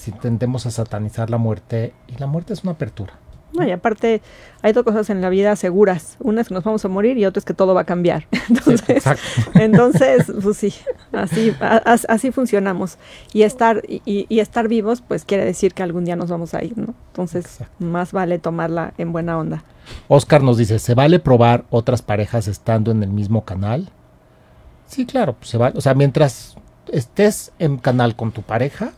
si 0.00 0.12
tendemos 0.12 0.64
a 0.64 0.70
satanizar 0.70 1.28
la 1.28 1.36
muerte, 1.36 1.92
y 2.08 2.16
la 2.16 2.26
muerte 2.26 2.54
es 2.54 2.62
una 2.62 2.72
apertura. 2.72 3.12
No, 3.52 3.66
y 3.66 3.70
aparte 3.70 4.22
hay 4.62 4.72
dos 4.72 4.84
cosas 4.84 5.10
en 5.10 5.20
la 5.20 5.28
vida 5.28 5.54
seguras. 5.56 6.16
Una 6.20 6.40
es 6.40 6.48
que 6.48 6.54
nos 6.54 6.64
vamos 6.64 6.84
a 6.84 6.88
morir 6.88 7.18
y 7.18 7.26
otra 7.26 7.40
es 7.40 7.44
que 7.44 7.52
todo 7.52 7.74
va 7.74 7.82
a 7.82 7.84
cambiar. 7.84 8.26
Entonces, 8.48 9.04
entonces 9.54 10.32
pues 10.42 10.56
sí. 10.56 10.72
Así, 11.12 11.52
así 11.60 12.30
funcionamos. 12.30 12.96
Y 13.32 13.42
estar, 13.42 13.82
y, 13.86 14.26
estar 14.38 14.68
vivos, 14.68 15.02
pues 15.06 15.24
quiere 15.24 15.44
decir 15.44 15.74
que 15.74 15.82
algún 15.82 16.04
día 16.04 16.16
nos 16.16 16.30
vamos 16.30 16.54
a 16.54 16.62
ir, 16.62 16.78
¿no? 16.78 16.94
Entonces, 17.08 17.58
más 17.78 18.12
vale 18.12 18.38
tomarla 18.38 18.94
en 18.96 19.12
buena 19.12 19.36
onda. 19.36 19.64
Oscar 20.08 20.42
nos 20.42 20.56
dice, 20.56 20.78
¿se 20.78 20.94
vale 20.94 21.18
probar 21.18 21.64
otras 21.70 22.00
parejas 22.00 22.48
estando 22.48 22.90
en 22.90 23.02
el 23.02 23.10
mismo 23.10 23.44
canal? 23.44 23.90
Sí, 24.86 25.04
claro, 25.04 25.34
pues 25.34 25.50
se 25.50 25.58
vale. 25.58 25.76
O 25.76 25.80
sea, 25.80 25.94
mientras 25.94 26.56
estés 26.92 27.52
en 27.58 27.76
canal 27.78 28.16
con 28.16 28.32
tu 28.32 28.42
pareja, 28.42 28.92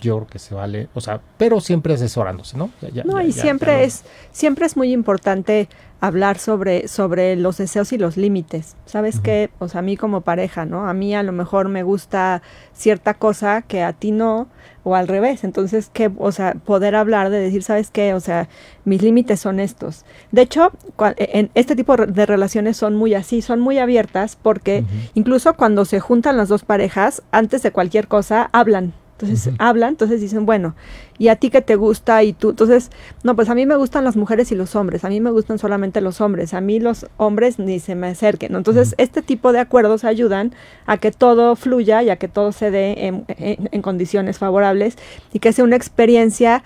yo 0.00 0.16
creo 0.16 0.26
que 0.26 0.38
se 0.38 0.54
vale, 0.54 0.88
o 0.94 1.00
sea, 1.00 1.20
pero 1.38 1.60
siempre 1.60 1.94
asesorándose, 1.94 2.56
¿no? 2.56 2.70
no, 3.04 3.20
y 3.20 3.32
siempre 3.32 3.84
es, 3.84 4.04
siempre 4.30 4.66
es 4.66 4.76
muy 4.76 4.92
importante 4.92 5.68
hablar 6.00 6.38
sobre, 6.38 6.88
sobre 6.88 7.36
los 7.36 7.56
deseos 7.56 7.92
y 7.92 7.98
los 7.98 8.16
límites. 8.16 8.76
¿Sabes 8.84 9.20
qué? 9.20 9.50
O 9.58 9.68
sea, 9.68 9.78
a 9.78 9.82
mí 9.82 9.96
como 9.96 10.20
pareja, 10.20 10.66
¿no? 10.66 10.88
A 10.88 10.92
mí 10.92 11.14
a 11.14 11.22
lo 11.22 11.32
mejor 11.32 11.68
me 11.68 11.82
gusta 11.82 12.42
cierta 12.74 13.14
cosa 13.14 13.62
que 13.62 13.82
a 13.82 13.94
ti 13.94 14.12
no, 14.12 14.48
o 14.84 14.94
al 14.94 15.08
revés. 15.08 15.42
Entonces, 15.42 15.90
que, 15.92 16.12
o 16.18 16.32
sea, 16.32 16.54
poder 16.54 16.94
hablar 16.94 17.30
de 17.30 17.40
decir, 17.40 17.62
¿sabes 17.62 17.90
qué? 17.90 18.14
O 18.14 18.20
sea, 18.20 18.48
mis 18.84 19.02
límites 19.02 19.40
son 19.40 19.58
estos. 19.58 20.04
De 20.30 20.42
hecho, 20.42 20.70
e, 21.16 21.30
en 21.32 21.50
este 21.54 21.74
tipo 21.74 21.96
de 21.96 22.26
relaciones 22.26 22.76
son 22.76 22.94
muy 22.94 23.14
así, 23.14 23.42
son 23.42 23.60
muy 23.60 23.78
abiertas 23.78 24.36
porque 24.40 24.84
incluso 25.14 25.54
cuando 25.54 25.84
se 25.86 25.98
juntan 25.98 26.36
las 26.36 26.48
dos 26.48 26.62
parejas, 26.62 27.22
antes 27.32 27.62
de 27.62 27.72
cualquier 27.72 28.06
cosa, 28.06 28.48
hablan 28.52 28.92
entonces 29.18 29.54
hablan, 29.58 29.90
entonces 29.90 30.20
dicen, 30.20 30.44
bueno, 30.44 30.74
¿y 31.18 31.28
a 31.28 31.36
ti 31.36 31.48
qué 31.48 31.62
te 31.62 31.76
gusta? 31.76 32.22
Y 32.22 32.34
tú, 32.34 32.50
entonces, 32.50 32.90
no, 33.22 33.34
pues 33.34 33.48
a 33.48 33.54
mí 33.54 33.64
me 33.64 33.76
gustan 33.76 34.04
las 34.04 34.16
mujeres 34.16 34.52
y 34.52 34.54
los 34.54 34.76
hombres, 34.76 35.04
a 35.04 35.08
mí 35.08 35.20
me 35.20 35.30
gustan 35.30 35.58
solamente 35.58 36.02
los 36.02 36.20
hombres, 36.20 36.52
a 36.52 36.60
mí 36.60 36.80
los 36.80 37.06
hombres 37.16 37.58
ni 37.58 37.80
se 37.80 37.94
me 37.94 38.08
acerquen. 38.08 38.54
Entonces, 38.54 38.94
este 38.98 39.22
tipo 39.22 39.52
de 39.52 39.60
acuerdos 39.60 40.04
ayudan 40.04 40.52
a 40.84 40.98
que 40.98 41.12
todo 41.12 41.56
fluya 41.56 42.02
y 42.02 42.10
a 42.10 42.16
que 42.16 42.28
todo 42.28 42.52
se 42.52 42.70
dé 42.70 43.06
en, 43.06 43.24
en 43.28 43.82
condiciones 43.82 44.38
favorables 44.38 44.98
y 45.32 45.38
que 45.38 45.52
sea 45.52 45.64
una 45.64 45.76
experiencia 45.76 46.62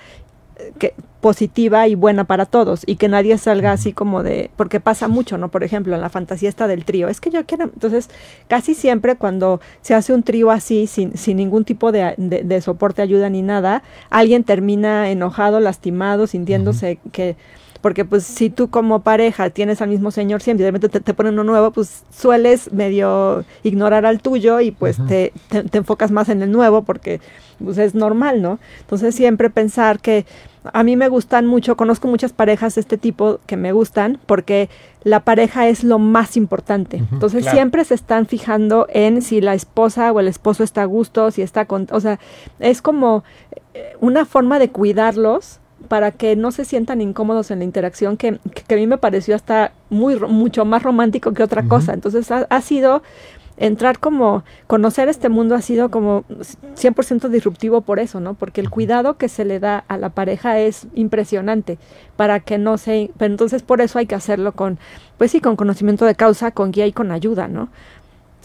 que, 0.78 0.94
positiva 1.21 1.87
y 1.87 1.95
buena 1.95 2.25
para 2.25 2.47
todos 2.47 2.83
y 2.87 2.97
que 2.97 3.09
nadie 3.09 3.37
salga 3.39 3.73
así 3.73 3.93
como 3.93 4.23
de, 4.23 4.51
porque 4.57 4.81
pasa 4.81 5.09
mucho, 5.09 5.39
¿no? 5.39 5.51
Por 5.51 5.64
ejemplo, 5.64 5.95
en 5.95 6.01
la 6.01 6.09
fantasía 6.09 6.49
está 6.49 6.66
del 6.66 6.85
trío, 6.85 7.09
es 7.09 7.21
que 7.21 7.31
yo 7.31 7.45
quiero, 7.45 7.64
entonces 7.64 8.09
casi 8.49 8.75
siempre 8.75 9.16
cuando 9.16 9.61
se 9.83 9.95
hace 9.95 10.14
un 10.14 10.23
trío 10.23 10.51
así, 10.51 10.87
sin, 10.87 11.16
sin 11.16 11.37
ningún 11.37 11.64
tipo 11.64 11.93
de, 11.93 12.14
de, 12.16 12.61
soporte, 12.61 13.03
ayuda 13.03 13.29
ni 13.29 13.43
nada, 13.43 13.83
alguien 14.09 14.45
termina 14.45 15.11
enojado, 15.11 15.61
lastimado, 15.61 16.27
sintiéndose 16.27 16.99
que 17.12 17.37
porque 17.81 18.05
pues 18.05 18.24
si 18.24 18.51
tú 18.51 18.68
como 18.68 19.01
pareja 19.01 19.51
tienes 19.51 19.81
al 19.81 19.89
mismo 19.89 20.11
señor 20.11 20.43
siempre 20.43 20.62
y 20.62 20.66
de 20.66 20.70
repente 20.72 21.01
te, 21.01 21.14
ponen 21.14 21.35
uno 21.35 21.45
nuevo, 21.45 21.70
pues 21.70 22.05
sueles 22.11 22.72
medio 22.72 23.45
ignorar 23.62 24.05
al 24.07 24.20
tuyo 24.20 24.61
y 24.61 24.70
pues 24.70 24.99
te, 25.07 25.33
te, 25.49 25.78
enfocas 25.78 26.11
más 26.11 26.28
en 26.28 26.43
el 26.43 26.53
nuevo 26.53 26.83
porque 26.83 27.20
pues 27.62 27.78
es 27.78 27.95
normal, 27.95 28.43
¿no? 28.43 28.59
Entonces 28.81 29.14
siempre 29.14 29.51
pensar 29.51 30.01
que 30.01 30.26
a 30.72 30.83
mí 30.83 30.97
me 30.97 31.09
gustan 31.09 31.47
mucho, 31.47 31.76
conozco 31.76 32.07
muchas 32.07 32.33
parejas 32.33 32.74
de 32.74 32.83
este 32.83 32.99
tipo 32.99 33.41
que 33.47 33.57
me 33.57 33.72
gustan 33.72 34.18
porque 34.26 34.68
la 35.03 35.20
pareja 35.20 35.68
es 35.68 35.83
lo 35.83 35.99
más 35.99 36.37
importante. 36.37 36.99
Entonces 37.12 37.47
siempre 37.47 37.85
se 37.85 37.95
están 37.95 38.26
fijando 38.26 38.87
en 38.91 39.22
si 39.22 39.41
la 39.41 39.55
esposa 39.55 40.12
o 40.12 40.20
el 40.20 40.28
esposo 40.28 40.62
está 40.62 40.83
a 40.83 40.87
gusto, 40.87 41.31
si 41.31 41.41
está 41.41 41.64
con, 41.64 41.87
o 41.91 42.01
sea, 42.01 42.18
es 42.59 42.83
como 42.83 43.24
eh, 43.72 43.97
una 44.01 44.26
forma 44.26 44.59
de 44.59 44.70
cuidarlos 44.70 45.61
para 45.89 46.12
que 46.12 46.37
no 46.37 46.53
se 46.53 46.64
sientan 46.64 47.01
incómodos 47.01 47.51
en 47.51 47.61
la 47.61 47.64
interacción 47.64 48.16
que, 48.16 48.39
que, 48.66 48.74
a 48.74 48.76
mí 48.76 48.87
me 48.87 48.99
pareció 48.99 49.35
hasta 49.35 49.72
muy 49.89 50.18
mucho 50.18 50.64
más 50.64 50.83
romántico 50.83 51.33
que 51.33 51.43
otra 51.43 51.64
cosa. 51.64 51.95
Entonces 51.95 52.31
ha, 52.31 52.61
sido 52.61 53.03
entrar 53.57 53.99
como, 53.99 54.45
conocer 54.66 55.09
este 55.09 55.28
mundo 55.28 55.55
ha 55.55 55.62
sido 55.62 55.91
como 55.91 56.24
100% 56.76 57.28
disruptivo 57.28 57.81
por 57.81 57.99
eso, 57.99 58.20
¿no? 58.20 58.35
Porque 58.35 58.61
el 58.61 58.70
cuidado 58.70 59.16
que 59.16 59.28
se 59.28 59.45
le 59.45 59.59
da 59.59 59.85
a 59.89 59.99
la 59.99 60.11
pareja 60.11 60.59
es 60.59 60.87
impresionante 60.95 61.78
para 62.16 62.41
que 62.41 62.59
no 62.59 62.78
se, 62.78 63.11
pero 63.18 63.33
entonces 63.33 63.62
por 63.62 63.81
eso 63.81 63.99
hay 63.99 64.07
que 64.07 64.14
hacerlo 64.14 64.53
con, 64.53 64.78
pues 65.18 65.31
sí, 65.31 65.41
con 65.41 65.57
conocimiento 65.57 66.05
de 66.05 66.14
causa, 66.14 66.53
con 66.53 66.72
guía 66.72 66.87
y 66.87 66.93
con 66.93 67.11
ayuda, 67.11 67.49
¿no? 67.49 67.68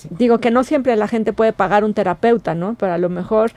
Digo 0.10 0.40
que 0.40 0.52
no 0.52 0.64
siempre 0.64 0.96
la 0.96 1.08
gente 1.08 1.32
puede 1.32 1.54
pagar 1.54 1.84
un 1.84 1.94
terapeuta, 1.94 2.54
¿no? 2.54 2.76
Pero 2.78 2.94
a 2.94 2.98
lo 2.98 3.10
mejor 3.10 3.52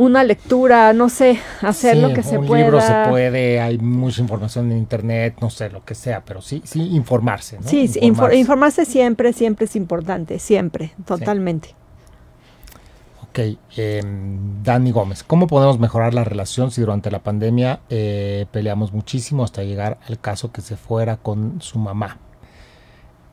una 0.00 0.24
lectura, 0.24 0.94
no 0.94 1.10
sé, 1.10 1.38
hacer 1.60 1.98
lo 1.98 2.14
que 2.14 2.22
se 2.22 2.38
pueda. 2.38 2.50
Un 2.50 2.58
libro 2.58 2.80
se 2.80 2.94
puede, 3.10 3.60
hay 3.60 3.76
mucha 3.76 4.22
información 4.22 4.72
en 4.72 4.78
internet, 4.78 5.36
no 5.42 5.50
sé, 5.50 5.68
lo 5.68 5.84
que 5.84 5.94
sea, 5.94 6.24
pero 6.24 6.40
sí, 6.40 6.62
sí 6.64 6.88
informarse, 6.94 7.58
¿no? 7.60 7.68
Sí, 7.68 7.90
informarse. 8.00 8.86
siempre, 8.86 9.34
siempre 9.34 9.66
es 9.66 9.76
importante, 9.76 10.38
siempre, 10.38 10.94
totalmente. 11.04 11.74
Ok, 13.28 13.40
em, 13.76 14.62
Dani 14.62 14.90
Gómez, 14.90 15.22
¿cómo 15.22 15.46
podemos 15.46 15.78
mejorar 15.78 16.14
la 16.14 16.24
relación 16.24 16.70
si 16.70 16.80
durante 16.80 17.10
la 17.10 17.18
pandemia 17.18 17.80
eh, 17.90 18.46
peleamos 18.52 18.94
muchísimo 18.94 19.44
hasta 19.44 19.64
llegar 19.64 19.98
al 20.08 20.18
caso 20.18 20.50
que 20.50 20.62
se 20.62 20.78
fuera 20.78 21.18
con 21.18 21.60
su 21.60 21.78
mamá? 21.78 22.16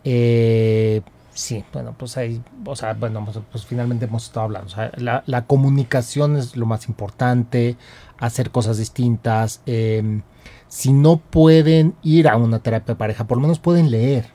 Eh, 0.04 1.02
Sí, 1.38 1.64
bueno, 1.72 1.94
pues 1.96 2.18
ahí, 2.18 2.42
o 2.66 2.76
sea, 2.76 2.94
bueno, 2.96 3.24
pues, 3.24 3.38
pues 3.52 3.64
finalmente 3.64 4.06
hemos 4.06 4.24
estado 4.24 4.46
hablando. 4.46 4.70
O 4.70 4.76
sea, 4.76 4.92
la, 4.98 5.46
comunicación 5.46 6.36
es 6.36 6.58
lo 6.58 6.66
más 6.66 6.90
importante, 6.90 7.78
hacer 8.18 8.50
cosas 8.50 8.80
distintas. 8.80 9.62
Em, 9.68 10.24
si 10.68 10.94
no 10.94 11.18
pueden 11.18 11.94
ir 12.02 12.28
a 12.28 12.38
una 12.38 12.58
terapia 12.58 12.96
de 12.96 12.98
pareja, 12.98 13.28
por 13.28 13.38
lo 13.38 13.44
menos 13.44 13.60
pueden 13.60 13.92
leer. 13.92 14.32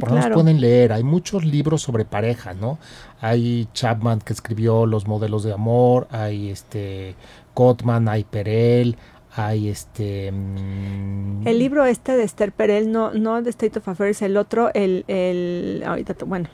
por 0.00 0.08
lo 0.08 0.16
menos 0.16 0.30
pueden 0.32 0.60
leer. 0.60 0.92
Hay 0.92 1.04
muchos 1.04 1.44
libros 1.44 1.82
sobre 1.82 2.04
pareja, 2.04 2.52
¿no? 2.52 2.80
Hay 3.20 3.68
Chapman 3.72 4.18
que 4.18 4.32
escribió 4.32 4.86
Los 4.86 5.06
modelos 5.06 5.44
de 5.44 5.52
amor, 5.52 6.08
hay 6.10 6.50
este 6.50 7.14
Gottman, 7.54 8.08
hay 8.08 8.24
Perel, 8.24 8.96
hay 9.34 9.68
este 9.68 10.32
mm, 10.32 11.46
el 11.46 11.58
libro 11.58 11.84
este 11.84 12.16
de 12.16 12.24
Esther 12.24 12.52
Perel 12.52 12.90
no 12.90 13.12
no 13.12 13.42
de 13.42 13.50
State 13.50 13.78
of 13.78 13.88
Affairs 13.88 14.22
el 14.22 14.36
otro 14.36 14.70
el 14.74 15.04
el 15.08 15.82
ahorita 15.86 16.14
bueno 16.24 16.48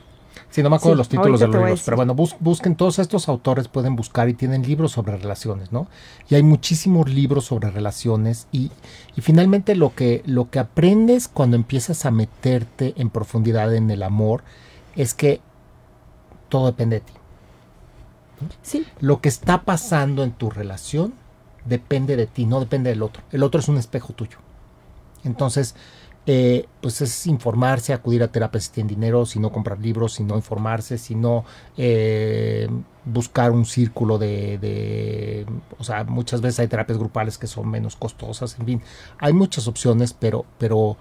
Sí, 0.50 0.62
no 0.62 0.70
me 0.70 0.76
acuerdo 0.76 0.96
los 0.96 1.08
títulos 1.08 1.40
de 1.40 1.48
los 1.48 1.56
libros, 1.56 1.82
pero 1.84 1.96
bueno, 1.96 2.14
busquen 2.14 2.76
todos 2.76 2.98
estos 2.98 3.28
autores, 3.28 3.68
pueden 3.68 3.96
buscar 3.96 4.28
y 4.28 4.34
tienen 4.34 4.62
libros 4.62 4.92
sobre 4.92 5.16
relaciones, 5.16 5.72
¿no? 5.72 5.88
Y 6.28 6.34
hay 6.34 6.42
muchísimos 6.42 7.10
libros 7.10 7.46
sobre 7.46 7.70
relaciones 7.70 8.46
y, 8.52 8.70
y 9.16 9.20
finalmente 9.20 9.74
lo 9.74 9.94
que, 9.94 10.22
lo 10.24 10.48
que 10.50 10.58
aprendes 10.58 11.28
cuando 11.28 11.56
empiezas 11.56 12.06
a 12.06 12.10
meterte 12.10 12.94
en 12.96 13.10
profundidad 13.10 13.74
en 13.74 13.90
el 13.90 14.02
amor 14.02 14.44
es 14.94 15.14
que 15.14 15.40
todo 16.48 16.66
depende 16.66 16.96
de 16.96 17.00
ti. 17.00 17.12
Sí. 18.62 18.86
Lo 19.00 19.20
que 19.20 19.28
está 19.28 19.62
pasando 19.62 20.22
en 20.22 20.32
tu 20.32 20.50
relación 20.50 21.12
depende 21.66 22.16
de 22.16 22.26
ti, 22.26 22.46
no 22.46 22.60
depende 22.60 22.90
del 22.90 23.02
otro. 23.02 23.22
El 23.32 23.42
otro 23.42 23.60
es 23.60 23.68
un 23.68 23.78
espejo 23.78 24.12
tuyo. 24.12 24.38
Entonces, 25.24 25.74
eh, 26.28 26.66
pues 26.80 27.00
es 27.02 27.26
informarse, 27.28 27.92
acudir 27.92 28.20
a 28.24 28.28
terapia 28.28 28.60
si 28.60 28.70
tienen 28.70 28.88
dinero, 28.88 29.26
si 29.26 29.38
no 29.38 29.52
comprar 29.52 29.78
libros, 29.78 30.14
si 30.14 30.24
no 30.24 30.34
informarse, 30.34 30.98
si 30.98 31.14
no 31.14 31.44
eh, 31.76 32.68
buscar 33.04 33.52
un 33.52 33.64
círculo 33.64 34.18
de, 34.18 34.58
de, 34.58 35.46
o 35.78 35.84
sea, 35.84 36.02
muchas 36.02 36.40
veces 36.40 36.58
hay 36.58 36.66
terapias 36.66 36.98
grupales 36.98 37.38
que 37.38 37.46
son 37.46 37.68
menos 37.68 37.94
costosas, 37.94 38.58
en 38.58 38.66
fin, 38.66 38.82
hay 39.18 39.32
muchas 39.34 39.68
opciones, 39.68 40.12
pero, 40.14 40.44
pero 40.58 40.96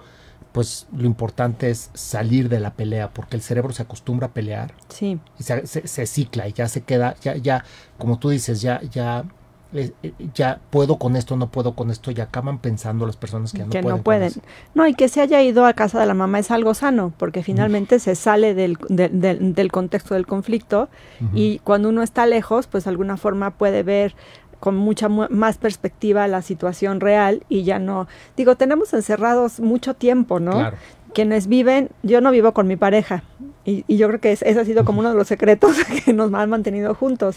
pues 0.52 0.86
lo 0.96 1.08
importante 1.08 1.72
es 1.72 1.90
salir 1.96 2.48
de 2.48 2.60
la 2.60 2.76
pelea, 2.76 3.10
porque 3.12 3.36
el 3.36 3.42
cerebro 3.42 3.74
se 3.74 3.82
acostumbra 3.82 4.28
a 4.28 4.32
pelear 4.32 4.76
sí. 4.90 5.20
y 5.40 5.44
se, 5.44 5.66
se 5.66 6.06
cicla 6.06 6.48
y 6.48 6.54
ya 6.54 6.68
se 6.68 6.82
queda, 6.82 7.16
ya, 7.22 7.36
ya, 7.36 7.66
como 7.98 8.20
tú 8.20 8.30
dices, 8.30 8.62
ya, 8.62 8.80
ya 8.84 9.26
eh, 9.74 9.92
ya 10.34 10.60
puedo 10.70 10.98
con 10.98 11.16
esto, 11.16 11.36
no 11.36 11.50
puedo 11.50 11.76
con 11.76 11.92
esto, 11.92 12.12
y 12.12 12.20
acaban 12.22 12.60
pensando 12.60 13.06
las 13.06 13.18
personas 13.18 13.52
que, 13.52 13.66
que 13.66 13.82
no 13.82 14.02
pueden. 14.02 14.32
No, 14.74 14.88
y 14.88 14.94
que 14.94 15.10
se 15.10 15.22
haya 15.22 15.42
ido 15.42 15.66
a 15.66 15.74
casa 15.74 16.00
de 16.00 16.06
la 16.06 16.14
mamá 16.14 16.40
es 16.40 16.52
algo 16.52 16.74
sano, 16.74 17.14
porque 17.18 17.44
finalmente 17.44 18.00
se 18.00 18.16
sale 18.16 18.54
del, 18.54 18.78
del, 18.90 19.72
contexto 19.72 20.14
del 20.14 20.26
conflicto 20.26 20.90
y 21.34 21.60
cuando 21.60 21.90
uno 21.90 22.04
está 22.04 22.26
lejos, 22.26 22.68
pues 22.68 22.86
de 22.86 22.92
alguna 22.92 23.18
forma 23.18 23.52
puede 23.52 23.84
ver 23.84 24.16
con 24.60 24.78
mucha 24.78 25.10
más 25.10 25.58
perspectiva 25.58 26.28
la 26.28 26.42
situación 26.42 27.00
real 27.00 27.44
y 27.50 27.64
ya 27.64 27.78
no, 27.78 28.08
digo, 28.38 28.56
tenemos 28.56 28.94
encerrados 28.94 29.60
mucho 29.60 29.94
tiempo, 29.94 30.40
¿no? 30.40 30.54
Claro 30.54 30.78
quienes 31.16 31.48
viven, 31.48 31.90
yo 32.04 32.22
no 32.22 32.30
vivo 32.30 32.54
con 32.54 32.68
mi 32.68 32.76
pareja 32.76 33.24
y, 33.66 33.84
yo 33.88 34.08
creo 34.08 34.20
que 34.20 34.32
ese 34.32 34.60
ha 34.60 34.66
sido 34.66 34.86
como 34.86 35.00
uno 35.00 35.10
de 35.10 35.16
los 35.16 35.28
secretos 35.28 35.76
que 36.06 36.14
nos 36.14 36.32
han 36.34 36.50
mantenido 36.50 36.94
juntos. 36.94 37.36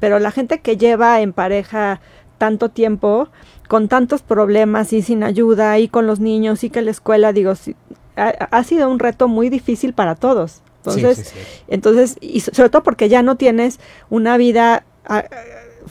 Pero 0.00 0.18
la 0.18 0.30
gente 0.30 0.60
que 0.60 0.76
lleva 0.76 1.20
en 1.20 1.32
pareja 1.32 2.00
tanto 2.38 2.68
tiempo, 2.68 3.28
con 3.66 3.88
tantos 3.88 4.22
problemas 4.22 4.92
y 4.92 5.02
sin 5.02 5.24
ayuda 5.24 5.78
y 5.78 5.88
con 5.88 6.06
los 6.06 6.20
niños 6.20 6.64
y 6.64 6.70
que 6.70 6.82
la 6.82 6.90
escuela, 6.90 7.32
digo, 7.32 7.52
ha, 8.16 8.64
sido 8.64 8.88
un 8.88 8.98
reto 8.98 9.28
muy 9.28 9.48
difícil 9.50 9.92
para 9.92 10.14
todos. 10.14 10.62
Entonces, 10.86 11.34
entonces 11.66 12.16
y 12.20 12.40
sobre 12.40 12.70
todo 12.70 12.82
porque 12.82 13.08
ya 13.08 13.22
no 13.22 13.36
tienes 13.36 13.78
una 14.08 14.36
vida 14.38 14.84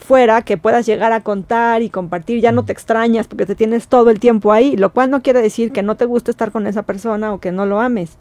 fuera 0.08 0.40
que 0.40 0.56
puedas 0.56 0.86
llegar 0.86 1.12
a 1.12 1.20
contar 1.20 1.82
y 1.82 1.90
compartir, 1.90 2.40
ya 2.40 2.50
no 2.50 2.64
te 2.64 2.72
extrañas 2.72 3.28
porque 3.28 3.44
te 3.44 3.54
tienes 3.54 3.88
todo 3.88 4.08
el 4.08 4.20
tiempo 4.20 4.52
ahí, 4.52 4.74
lo 4.74 4.90
cual 4.94 5.10
no 5.10 5.20
quiere 5.20 5.42
decir 5.42 5.70
que 5.70 5.82
no 5.82 5.96
te 5.96 6.06
guste 6.06 6.30
estar 6.30 6.50
con 6.50 6.66
esa 6.66 6.82
persona 6.84 7.34
o 7.34 7.40
que 7.40 7.52
no 7.52 7.66
lo 7.66 7.78
ames. 7.78 8.16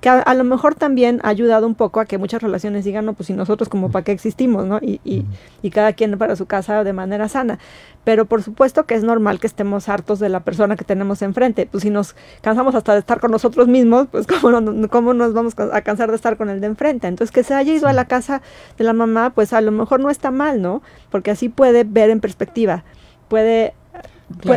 Que 0.00 0.08
a, 0.08 0.34
lo 0.34 0.44
mejor 0.44 0.74
también 0.74 1.20
ha 1.22 1.28
ayudado 1.28 1.66
un 1.66 1.74
poco 1.74 2.00
a 2.00 2.06
que 2.06 2.16
muchas 2.16 2.42
relaciones 2.42 2.84
digan, 2.84 3.04
no, 3.04 3.12
pues 3.12 3.26
si 3.26 3.34
nosotros 3.34 3.68
como 3.68 3.90
para 3.90 4.04
qué 4.04 4.12
existimos, 4.12 4.66
¿no? 4.66 4.78
Y, 4.80 5.00
y, 5.04 5.26
y 5.62 5.70
cada 5.70 5.92
quien 5.92 6.16
para 6.16 6.36
su 6.36 6.46
casa 6.46 6.84
de 6.84 6.92
manera 6.92 7.28
sana. 7.28 7.58
Pero 8.02 8.24
por 8.24 8.42
supuesto 8.42 8.86
que 8.86 8.94
es 8.94 9.04
normal 9.04 9.40
que 9.40 9.46
estemos 9.46 9.88
hartos 9.88 10.18
de 10.18 10.30
la 10.30 10.40
persona 10.40 10.76
que 10.76 10.84
tenemos 10.84 11.20
enfrente. 11.20 11.66
Pues 11.70 11.82
si 11.82 11.90
nos 11.90 12.16
cansamos 12.40 12.74
hasta 12.74 12.94
de 12.94 13.00
estar 13.00 13.20
con 13.20 13.30
nosotros 13.30 13.68
mismos, 13.68 14.08
pues 14.10 14.26
cómo, 14.26 14.60
no, 14.60 14.88
cómo 14.88 15.12
nos 15.12 15.34
vamos 15.34 15.54
a 15.58 15.82
cansar 15.82 16.08
de 16.08 16.16
estar 16.16 16.38
con 16.38 16.48
el 16.48 16.60
de 16.60 16.68
enfrente. 16.68 17.06
Entonces 17.06 17.30
que 17.30 17.44
se 17.44 17.52
haya 17.52 17.72
ido 17.74 17.86
a 17.86 17.92
la 17.92 18.06
casa 18.06 18.40
de 18.78 18.84
la 18.84 18.94
mamá, 18.94 19.30
pues 19.30 19.52
a 19.52 19.60
lo 19.60 19.70
mejor 19.70 20.00
no 20.00 20.08
está 20.08 20.30
mal, 20.30 20.62
¿no? 20.62 20.82
Porque 21.10 21.30
así 21.30 21.50
puede 21.50 21.84
ver 21.84 22.08
en 22.08 22.20
perspectiva, 22.20 22.84
puede 23.28 23.74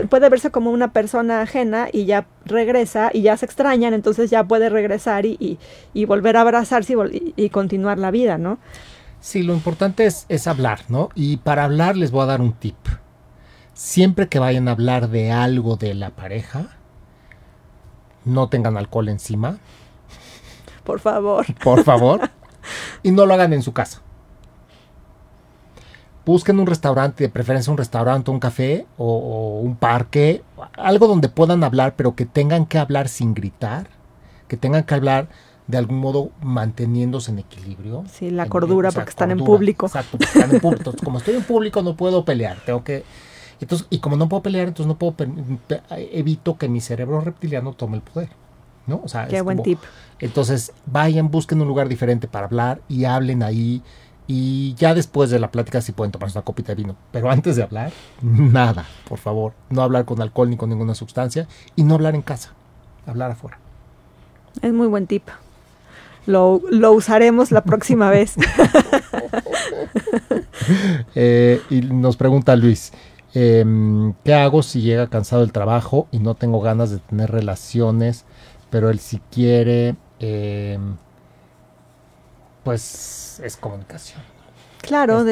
Puede, 0.10 0.30
verse 0.30 0.52
como 0.52 0.70
una 0.70 0.94
persona 0.94 1.42
ajena 1.42 1.88
y 1.92 2.06
ya 2.06 2.28
regresa 2.46 3.10
y 3.12 3.24
ya 3.24 3.36
se 3.38 3.46
extrañan, 3.46 3.94
entonces 3.94 4.30
ya 4.30 4.44
puede 4.44 4.70
regresar 4.70 5.26
y, 5.26 5.58
y, 5.94 6.06
volver 6.06 6.38
a 6.38 6.42
abrazarse 6.42 6.94
y, 7.12 7.34
y, 7.36 7.50
continuar 7.50 7.98
la 7.98 8.12
vida, 8.12 8.38
¿no? 8.38 8.60
Sí, 9.20 9.42
lo 9.42 9.54
importante 9.54 10.06
es, 10.06 10.28
es 10.30 10.46
hablar, 10.46 10.82
¿no? 10.90 11.10
Y 11.16 11.38
para 11.38 11.64
hablar 11.64 11.98
les 11.98 12.12
voy 12.12 12.22
a 12.22 12.28
dar 12.28 12.42
un 12.42 12.54
tip. 12.54 12.78
Siempre 13.74 14.30
que 14.30 14.38
vayan 14.38 14.68
a 14.68 14.72
hablar 14.72 15.10
de 15.10 15.32
algo 15.32 15.76
de 15.76 15.96
la 15.96 16.12
pareja, 16.12 16.78
no 18.26 18.50
tengan 18.50 18.78
alcohol 18.78 19.10
encima. 19.10 19.58
Por 20.84 21.00
favor. 21.00 21.48
Por 21.64 21.84
favor. 21.84 22.30
y 23.02 23.12
no 23.12 23.26
lo 23.26 23.34
hagan 23.34 23.54
en 23.54 23.64
su 23.64 23.74
casa 23.74 24.03
busquen 26.26 26.60
un 26.60 26.68
restaurante, 26.68 27.24
de 27.24 27.30
preferencia 27.30 27.72
un 27.72 27.78
restaurante, 27.78 28.32
un 28.32 28.40
café 28.40 28.86
o, 28.98 29.60
un 29.62 29.76
parque, 29.76 30.44
algo 30.78 31.08
donde 31.08 31.30
puedan 31.30 31.64
hablar, 31.64 31.96
pero 31.96 32.16
que 32.16 32.26
tengan 32.26 32.66
que 32.66 32.78
hablar 32.78 33.08
sin 33.08 33.34
gritar, 33.34 33.88
que 34.48 34.58
tengan 34.58 34.84
que 34.84 34.94
hablar 34.96 35.28
de 35.68 35.78
algún 35.78 36.00
modo 36.00 36.32
manteniéndose 36.42 37.32
en 37.32 37.40
equilibrio. 37.40 38.04
Sí, 38.12 38.30
la 38.30 38.48
cordura, 38.48 38.92
porque 38.92 39.10
están 39.10 39.32
en 39.32 39.40
público. 39.40 39.86
Exacto, 39.86 40.18
porque 40.18 40.26
están 40.26 40.52
en 40.54 40.60
público. 40.60 40.82
Entonces, 40.82 41.02
como 41.04 41.18
estoy 41.18 41.36
en 41.36 41.44
público, 41.44 41.82
no 41.82 41.96
puedo 41.96 42.26
pelear, 42.26 42.58
tengo 42.66 42.84
que... 42.84 43.04
Entonces, 43.62 43.88
y 43.90 44.00
como 44.00 44.18
no 44.18 44.28
puedo 44.28 44.44
pelear, 44.44 44.68
entonces 44.68 44.88
no 44.88 44.98
puedo... 44.98 45.16
Evito 45.90 46.58
que 46.58 46.68
mi 46.68 46.82
cerebro 46.82 47.22
reptiliano 47.22 47.74
tome 47.74 47.96
el 47.96 48.02
poder. 48.02 48.30
¿no? 48.88 49.02
O 49.04 49.08
sea, 49.08 49.28
Qué 49.28 49.42
buen 49.42 49.64
tip. 49.64 49.80
Entonces, 50.20 50.74
vayan, 50.86 51.32
busquen 51.32 51.62
un 51.62 51.68
lugar 51.68 51.88
diferente 51.88 52.28
para 52.28 52.46
hablar 52.46 52.82
y 52.88 53.06
hablen 53.06 53.44
ahí 53.44 53.82
y 54.28 54.74
ya 54.76 54.94
después 54.94 55.30
de 55.30 55.40
la 55.40 55.52
plática 55.52 55.82
sí 55.82 55.92
pueden 55.92 56.12
tomarse 56.12 56.38
una 56.38 56.46
copita 56.46 56.70
de 56.70 56.76
vino. 56.76 56.96
Pero 57.12 57.30
antes 57.30 57.56
de 57.56 57.64
hablar, 57.64 57.92
nada, 58.22 58.86
por 59.08 59.20
favor. 59.20 59.54
No 59.70 59.82
hablar 59.82 60.06
con 60.06 60.22
alcohol 60.22 60.50
ni 60.50 60.58
con 60.58 60.70
ninguna 60.70 60.96
sustancia. 60.96 61.48
Y 61.76 61.84
no 61.84 61.96
hablar 61.96 62.16
en 62.16 62.22
casa. 62.22 62.54
Hablar 63.06 63.32
afuera. 63.32 63.60
Es 64.62 64.72
muy 64.72 64.88
buen 64.88 65.08
tip. 65.08 65.28
Lo, 66.26 66.62
usaremos 66.92 67.52
la 67.52 67.64
próxima 67.64 68.10
vez. 68.10 68.36
Eh, 71.16 71.62
y 71.70 71.82
nos 71.82 72.16
pregunta 72.16 72.56
Luis. 72.56 72.94
Em, 73.34 74.14
¿Qué 74.24 74.34
hago 74.34 74.64
si 74.64 74.82
llega 74.82 75.08
cansado 75.08 75.42
del 75.42 75.52
trabajo 75.52 76.08
y 76.12 76.20
no 76.20 76.36
tengo 76.36 76.62
ganas 76.62 76.90
de 76.90 77.00
tener 77.00 77.32
relaciones? 77.32 78.24
Pero 78.70 78.90
él 78.90 79.00
si 79.00 79.20
quiere... 79.32 79.96
Em, 80.20 80.96
pues 82.64 83.40
es 83.44 83.58
comunicación. 83.58 84.22
Claro, 84.82 85.24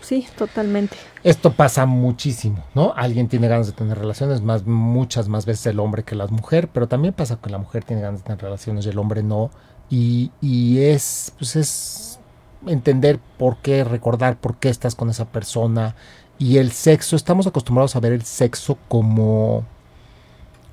sí, 0.00 0.26
totalmente. 0.36 0.96
Esto 1.22 1.52
pasa 1.52 1.86
muchísimo, 1.86 2.64
¿no? 2.74 2.92
Alguien 2.96 3.28
tiene 3.28 3.48
ganas 3.48 3.66
de 3.66 3.72
tener 3.72 3.98
relaciones, 3.98 4.40
más 4.40 4.64
muchas 4.64 5.28
más 5.28 5.44
veces 5.44 5.66
el 5.66 5.80
hombre 5.80 6.02
que 6.02 6.14
la 6.14 6.26
mujer, 6.28 6.68
pero 6.72 6.88
también 6.88 7.12
pasa 7.12 7.38
que 7.42 7.50
la 7.50 7.58
mujer 7.58 7.84
tiene 7.84 8.02
ganas 8.02 8.20
de 8.20 8.26
tener 8.26 8.42
relaciones 8.42 8.86
y 8.86 8.88
el 8.88 8.98
hombre 8.98 9.22
no. 9.22 9.50
Y, 9.90 10.32
y 10.40 10.80
es, 10.80 11.32
pues 11.38 11.56
es 11.56 12.18
entender 12.66 13.20
por 13.38 13.58
qué, 13.58 13.84
recordar 13.84 14.36
por 14.36 14.56
qué 14.56 14.68
estás 14.68 14.94
con 14.94 15.10
esa 15.10 15.26
persona. 15.26 15.94
Y 16.38 16.58
el 16.58 16.72
sexo, 16.72 17.16
estamos 17.16 17.46
acostumbrados 17.46 17.96
a 17.96 18.00
ver 18.00 18.12
el 18.12 18.22
sexo 18.22 18.78
como 18.88 19.64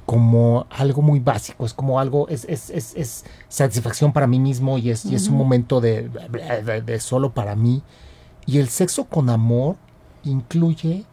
como 0.06 0.68
algo 0.70 1.01
muy 1.01 1.20
básico, 1.20 1.66
es 1.66 1.74
como 1.74 1.99
algo, 1.99 2.28
es, 2.28 2.45
es, 2.45 2.70
es, 2.70 2.93
es 2.95 3.26
satisfacción 3.47 4.12
para 4.12 4.28
mí 4.28 4.39
mismo 4.39 4.78
y 4.78 4.89
es, 4.89 5.06
y 5.06 5.16
es 5.16 5.28
un 5.30 5.38
momento 5.38 5.80
de, 5.82 6.10
de, 6.86 6.99
solo 6.99 7.34
para 7.34 7.56
mí. 7.56 7.84
Y 8.45 8.60
el 8.60 8.68
sexo 8.68 9.06
con 9.06 9.30
amor 9.30 9.78
incluye, 10.24 11.06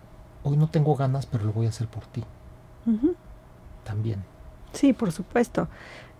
hoy 0.42 0.56
no 0.56 0.68
tengo 0.68 0.96
ganas, 0.96 1.26
pero 1.26 1.44
lo 1.44 1.52
voy 1.52 1.66
a 1.66 1.68
hacer 1.68 1.86
por 1.86 2.04
ti. 2.06 2.24
También. 3.84 4.24
Sí, 4.72 4.92
por 4.92 5.12
supuesto. 5.12 5.68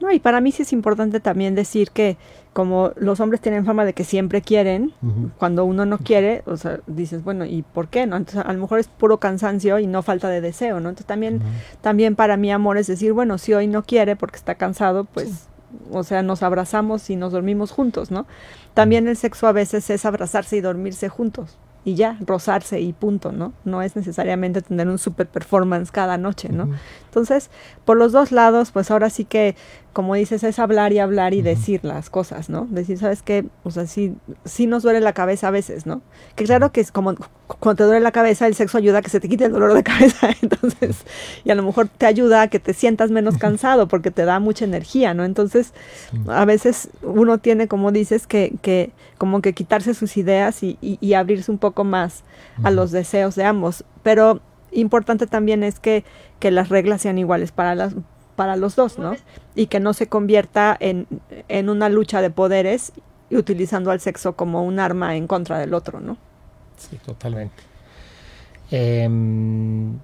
No, 0.01 0.11
y 0.11 0.19
para 0.19 0.41
mí 0.41 0.51
sí 0.51 0.63
es 0.63 0.73
importante 0.73 1.21
también 1.21 1.55
decir 1.55 1.91
que 1.91 2.17
como 2.53 2.93
los 2.97 3.21
hombres 3.21 3.41
tienen 3.41 3.65
fama 3.65 3.85
de 3.85 3.93
que 3.93 4.03
siempre 4.03 4.43
quieren, 4.43 4.93
cuando 5.39 5.65
uno 5.65 5.87
no 5.87 5.99
quiere, 5.99 6.43
o 6.47 6.57
sea, 6.57 6.81
dices, 6.87 7.23
bueno, 7.23 7.45
¿y 7.45 7.63
por 7.63 7.89
qué 7.89 8.07
no? 8.07 8.17
Entonces, 8.17 8.43
a 8.45 8.53
lo 8.53 8.59
mejor 8.59 8.81
es 8.81 8.89
puro 8.89 9.21
cansancio 9.21 9.79
y 9.79 9.87
no 9.87 10.03
falta 10.03 10.29
de 10.29 10.41
deseo, 10.41 10.81
¿no? 10.81 10.89
Entonces, 10.89 11.07
también, 11.07 11.43
también 11.81 12.17
para 12.17 12.37
mí 12.37 12.51
amor 12.51 12.79
es 12.79 12.87
decir, 12.87 13.13
bueno, 13.13 13.39
si 13.39 13.53
hoy 13.53 13.67
no 13.67 13.83
quiere 13.85 14.17
porque 14.17 14.37
está 14.37 14.57
cansado, 14.57 15.05
pues, 15.05 15.49
o 15.93 16.03
sea, 16.03 16.23
nos 16.23 16.43
abrazamos 16.43 17.09
y 17.11 17.17
nos 17.17 17.33
dormimos 17.33 17.71
juntos, 17.71 18.11
¿no? 18.11 18.27
También 18.75 19.07
el 19.07 19.17
sexo 19.17 19.47
a 19.47 19.53
veces 19.53 19.89
es 19.91 20.05
abrazarse 20.05 20.57
y 20.57 20.61
dormirse 20.61 21.09
juntos 21.09 21.59
y 21.85 21.95
ya, 21.95 22.19
rozarse 22.27 22.81
y 22.81 22.93
punto, 22.93 23.33
¿no? 23.33 23.53
No 23.65 23.83
es 23.83 23.97
necesariamente 23.97 24.61
tener 24.61 24.89
un 24.89 24.99
super 24.99 25.27
performance 25.27 25.91
cada 25.91 26.19
noche, 26.19 26.51
¿no? 26.51 26.69
Entonces, 27.11 27.51
por 27.85 27.97
los 27.97 28.13
dos 28.13 28.31
lados, 28.31 28.71
pues 28.71 28.91
ahora 28.93 29.11
sí 29.11 29.25
que 29.25 29.57
como 29.93 30.15
dices, 30.15 30.45
es 30.45 30.59
hablar 30.61 30.93
y 30.93 31.01
hablar 31.01 31.35
y 31.35 31.43
decir 31.43 31.81
las 31.85 32.11
cosas, 32.11 32.49
¿no? 32.49 32.69
Decir, 32.71 32.99
¿sabes 32.99 33.23
qué? 33.23 33.47
O 33.65 33.73
sea, 33.73 33.87
sí, 33.87 34.15
sí 34.45 34.69
nos 34.69 34.85
duele 34.85 35.01
la 35.01 35.13
cabeza 35.15 35.49
a 35.49 35.51
veces, 35.51 35.85
¿no? 35.85 36.01
Que 36.37 36.45
claro 36.45 36.71
que 36.71 36.81
es 36.81 36.93
como 36.93 37.17
cuando 37.59 37.79
te 37.79 37.85
duele 37.85 38.01
la 38.01 38.13
cabeza, 38.13 38.47
el 38.47 38.55
sexo 38.55 38.79
ayuda 38.79 38.99
a 38.99 39.03
que 39.03 39.11
se 39.11 39.19
te 39.19 39.29
quite 39.29 39.47
el 39.47 39.53
dolor 39.53 39.75
de 39.75 39.83
cabeza, 39.83 40.31
entonces, 40.43 41.05
y 41.45 41.51
a 41.51 41.57
lo 41.57 41.65
mejor 41.65 41.89
te 41.89 42.07
ayuda 42.07 42.43
a 42.43 42.49
que 42.49 42.61
te 42.61 42.73
sientas 42.73 43.11
menos 43.11 43.37
cansado 43.37 43.89
porque 43.89 44.13
te 44.13 44.25
da 44.25 44.39
mucha 44.39 44.65
energía, 44.65 45.13
¿no? 45.13 45.25
Entonces, 45.25 45.73
a 46.29 46.45
veces 46.45 46.91
uno 47.03 47.39
tiene, 47.39 47.67
como 47.67 47.91
dices, 47.91 48.29
que, 48.29 48.55
que 48.63 48.93
como 49.19 49.43
que 49.43 49.55
quitarse 49.55 49.95
sus 49.95 50.17
ideas 50.17 50.63
y, 50.63 50.79
y, 50.81 51.15
abrirse 51.15 51.51
un 51.51 51.59
poco 51.59 51.83
más 51.83 52.23
a 52.63 52.71
los 52.71 52.93
deseos 52.93 53.35
de 53.35 53.45
ambos, 53.45 53.85
pero 54.03 54.41
importante 54.73 55.27
también 55.27 55.63
es 55.63 55.81
que, 55.81 56.05
que 56.39 56.51
las 56.51 56.69
reglas 56.69 57.03
sean 57.03 57.19
iguales 57.19 57.53
para 57.53 57.75
las 57.75 57.95
para 58.37 58.57
los 58.57 58.75
dos, 58.75 58.99
¿no? 58.99 59.17
Y 59.55 59.67
que 59.67 59.81
no 59.81 59.93
se 59.93 60.07
convierta 60.07 60.75
en, 60.81 61.07
en 61.49 61.69
una 61.69 61.91
lucha 61.91 62.23
de 62.23 62.31
poderes 62.31 62.93
y 63.29 63.37
utilizando 63.37 63.91
al 63.91 64.01
sexo 64.01 64.35
como 64.35 64.65
un 64.65 64.81
arma 64.81 65.15
en 65.17 65.27
contra 65.27 65.59
del 65.59 65.75
otro, 65.75 66.01
¿no? 66.01 66.17
Sí, 66.79 66.97
totalmente. 67.05 67.63
Em, 68.71 69.99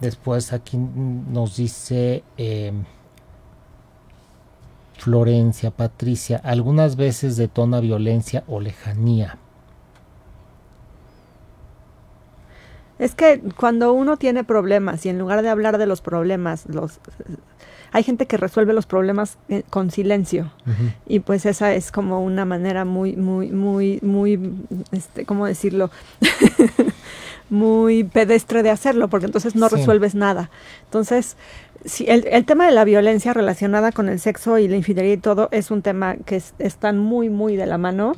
después 0.00 0.54
aquí 0.54 0.78
nos 0.78 1.56
dice 1.56 2.22
em, 2.38 2.84
Florencia, 4.94 5.70
Patricia, 5.70 6.40
algunas 6.42 6.96
veces 6.96 7.36
detona 7.36 7.80
violencia 7.80 8.42
o 8.48 8.60
lejanía. 8.60 9.38
Es 12.98 13.14
que 13.14 13.40
cuando 13.56 13.92
uno 13.92 14.16
tiene 14.16 14.44
problemas 14.44 15.04
y 15.04 15.10
en 15.10 15.18
lugar 15.18 15.42
de 15.42 15.48
hablar 15.48 15.78
de 15.78 15.86
los 15.86 16.00
problemas, 16.00 16.66
los 16.66 16.98
hay 17.92 18.02
gente 18.02 18.26
que 18.26 18.36
resuelve 18.36 18.72
los 18.72 18.86
problemas 18.86 19.38
eh, 19.48 19.62
con 19.70 19.90
silencio. 19.90 20.50
Y 21.06 21.20
pues 21.20 21.46
esa 21.46 21.74
es 21.74 21.92
como 21.92 22.22
una 22.22 22.44
manera 22.44 22.84
muy 22.84 23.16
muy 23.16 23.50
muy 23.50 23.98
muy 24.02 24.54
este 24.92 25.24
cómo 25.24 25.46
decirlo 25.46 25.90
muy 27.50 28.04
pedestre 28.04 28.62
de 28.62 28.70
hacerlo 28.70 29.08
porque 29.08 29.26
entonces 29.26 29.54
no 29.54 29.68
resuelves 29.68 30.14
nada. 30.14 30.50
Entonces 30.84 31.36
Sí, 31.84 32.04
el, 32.08 32.26
el, 32.26 32.44
tema 32.44 32.66
de 32.66 32.72
la 32.72 32.84
violencia 32.84 33.32
relacionada 33.32 33.92
con 33.92 34.08
el 34.08 34.18
sexo 34.18 34.58
y 34.58 34.66
la 34.66 34.76
infidelidad 34.76 35.14
y 35.14 35.18
todo 35.18 35.48
es 35.52 35.70
un 35.70 35.82
tema 35.82 36.16
que 36.16 36.42
están 36.58 36.98
muy, 36.98 37.28
muy 37.28 37.54
de 37.54 37.66
la 37.66 37.78
mano 37.78 38.14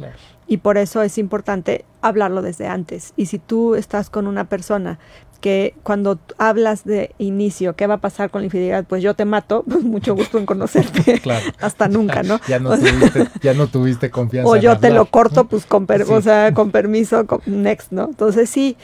y 0.49 0.57
por 0.57 0.79
eso 0.79 1.03
es 1.03 1.19
importante 1.19 1.85
hablarlo 2.01 2.43
desde 2.43 2.67
antes. 2.67 3.13
Y 3.17 3.27
si 3.27 3.39
tú 3.39 3.75
estás 3.75 4.09
con 4.09 4.27
una 4.27 4.49
persona 4.49 4.99
que 5.41 5.75
cuando 5.83 6.19
hablas 6.37 6.85
de 6.85 7.15
inicio, 7.19 7.77
¿qué 7.77 7.87
va 7.87 7.95
a 7.95 8.01
pasar 8.01 8.31
con 8.31 8.43
la 8.43 8.47
infidelidad? 8.47 8.85
Pues 8.85 9.03
yo 9.03 9.15
te 9.15 9.25
mato, 9.25 9.65
pues 9.69 9.85
mucho 9.85 10.15
gusto 10.15 10.39
en 10.39 10.47
conocerte. 10.47 11.21
Hasta 11.61 11.89
nunca, 11.89 12.23
¿no? 12.23 12.41
ya, 12.49 12.59
no 12.59 12.77
tuviste, 12.77 13.29
ya 13.41 13.55
no 13.55 13.67
tuviste 13.69 14.11
confianza. 14.11 14.51
O 14.51 14.57
yo 14.57 14.79
te 14.79 14.91
lo 14.91 15.07
corto, 15.07 15.47
pues 15.47 15.67
con, 15.67 15.87
o 16.11 16.21
sea, 16.21 16.53
con 16.55 16.71
permiso, 16.71 17.27
next, 17.47 17.93
¿no? 17.93 18.07
Entonces 18.07 18.51
sí, 18.51 18.77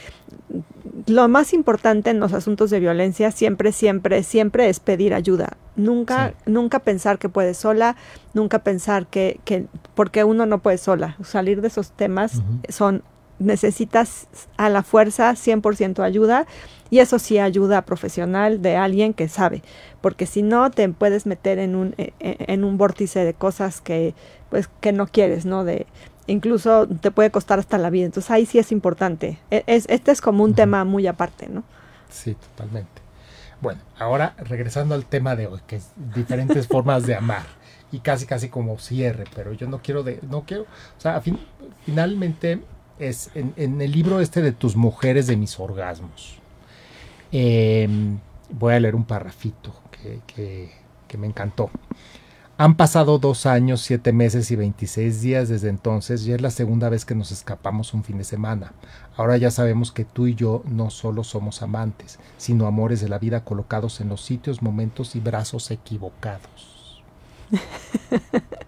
lo 1.07 1.27
más 1.27 1.53
importante 1.53 2.09
en 2.09 2.19
los 2.19 2.33
asuntos 2.33 2.69
de 2.69 2.79
violencia 2.79 3.31
siempre, 3.31 3.71
siempre, 3.71 4.23
siempre 4.23 4.69
es 4.69 4.79
pedir 4.79 5.13
ayuda. 5.13 5.57
Nunca, 5.75 6.33
nunca 6.45 6.79
pensar 6.79 7.19
que 7.19 7.27
puedes 7.27 7.57
sola, 7.57 7.97
nunca 8.33 8.59
pensar 8.59 9.07
que, 9.07 9.39
que, 9.43 9.65
porque 9.93 10.23
uno 10.23 10.45
no 10.45 10.59
puede 10.59 10.77
sola. 10.77 11.17
Salir 11.23 11.61
de 11.61 11.67
esos 11.67 11.91
temas 11.91 12.41
son 12.69 13.03
necesitas 13.39 14.27
a 14.57 14.69
la 14.69 14.83
fuerza 14.83 15.31
100% 15.31 16.03
ayuda 16.03 16.45
y 16.89 16.99
eso 16.99 17.19
sí 17.19 17.39
ayuda 17.39 17.83
profesional 17.83 18.61
de 18.61 18.77
alguien 18.77 19.13
que 19.13 19.27
sabe, 19.27 19.63
porque 20.01 20.25
si 20.25 20.43
no 20.43 20.69
te 20.71 20.87
puedes 20.89 21.25
meter 21.25 21.59
en 21.59 21.75
un, 21.75 21.95
e, 21.97 22.13
e, 22.19 22.37
en 22.47 22.63
un 22.63 22.77
vórtice 22.77 23.25
de 23.25 23.33
cosas 23.33 23.81
que, 23.81 24.13
pues, 24.49 24.69
que 24.81 24.91
no 24.91 25.07
quieres, 25.07 25.45
¿no? 25.45 25.63
De, 25.63 25.87
incluso 26.27 26.87
te 26.87 27.11
puede 27.11 27.31
costar 27.31 27.59
hasta 27.59 27.77
la 27.77 27.89
vida. 27.89 28.05
Entonces 28.05 28.31
ahí 28.31 28.45
sí 28.45 28.59
es 28.59 28.71
importante. 28.71 29.39
E, 29.51 29.63
es, 29.67 29.85
este 29.89 30.11
es 30.11 30.21
como 30.21 30.43
un 30.43 30.53
tema 30.53 30.83
muy 30.83 31.07
aparte, 31.07 31.47
¿no? 31.49 31.63
Sí, 32.09 32.35
totalmente. 32.35 33.01
Bueno, 33.61 33.81
ahora 33.97 34.35
regresando 34.37 34.95
al 34.95 35.05
tema 35.05 35.35
de 35.35 35.47
hoy, 35.47 35.59
que 35.65 35.77
es 35.77 35.91
diferentes 36.13 36.67
formas 36.67 37.05
de 37.05 37.15
amar 37.15 37.43
y 37.91 37.99
casi 37.99 38.25
casi 38.25 38.49
como 38.49 38.77
cierre, 38.77 39.23
pero 39.35 39.53
yo 39.53 39.67
no 39.67 39.81
quiero 39.81 40.03
de, 40.03 40.19
no 40.29 40.43
quiero, 40.45 40.63
o 40.63 41.01
sea, 41.01 41.21
finalmente 41.85 42.61
es 42.99 43.29
en, 43.35 43.81
el 43.81 43.91
libro 43.91 44.19
este 44.19 44.41
de 44.41 44.51
tus 44.51 44.75
mujeres 44.75 45.27
de 45.27 45.35
mis 45.35 45.59
orgasmos. 45.59 46.37
Em, 47.31 48.19
voy 48.49 48.73
a 48.73 48.79
leer 48.79 48.95
un 48.95 49.03
parrafito 49.03 49.73
que, 49.91 50.85
me 51.17 51.27
encantó. 51.27 51.69
Han 52.57 52.75
pasado 52.75 53.19
dos 53.19 53.45
años, 53.45 53.79
siete 53.79 54.11
meses 54.11 54.51
y 54.51 54.57
26 54.57 55.21
días 55.21 55.47
desde 55.47 55.69
entonces 55.69 56.27
y 56.27 56.33
es 56.33 56.41
la 56.41 56.51
segunda 56.51 56.89
vez 56.89 57.05
que 57.05 57.15
nos 57.15 57.31
escapamos 57.31 57.93
un 57.93 58.03
fin 58.03 58.17
de 58.17 58.25
semana. 58.25 58.73
Ahora 59.15 59.37
ya 59.37 59.49
sabemos 59.49 59.93
que 59.93 60.03
tú 60.03 60.27
y 60.27 60.35
yo 60.35 60.61
no 60.65 60.89
solo 60.89 61.23
somos 61.23 61.61
amantes, 61.61 62.19
sino 62.37 62.67
amores 62.67 62.99
de 62.99 63.07
la 63.07 63.17
vida 63.17 63.45
colocados 63.45 64.01
en 64.01 64.09
los 64.09 64.21
sitios, 64.21 64.61
momentos 64.61 65.15
y 65.15 65.21
brazos 65.21 65.71
equivocados. 65.71 67.01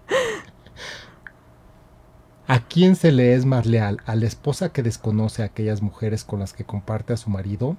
¿A 2.50 2.60
quién 2.60 2.96
se 2.96 3.12
le 3.12 3.34
es 3.34 3.44
más 3.44 3.66
leal? 3.66 3.98
¿A 4.06 4.14
la 4.14 4.24
esposa 4.24 4.70
que 4.70 4.82
desconoce 4.82 5.42
a 5.42 5.44
aquellas 5.44 5.82
mujeres 5.82 6.24
con 6.24 6.40
las 6.40 6.54
que 6.54 6.64
comparte 6.64 7.12
a 7.12 7.18
su 7.18 7.28
marido? 7.28 7.76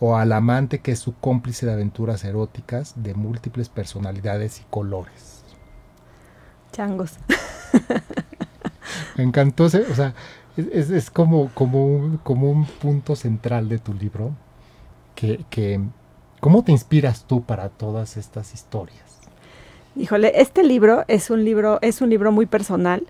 ¿O 0.00 0.16
al 0.16 0.32
amante 0.32 0.80
que 0.80 0.90
es 0.90 0.98
su 0.98 1.14
cómplice 1.14 1.66
de 1.66 1.72
aventuras 1.72 2.24
eróticas 2.24 2.94
de 2.96 3.14
múltiples 3.14 3.68
personalidades 3.68 4.58
y 4.58 4.64
colores? 4.70 5.44
Changos. 6.72 7.12
Me 9.16 9.22
encantó, 9.22 9.66
o 9.66 9.68
sea, 9.68 10.14
es, 10.56 11.10
como, 11.12 11.52
como, 11.54 11.86
un, 11.86 12.16
como 12.16 12.50
un 12.50 12.66
punto 12.66 13.14
central 13.14 13.68
de 13.68 13.78
tu 13.78 13.94
libro. 13.94 14.32
Que, 15.14 15.44
que, 15.48 15.80
¿Cómo 16.40 16.64
te 16.64 16.72
inspiras 16.72 17.24
tú 17.24 17.44
para 17.44 17.68
todas 17.68 18.16
estas 18.16 18.52
historias? 18.52 19.20
Híjole, 19.94 20.32
este 20.40 20.64
libro 20.64 21.04
es 21.06 21.30
un 21.30 21.44
libro, 21.44 21.78
es 21.82 22.00
un 22.00 22.10
libro 22.10 22.32
muy 22.32 22.46
personal 22.46 23.06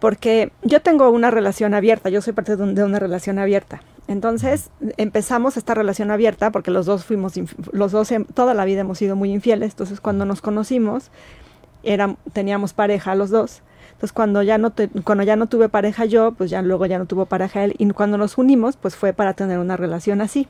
porque 0.00 0.50
yo 0.62 0.80
tengo 0.80 1.10
una 1.10 1.30
relación 1.30 1.74
abierta, 1.74 2.08
yo 2.08 2.22
soy 2.22 2.32
parte 2.32 2.56
de, 2.56 2.84
una 2.84 2.98
relación 2.98 3.38
abierta. 3.38 3.82
Entonces 4.08 4.70
empezamos 4.96 5.56
esta 5.56 5.74
relación 5.74 6.10
abierta 6.10 6.50
porque 6.50 6.70
los 6.70 6.86
dos 6.86 7.04
fuimos, 7.04 7.34
los 7.70 7.92
dos 7.92 8.08
toda 8.34 8.54
la 8.54 8.64
vida 8.64 8.80
hemos 8.80 8.98
sido 8.98 9.14
muy 9.14 9.30
infieles. 9.30 9.72
Entonces 9.72 10.00
cuando 10.00 10.24
nos 10.24 10.40
conocimos, 10.40 11.10
era, 11.82 12.16
teníamos 12.32 12.72
pareja 12.72 13.14
los 13.14 13.30
dos. 13.30 13.62
Entonces 13.92 14.12
cuando 14.12 14.42
ya 14.42 14.56
no 14.58 14.72
cuando 15.04 15.22
ya 15.22 15.36
no 15.36 15.46
tuve 15.46 15.68
pareja 15.68 16.06
yo, 16.06 16.32
pues 16.32 16.50
ya 16.50 16.62
luego 16.62 16.86
ya 16.86 16.98
no 16.98 17.06
tuvo 17.06 17.26
pareja 17.26 17.62
él 17.64 17.74
y 17.78 17.88
cuando 17.90 18.16
nos 18.16 18.38
unimos, 18.38 18.76
pues 18.76 18.96
fue 18.96 19.12
para 19.12 19.34
tener 19.34 19.58
una 19.58 19.76
relación 19.76 20.22
así. 20.22 20.48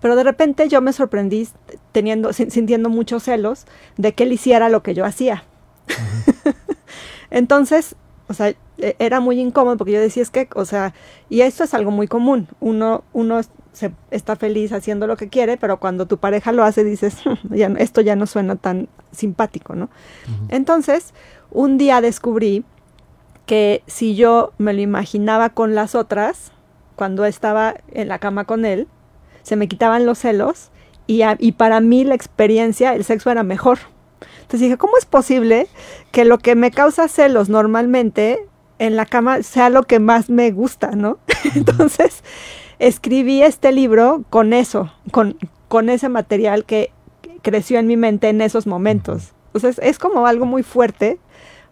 Pero 0.00 0.14
de 0.14 0.22
repente 0.22 0.68
yo 0.68 0.80
me 0.80 0.92
sorprendí 0.92 1.48
teniendo 1.90 2.32
sintiendo 2.32 2.88
muchos 2.88 3.24
celos 3.24 3.66
de 3.96 4.14
que 4.14 4.22
él 4.22 4.32
hiciera 4.32 4.68
lo 4.68 4.84
que 4.84 4.94
yo 4.94 5.04
hacía. 5.04 5.44
Entonces, 7.30 7.96
o 8.28 8.34
sea, 8.34 8.54
era 8.78 9.20
muy 9.20 9.40
incómodo 9.40 9.76
porque 9.76 9.92
yo 9.92 10.00
decía, 10.00 10.22
es 10.22 10.30
que, 10.30 10.48
o 10.54 10.64
sea, 10.64 10.94
y 11.28 11.40
esto 11.40 11.64
es 11.64 11.74
algo 11.74 11.90
muy 11.90 12.08
común, 12.08 12.48
uno, 12.60 13.04
uno 13.12 13.40
se, 13.72 13.92
está 14.10 14.36
feliz 14.36 14.72
haciendo 14.72 15.06
lo 15.06 15.16
que 15.16 15.28
quiere, 15.28 15.56
pero 15.56 15.78
cuando 15.78 16.06
tu 16.06 16.18
pareja 16.18 16.52
lo 16.52 16.64
hace 16.64 16.84
dices, 16.84 17.16
ya, 17.50 17.66
esto 17.78 18.00
ya 18.00 18.16
no 18.16 18.26
suena 18.26 18.56
tan 18.56 18.88
simpático, 19.12 19.74
¿no? 19.74 19.88
Entonces, 20.48 21.14
un 21.50 21.78
día 21.78 22.00
descubrí 22.00 22.64
que 23.46 23.82
si 23.86 24.14
yo 24.16 24.52
me 24.58 24.74
lo 24.74 24.80
imaginaba 24.80 25.50
con 25.50 25.74
las 25.74 25.94
otras, 25.94 26.52
cuando 26.96 27.24
estaba 27.24 27.76
en 27.92 28.08
la 28.08 28.18
cama 28.18 28.44
con 28.44 28.64
él, 28.64 28.88
se 29.42 29.56
me 29.56 29.68
quitaban 29.68 30.06
los 30.06 30.18
celos 30.18 30.70
y, 31.06 31.22
y 31.38 31.52
para 31.52 31.80
mí 31.80 32.04
la 32.04 32.14
experiencia, 32.14 32.94
el 32.94 33.04
sexo 33.04 33.30
era 33.30 33.42
mejor. 33.42 33.78
Entonces 34.46 34.60
dije, 34.60 34.76
¿cómo 34.76 34.96
es 34.98 35.06
posible 35.06 35.68
que 36.12 36.24
lo 36.24 36.38
que 36.38 36.54
me 36.54 36.70
causa 36.70 37.08
celos 37.08 37.48
normalmente 37.48 38.46
en 38.78 38.96
la 38.96 39.06
cama 39.06 39.42
sea 39.42 39.70
lo 39.70 39.84
que 39.84 39.98
más 39.98 40.30
me 40.30 40.50
gusta, 40.50 40.92
¿no? 40.92 41.18
Entonces, 41.54 42.22
escribí 42.78 43.42
este 43.42 43.72
libro 43.72 44.24
con 44.30 44.52
eso, 44.52 44.92
con, 45.10 45.36
con 45.68 45.88
ese 45.88 46.08
material 46.08 46.64
que 46.64 46.92
creció 47.42 47.78
en 47.78 47.86
mi 47.86 47.96
mente 47.96 48.28
en 48.28 48.40
esos 48.40 48.66
momentos. 48.66 49.32
Entonces, 49.46 49.80
es 49.82 49.98
como 49.98 50.26
algo 50.26 50.46
muy 50.46 50.62
fuerte, 50.62 51.18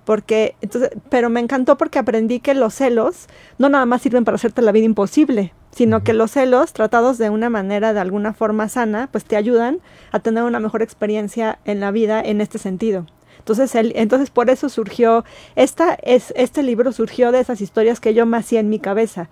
porque, 0.05 0.55
entonces, 0.61 0.91
pero 1.09 1.31
me 1.31 1.41
encantó 1.41 1.77
porque 1.77 1.99
aprendí 1.99 2.41
que 2.41 2.55
los 2.55 2.75
celos 2.75 3.27
no 3.59 3.69
nada 3.69 3.87
más 3.87 4.03
sirven 4.03 4.25
para 4.25 4.37
hacerte 4.37 4.63
la 4.63 4.73
vida 4.73 4.85
imposible, 4.85 5.53
sino 5.71 6.05
que 6.05 6.13
los 6.13 6.31
celos, 6.31 6.73
tratados 6.73 7.19
de 7.19 7.31
una 7.31 7.51
manera, 7.51 7.93
de 7.93 8.01
alguna 8.01 8.33
forma 8.33 8.69
sana, 8.69 9.09
pues 9.11 9.25
te 9.25 9.37
ayudan 9.37 9.81
a 10.13 10.21
tener 10.21 10.45
una 10.45 10.61
mejor 10.61 10.83
experiencia 10.83 11.59
en 11.65 11.81
la 11.81 11.91
vida 11.91 12.21
en 12.21 12.41
este 12.41 12.59
sentido. 12.59 13.07
Entonces, 13.45 13.75
él, 13.75 13.93
entonces 13.95 14.31
por 14.31 14.49
eso 14.49 14.71
surgió, 14.71 15.23
esta, 15.55 15.99
es, 16.03 16.33
este 16.35 16.63
libro 16.63 16.93
surgió 16.93 17.31
de 17.31 17.41
esas 17.41 17.61
historias 17.61 18.01
que 18.01 18.15
yo 18.15 18.25
me 18.25 18.39
hacía 18.39 18.59
en 18.61 18.71
mi 18.71 18.79
cabeza. 18.79 19.29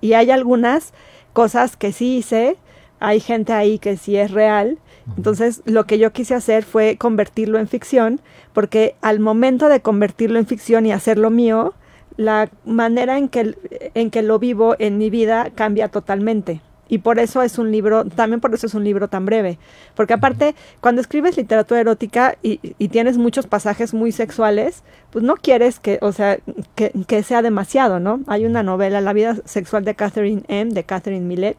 Y 0.00 0.12
hay 0.12 0.30
algunas 0.30 0.92
cosas 1.32 1.76
que 1.76 1.90
sí 1.90 2.18
hice, 2.18 2.56
hay 3.00 3.18
gente 3.18 3.52
ahí 3.52 3.80
que 3.80 3.96
sí 3.96 4.16
es 4.16 4.30
real. 4.30 4.78
Entonces, 5.16 5.62
lo 5.64 5.86
que 5.86 5.98
yo 5.98 6.12
quise 6.12 6.36
hacer 6.36 6.62
fue 6.62 6.98
convertirlo 6.98 7.58
en 7.58 7.66
ficción, 7.66 8.20
porque 8.52 8.94
al 9.00 9.18
momento 9.18 9.68
de 9.68 9.80
convertirlo 9.80 10.38
en 10.38 10.46
ficción 10.46 10.86
y 10.86 10.92
hacerlo 10.92 11.30
mío, 11.30 11.74
la 12.16 12.50
manera 12.64 13.18
en 13.18 13.28
que, 13.28 13.56
en 13.94 14.10
que 14.10 14.22
lo 14.22 14.38
vivo 14.38 14.76
en 14.78 14.98
mi 14.98 15.10
vida 15.10 15.50
cambia 15.52 15.88
totalmente. 15.88 16.60
Y 16.88 16.98
por 16.98 17.18
eso 17.18 17.42
es 17.42 17.58
un 17.58 17.70
libro, 17.70 18.04
también 18.04 18.40
por 18.40 18.54
eso 18.54 18.66
es 18.66 18.74
un 18.74 18.84
libro 18.84 19.08
tan 19.08 19.26
breve. 19.26 19.58
Porque 19.94 20.14
aparte, 20.14 20.54
cuando 20.80 21.00
escribes 21.00 21.36
literatura 21.36 21.80
erótica 21.80 22.36
y, 22.42 22.58
tienes 22.88 23.18
muchos 23.18 23.46
pasajes 23.46 23.92
muy 23.94 24.12
sexuales, 24.12 24.82
pues 25.10 25.24
no 25.24 25.36
quieres 25.36 25.78
que, 25.80 25.98
o 26.00 26.12
sea, 26.12 26.38
que, 26.74 26.92
que, 27.06 27.22
sea 27.22 27.42
demasiado, 27.42 28.00
¿no? 28.00 28.20
Hay 28.26 28.46
una 28.46 28.62
novela, 28.62 29.00
La 29.00 29.12
vida 29.12 29.36
sexual 29.44 29.84
de 29.84 29.94
Catherine 29.94 30.42
M., 30.48 30.72
de 30.72 30.84
Catherine 30.84 31.26
Millet, 31.26 31.56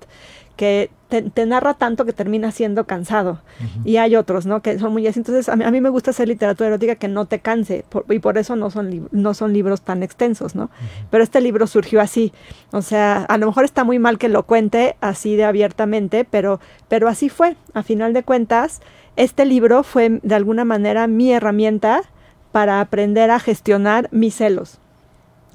que 0.55 0.89
te, 1.09 1.45
narra 1.47 1.73
tanto 1.73 2.05
que 2.05 2.13
termina 2.13 2.51
siendo 2.51 2.85
cansado. 2.85 3.39
Y 3.83 3.97
hay 3.97 4.15
otros, 4.15 4.45
¿no? 4.45 4.61
Que 4.61 4.77
son 4.77 4.93
muy 4.93 5.07
así. 5.07 5.19
Entonces, 5.19 5.49
a 5.49 5.55
mí, 5.55 5.81
me 5.81 5.89
gusta 5.89 6.11
hacer 6.11 6.27
literatura 6.27 6.69
erótica 6.69 6.95
que 6.95 7.07
no 7.07 7.25
te 7.25 7.39
canse, 7.39 7.83
y 8.09 8.19
por 8.19 8.37
eso 8.37 8.55
no 8.55 8.69
son, 8.69 9.09
no 9.11 9.33
son 9.33 9.51
libros 9.51 9.81
tan 9.81 10.03
extensos, 10.03 10.55
¿no? 10.55 10.69
Pero 11.09 11.23
este 11.23 11.41
libro 11.41 11.65
surgió 11.65 11.99
así. 11.99 12.31
O 12.71 12.83
sea, 12.83 13.23
a 13.23 13.37
lo 13.37 13.47
mejor 13.47 13.65
está 13.65 13.83
muy 13.83 13.97
mal 13.97 14.19
que 14.19 14.29
lo 14.29 14.43
cuente 14.43 14.95
así 15.01 15.35
de 15.35 15.45
abiertamente, 15.45 16.25
pero, 16.25 16.59
pero 16.87 17.07
así 17.07 17.29
fue. 17.29 17.55
A 17.73 17.81
final 17.81 18.13
de 18.13 18.23
cuentas, 18.23 18.81
este 19.15 19.45
libro 19.45 19.83
fue 19.83 20.19
de 20.21 20.35
alguna 20.35 20.63
manera 20.63 21.07
mi 21.07 21.31
herramienta 21.31 22.03
para 22.51 22.81
aprender 22.81 23.31
a 23.31 23.39
gestionar 23.39 24.09
mis 24.11 24.35
celos. 24.35 24.77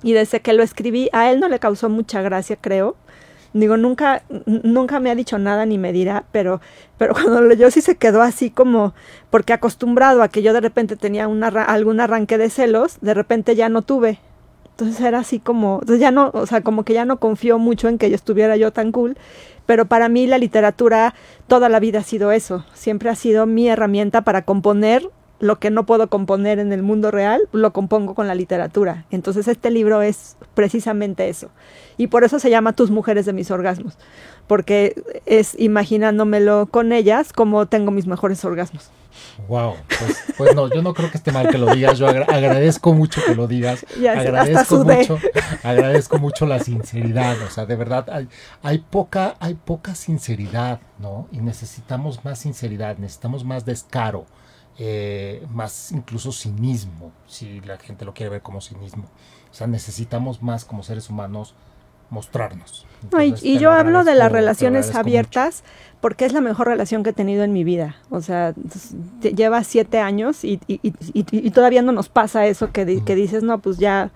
Y 0.02 0.12
desde 0.12 0.40
que 0.40 0.52
lo 0.52 0.62
escribí, 0.62 1.09
a 1.12 1.30
él 1.30 1.40
no 1.40 1.48
le 1.48 1.59
causó 1.59 1.88
mucha 1.88 2.20
gracia, 2.22 2.57
creo, 2.61 2.96
Digo, 3.55 3.76
nunca, 3.76 4.24
nunca 4.46 4.98
me 4.98 5.12
ha 5.12 5.14
dicho 5.14 5.38
nada 5.38 5.64
ni 5.64 5.78
me 5.78 5.92
dirá, 5.92 6.24
pero, 6.32 6.61
pero 6.98 7.14
cuando 7.14 7.40
lo 7.40 7.48
leyó 7.48 7.70
sí 7.70 7.80
se 7.80 7.96
quedó 7.96 8.20
así 8.20 8.50
como, 8.50 8.94
porque 9.30 9.52
acostumbrado 9.52 10.22
a 10.22 10.28
que 10.28 10.42
yo 10.42 10.52
de 10.52 10.61
repente 10.61 10.96
tenía 10.96 11.28
una, 11.28 11.48
algún 11.48 12.00
arranque 12.00 12.36
de 12.36 12.50
celos, 12.50 12.98
de 13.00 13.14
repente 13.14 13.55
ya 13.55 13.68
no 13.68 13.82
tuve. 13.82 14.18
Entonces 14.70 15.00
era 15.00 15.20
así 15.20 15.38
como, 15.38 15.80
ya 15.86 16.11
no, 16.11 16.32
o 16.34 16.46
sea, 16.46 16.62
como 16.62 16.82
que 16.82 16.94
ya 16.94 17.05
no 17.05 17.20
confió 17.20 17.61
mucho 17.61 17.88
en 17.88 17.96
que 17.96 18.11
yo 18.11 18.16
estuviera 18.16 18.57
yo 18.57 18.72
tan 18.72 18.90
cool, 18.90 19.16
pero 19.66 19.84
para 19.86 20.09
mí 20.09 20.26
la 20.26 20.38
literatura 20.38 21.14
toda 21.46 21.68
la 21.68 21.78
vida 21.78 22.00
ha 22.00 22.02
sido 22.02 22.32
eso, 22.32 22.66
siempre 22.74 23.09
ha 23.09 23.14
sido 23.14 23.46
mi 23.46 23.68
herramienta 23.68 24.22
para 24.22 24.42
componer 24.42 25.09
lo 25.45 25.59
que 25.59 25.70
no 25.70 25.84
puedo 25.84 26.09
componer 26.09 26.59
en 26.59 26.72
el 26.72 26.82
mundo 26.82 27.11
real, 27.11 27.49
lo 27.53 27.72
compongo 27.74 28.14
con 28.14 28.26
la 28.26 28.34
literatura. 28.34 29.05
Entonces 29.11 29.47
este 29.47 29.70
libro 29.70 30.01
es 30.01 30.36
precisamente 30.55 31.28
eso. 31.28 31.51
Y 31.99 32.07
por 32.07 32.24
eso 32.24 32.38
se 32.38 32.49
llama 32.49 32.72
Tus 32.72 32.90
mujeres 32.90 33.26
de 33.26 33.34
mis 33.34 33.51
orgasmos, 33.51 33.99
porque 34.47 34.95
es 35.26 35.55
imaginándomelo 35.61 36.66
con 36.70 36.92
ellas 36.92 37.34
como 37.34 37.66
tengo 37.66 37.90
mis 37.90 38.07
mejores 38.07 38.42
orgasmos. 38.45 38.90
Wow, 39.47 39.74
pues, 39.86 40.24
pues 40.38 40.55
no, 40.57 40.68
yo 40.72 40.80
no 40.80 40.95
creo 40.95 41.11
que 41.11 41.18
esté 41.18 41.30
mal 41.30 41.49
que 41.49 41.59
lo 41.59 41.72
digas, 41.72 41.99
yo 41.99 42.09
agradezco 42.09 42.95
mucho 42.95 43.20
que 43.24 43.34
lo 43.34 43.47
digas, 43.47 43.84
agradezco 43.99 44.82
mucho, 44.82 45.18
agradezco 45.62 46.18
mucho 46.18 46.47
la 46.47 46.59
sinceridad, 46.59 47.36
o 47.42 47.51
sea, 47.51 47.66
de 47.66 47.76
verdad 47.76 48.09
hay, 48.11 48.28
hay, 48.62 48.78
poca, 48.78 49.36
hay 49.40 49.55
poca 49.55 49.95
sinceridad, 49.95 50.80
¿no? 50.99 51.28
Y 51.30 51.38
necesitamos 51.38 52.24
más 52.24 52.40
sinceridad, 52.40 52.99
necesitamos 52.99 53.45
más 53.45 53.64
descaro, 53.64 54.26
eh, 54.79 55.47
más 55.53 55.93
incluso 55.93 56.33
cinismo, 56.33 57.12
si 57.27 57.61
la 57.61 57.79
gente 57.79 58.05
lo 58.05 58.14
quiere 58.14 58.31
ver 58.31 58.43
como 58.43 58.61
cinismo. 58.61 59.05
O 59.51 59.55
sea, 59.55 59.66
necesitamos 59.66 60.43
más 60.43 60.64
como 60.64 60.83
seres 60.83 61.09
humanos 61.09 61.55
mostrarnos. 62.11 62.87
y, 63.43 63.59
yo 63.59 63.72
hablo 63.72 64.05
de 64.05 64.14
las 64.14 64.31
relaciones 64.31 64.95
abiertas 64.95 65.64
porque 66.01 66.25
es 66.25 66.33
la 66.33 66.41
mejor 66.41 66.68
relación 66.68 67.03
que 67.03 67.11
he 67.11 67.12
tenido 67.14 67.45
en 67.45 67.53
mi 67.53 67.64
vida. 67.64 67.97
O 68.11 68.20
sea, 68.20 68.55
lleva 69.20 69.64
siete 69.64 70.01
años 70.01 70.45
y, 70.45 70.59
todavía 71.51 71.83
no 71.83 71.93
nos 71.93 72.09
pasa 72.09 72.47
eso 72.47 72.72
que, 72.72 73.03
que 73.05 73.14
dices, 73.14 73.43
no, 73.43 73.59
pues 73.59 73.79
ya 73.79 74.11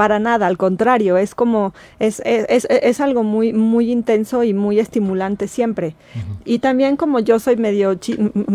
para 0.00 0.18
nada, 0.18 0.46
al 0.46 0.56
contrario, 0.56 1.18
es 1.18 1.34
como, 1.34 1.74
es, 1.98 2.22
es, 2.24 2.66
es, 2.70 3.00
algo 3.02 3.22
muy, 3.22 3.52
muy 3.52 3.92
intenso 3.92 4.44
y 4.44 4.54
muy 4.54 4.78
estimulante 4.78 5.46
siempre. 5.46 5.94
Y 6.46 6.60
también 6.60 6.96
como 6.96 7.20
yo 7.20 7.38
soy 7.38 7.56
medio, 7.56 7.98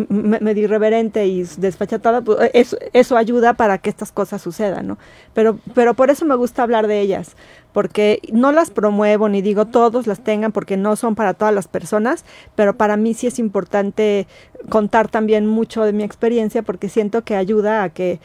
medio 0.10 0.64
irreverente 0.64 1.28
y 1.28 1.44
desfachatada, 1.58 2.22
pues 2.22 2.50
eso, 2.56 2.78
eso 2.94 3.16
ayuda 3.16 3.54
para 3.54 3.78
que 3.78 3.92
estas 3.92 4.12
cosas 4.12 4.42
sucedan, 4.42 4.88
¿no? 4.88 4.98
Pero, 5.36 5.60
pero 5.76 5.94
por 5.94 6.10
eso 6.10 6.26
me 6.26 6.34
gusta 6.34 6.64
hablar 6.64 6.88
de 6.88 7.00
ellas, 7.00 7.36
porque 7.74 8.22
no 8.34 8.52
las 8.52 8.72
promuevo 8.72 9.30
ni 9.30 9.44
digo 9.44 9.66
todos 9.66 10.08
las 10.08 10.22
tengan 10.22 10.52
porque 10.52 10.78
no 10.78 10.96
son 10.96 11.14
para 11.14 11.36
todas 11.36 11.54
las 11.54 11.68
personas, 11.68 12.26
pero 12.56 12.76
para 12.76 12.98
mí 12.98 13.14
sí 13.14 13.28
es 13.28 13.38
importante 13.38 14.26
contar 14.70 15.10
también 15.10 15.46
mucho 15.46 15.84
de 15.84 15.94
mi 15.94 16.04
experiencia 16.04 16.64
porque 16.64 16.90
siento 16.90 17.24
que 17.24 17.36
ayuda 17.36 17.84
a 17.84 17.90
que 17.90 18.20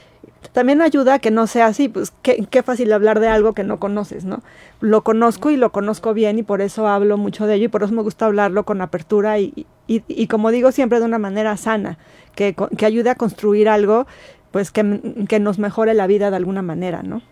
también 0.52 0.82
ayuda 0.82 1.14
a 1.14 1.18
que 1.18 1.30
no 1.30 1.46
sea 1.46 1.66
así, 1.66 1.88
pues 1.88 2.12
qué, 2.22 2.46
qué, 2.48 2.62
fácil 2.62 2.92
hablar 2.92 3.20
de 3.20 3.28
algo 3.28 3.52
que 3.52 3.64
no 3.64 3.78
conoces, 3.78 4.24
¿no? 4.24 4.42
Lo 4.80 5.02
conozco 5.02 5.50
y 5.50 5.56
lo 5.56 5.70
conozco 5.70 6.14
bien 6.14 6.38
y 6.38 6.42
por 6.42 6.60
eso 6.60 6.88
hablo 6.88 7.16
mucho 7.16 7.46
de 7.46 7.54
ello 7.54 7.66
y 7.66 7.68
por 7.68 7.82
eso 7.82 7.92
me 7.92 8.02
gusta 8.02 8.26
hablarlo 8.26 8.64
con 8.64 8.80
apertura 8.80 9.38
y, 9.38 9.66
y, 9.86 10.02
y 10.08 10.26
como 10.26 10.50
digo 10.50 10.72
siempre 10.72 10.98
de 10.98 11.04
una 11.04 11.18
manera 11.18 11.56
sana, 11.56 11.98
que, 12.34 12.56
que 12.76 12.86
ayude 12.86 13.10
a 13.10 13.14
construir 13.14 13.68
algo 13.68 14.06
pues 14.50 14.70
que, 14.70 15.26
que 15.28 15.40
nos 15.40 15.58
mejore 15.58 15.94
la 15.94 16.06
vida 16.06 16.30
de 16.30 16.36
alguna 16.36 16.62
manera, 16.62 17.02
¿no? 17.02 17.22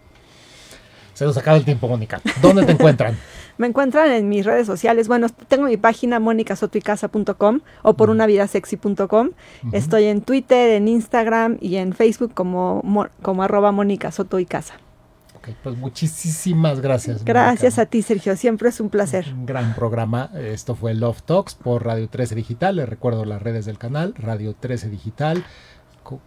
Se 1.15 1.25
nos 1.25 1.37
acaba 1.37 1.57
el 1.57 1.65
tiempo, 1.65 1.89
Mónica. 1.89 2.21
¿Dónde 2.41 2.65
te 2.65 2.73
encuentran? 2.73 3.17
Me 3.59 3.67
encuentran 3.67 4.11
en 4.13 4.29
mis 4.29 4.47
redes 4.47 4.67
sociales. 4.67 5.09
Bueno, 5.09 5.27
tengo 5.49 5.67
mi 5.67 5.77
página 5.77 6.21
monicasotoycasa.com 6.21 7.61
o 7.83 7.95
por 7.95 8.11
unavidasexy.com. 8.11 9.31
Estoy 9.73 10.05
en 10.05 10.23
Twitter, 10.23 10.71
en 10.71 10.89
Instagram 10.89 11.59
y 11.61 11.77
en 11.77 11.93
Facebook 11.93 12.33
como, 12.35 12.83
como 13.21 13.43
arroba 13.43 13.73
Mónica 13.73 14.13
Soto 14.13 14.39
y 14.39 14.47
Casa. 14.47 14.75
Ok, 15.37 15.49
pues 15.63 15.77
muchísimas 15.77 16.81
gracias. 16.81 17.25
Gracias 17.25 17.79
a 17.79 17.87
ti, 17.87 18.03
Sergio. 18.03 18.37
Siempre 18.37 18.69
es 18.69 18.81
un 18.81 18.91
placer. 18.91 19.27
Un 19.33 19.47
gran 19.47 19.75
programa. 19.75 20.31
Esto 20.35 20.75
fue 20.75 20.95
Love 20.95 21.23
Talks 21.23 21.55
por 21.55 21.85
Radio 21.85 22.09
13 22.09 22.35
Digital. 22.35 22.77
Les 22.77 22.89
recuerdo 22.89 23.25
las 23.25 23.43
redes 23.43 23.67
del 23.67 23.79
canal, 23.79 24.15
Radio 24.17 24.55
13 24.55 24.89
Digital 24.89 25.45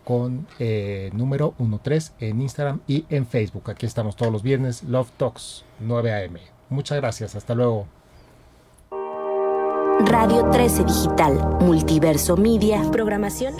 con 0.04 0.48
eh, 0.60 1.10
número 1.14 1.56
13 1.82 2.14
en 2.20 2.42
Instagram 2.42 2.82
y 2.88 3.06
en 3.10 3.26
Facebook. 3.26 3.70
Aquí 3.72 3.86
estamos 3.86 4.16
todos 4.16 4.32
los 4.32 4.44
viernes, 4.44 4.84
Love 4.84 5.10
Talks, 5.18 5.66
9 5.80 6.14
a.m. 6.14 6.61
Muchas 6.72 6.98
gracias, 7.00 7.36
hasta 7.36 7.54
luego. 7.54 7.86
Radio 10.06 10.50
13 10.50 10.86
Digital, 10.86 11.58
Multiverso 11.60 12.38
Media, 12.38 12.82
programación 12.92 13.54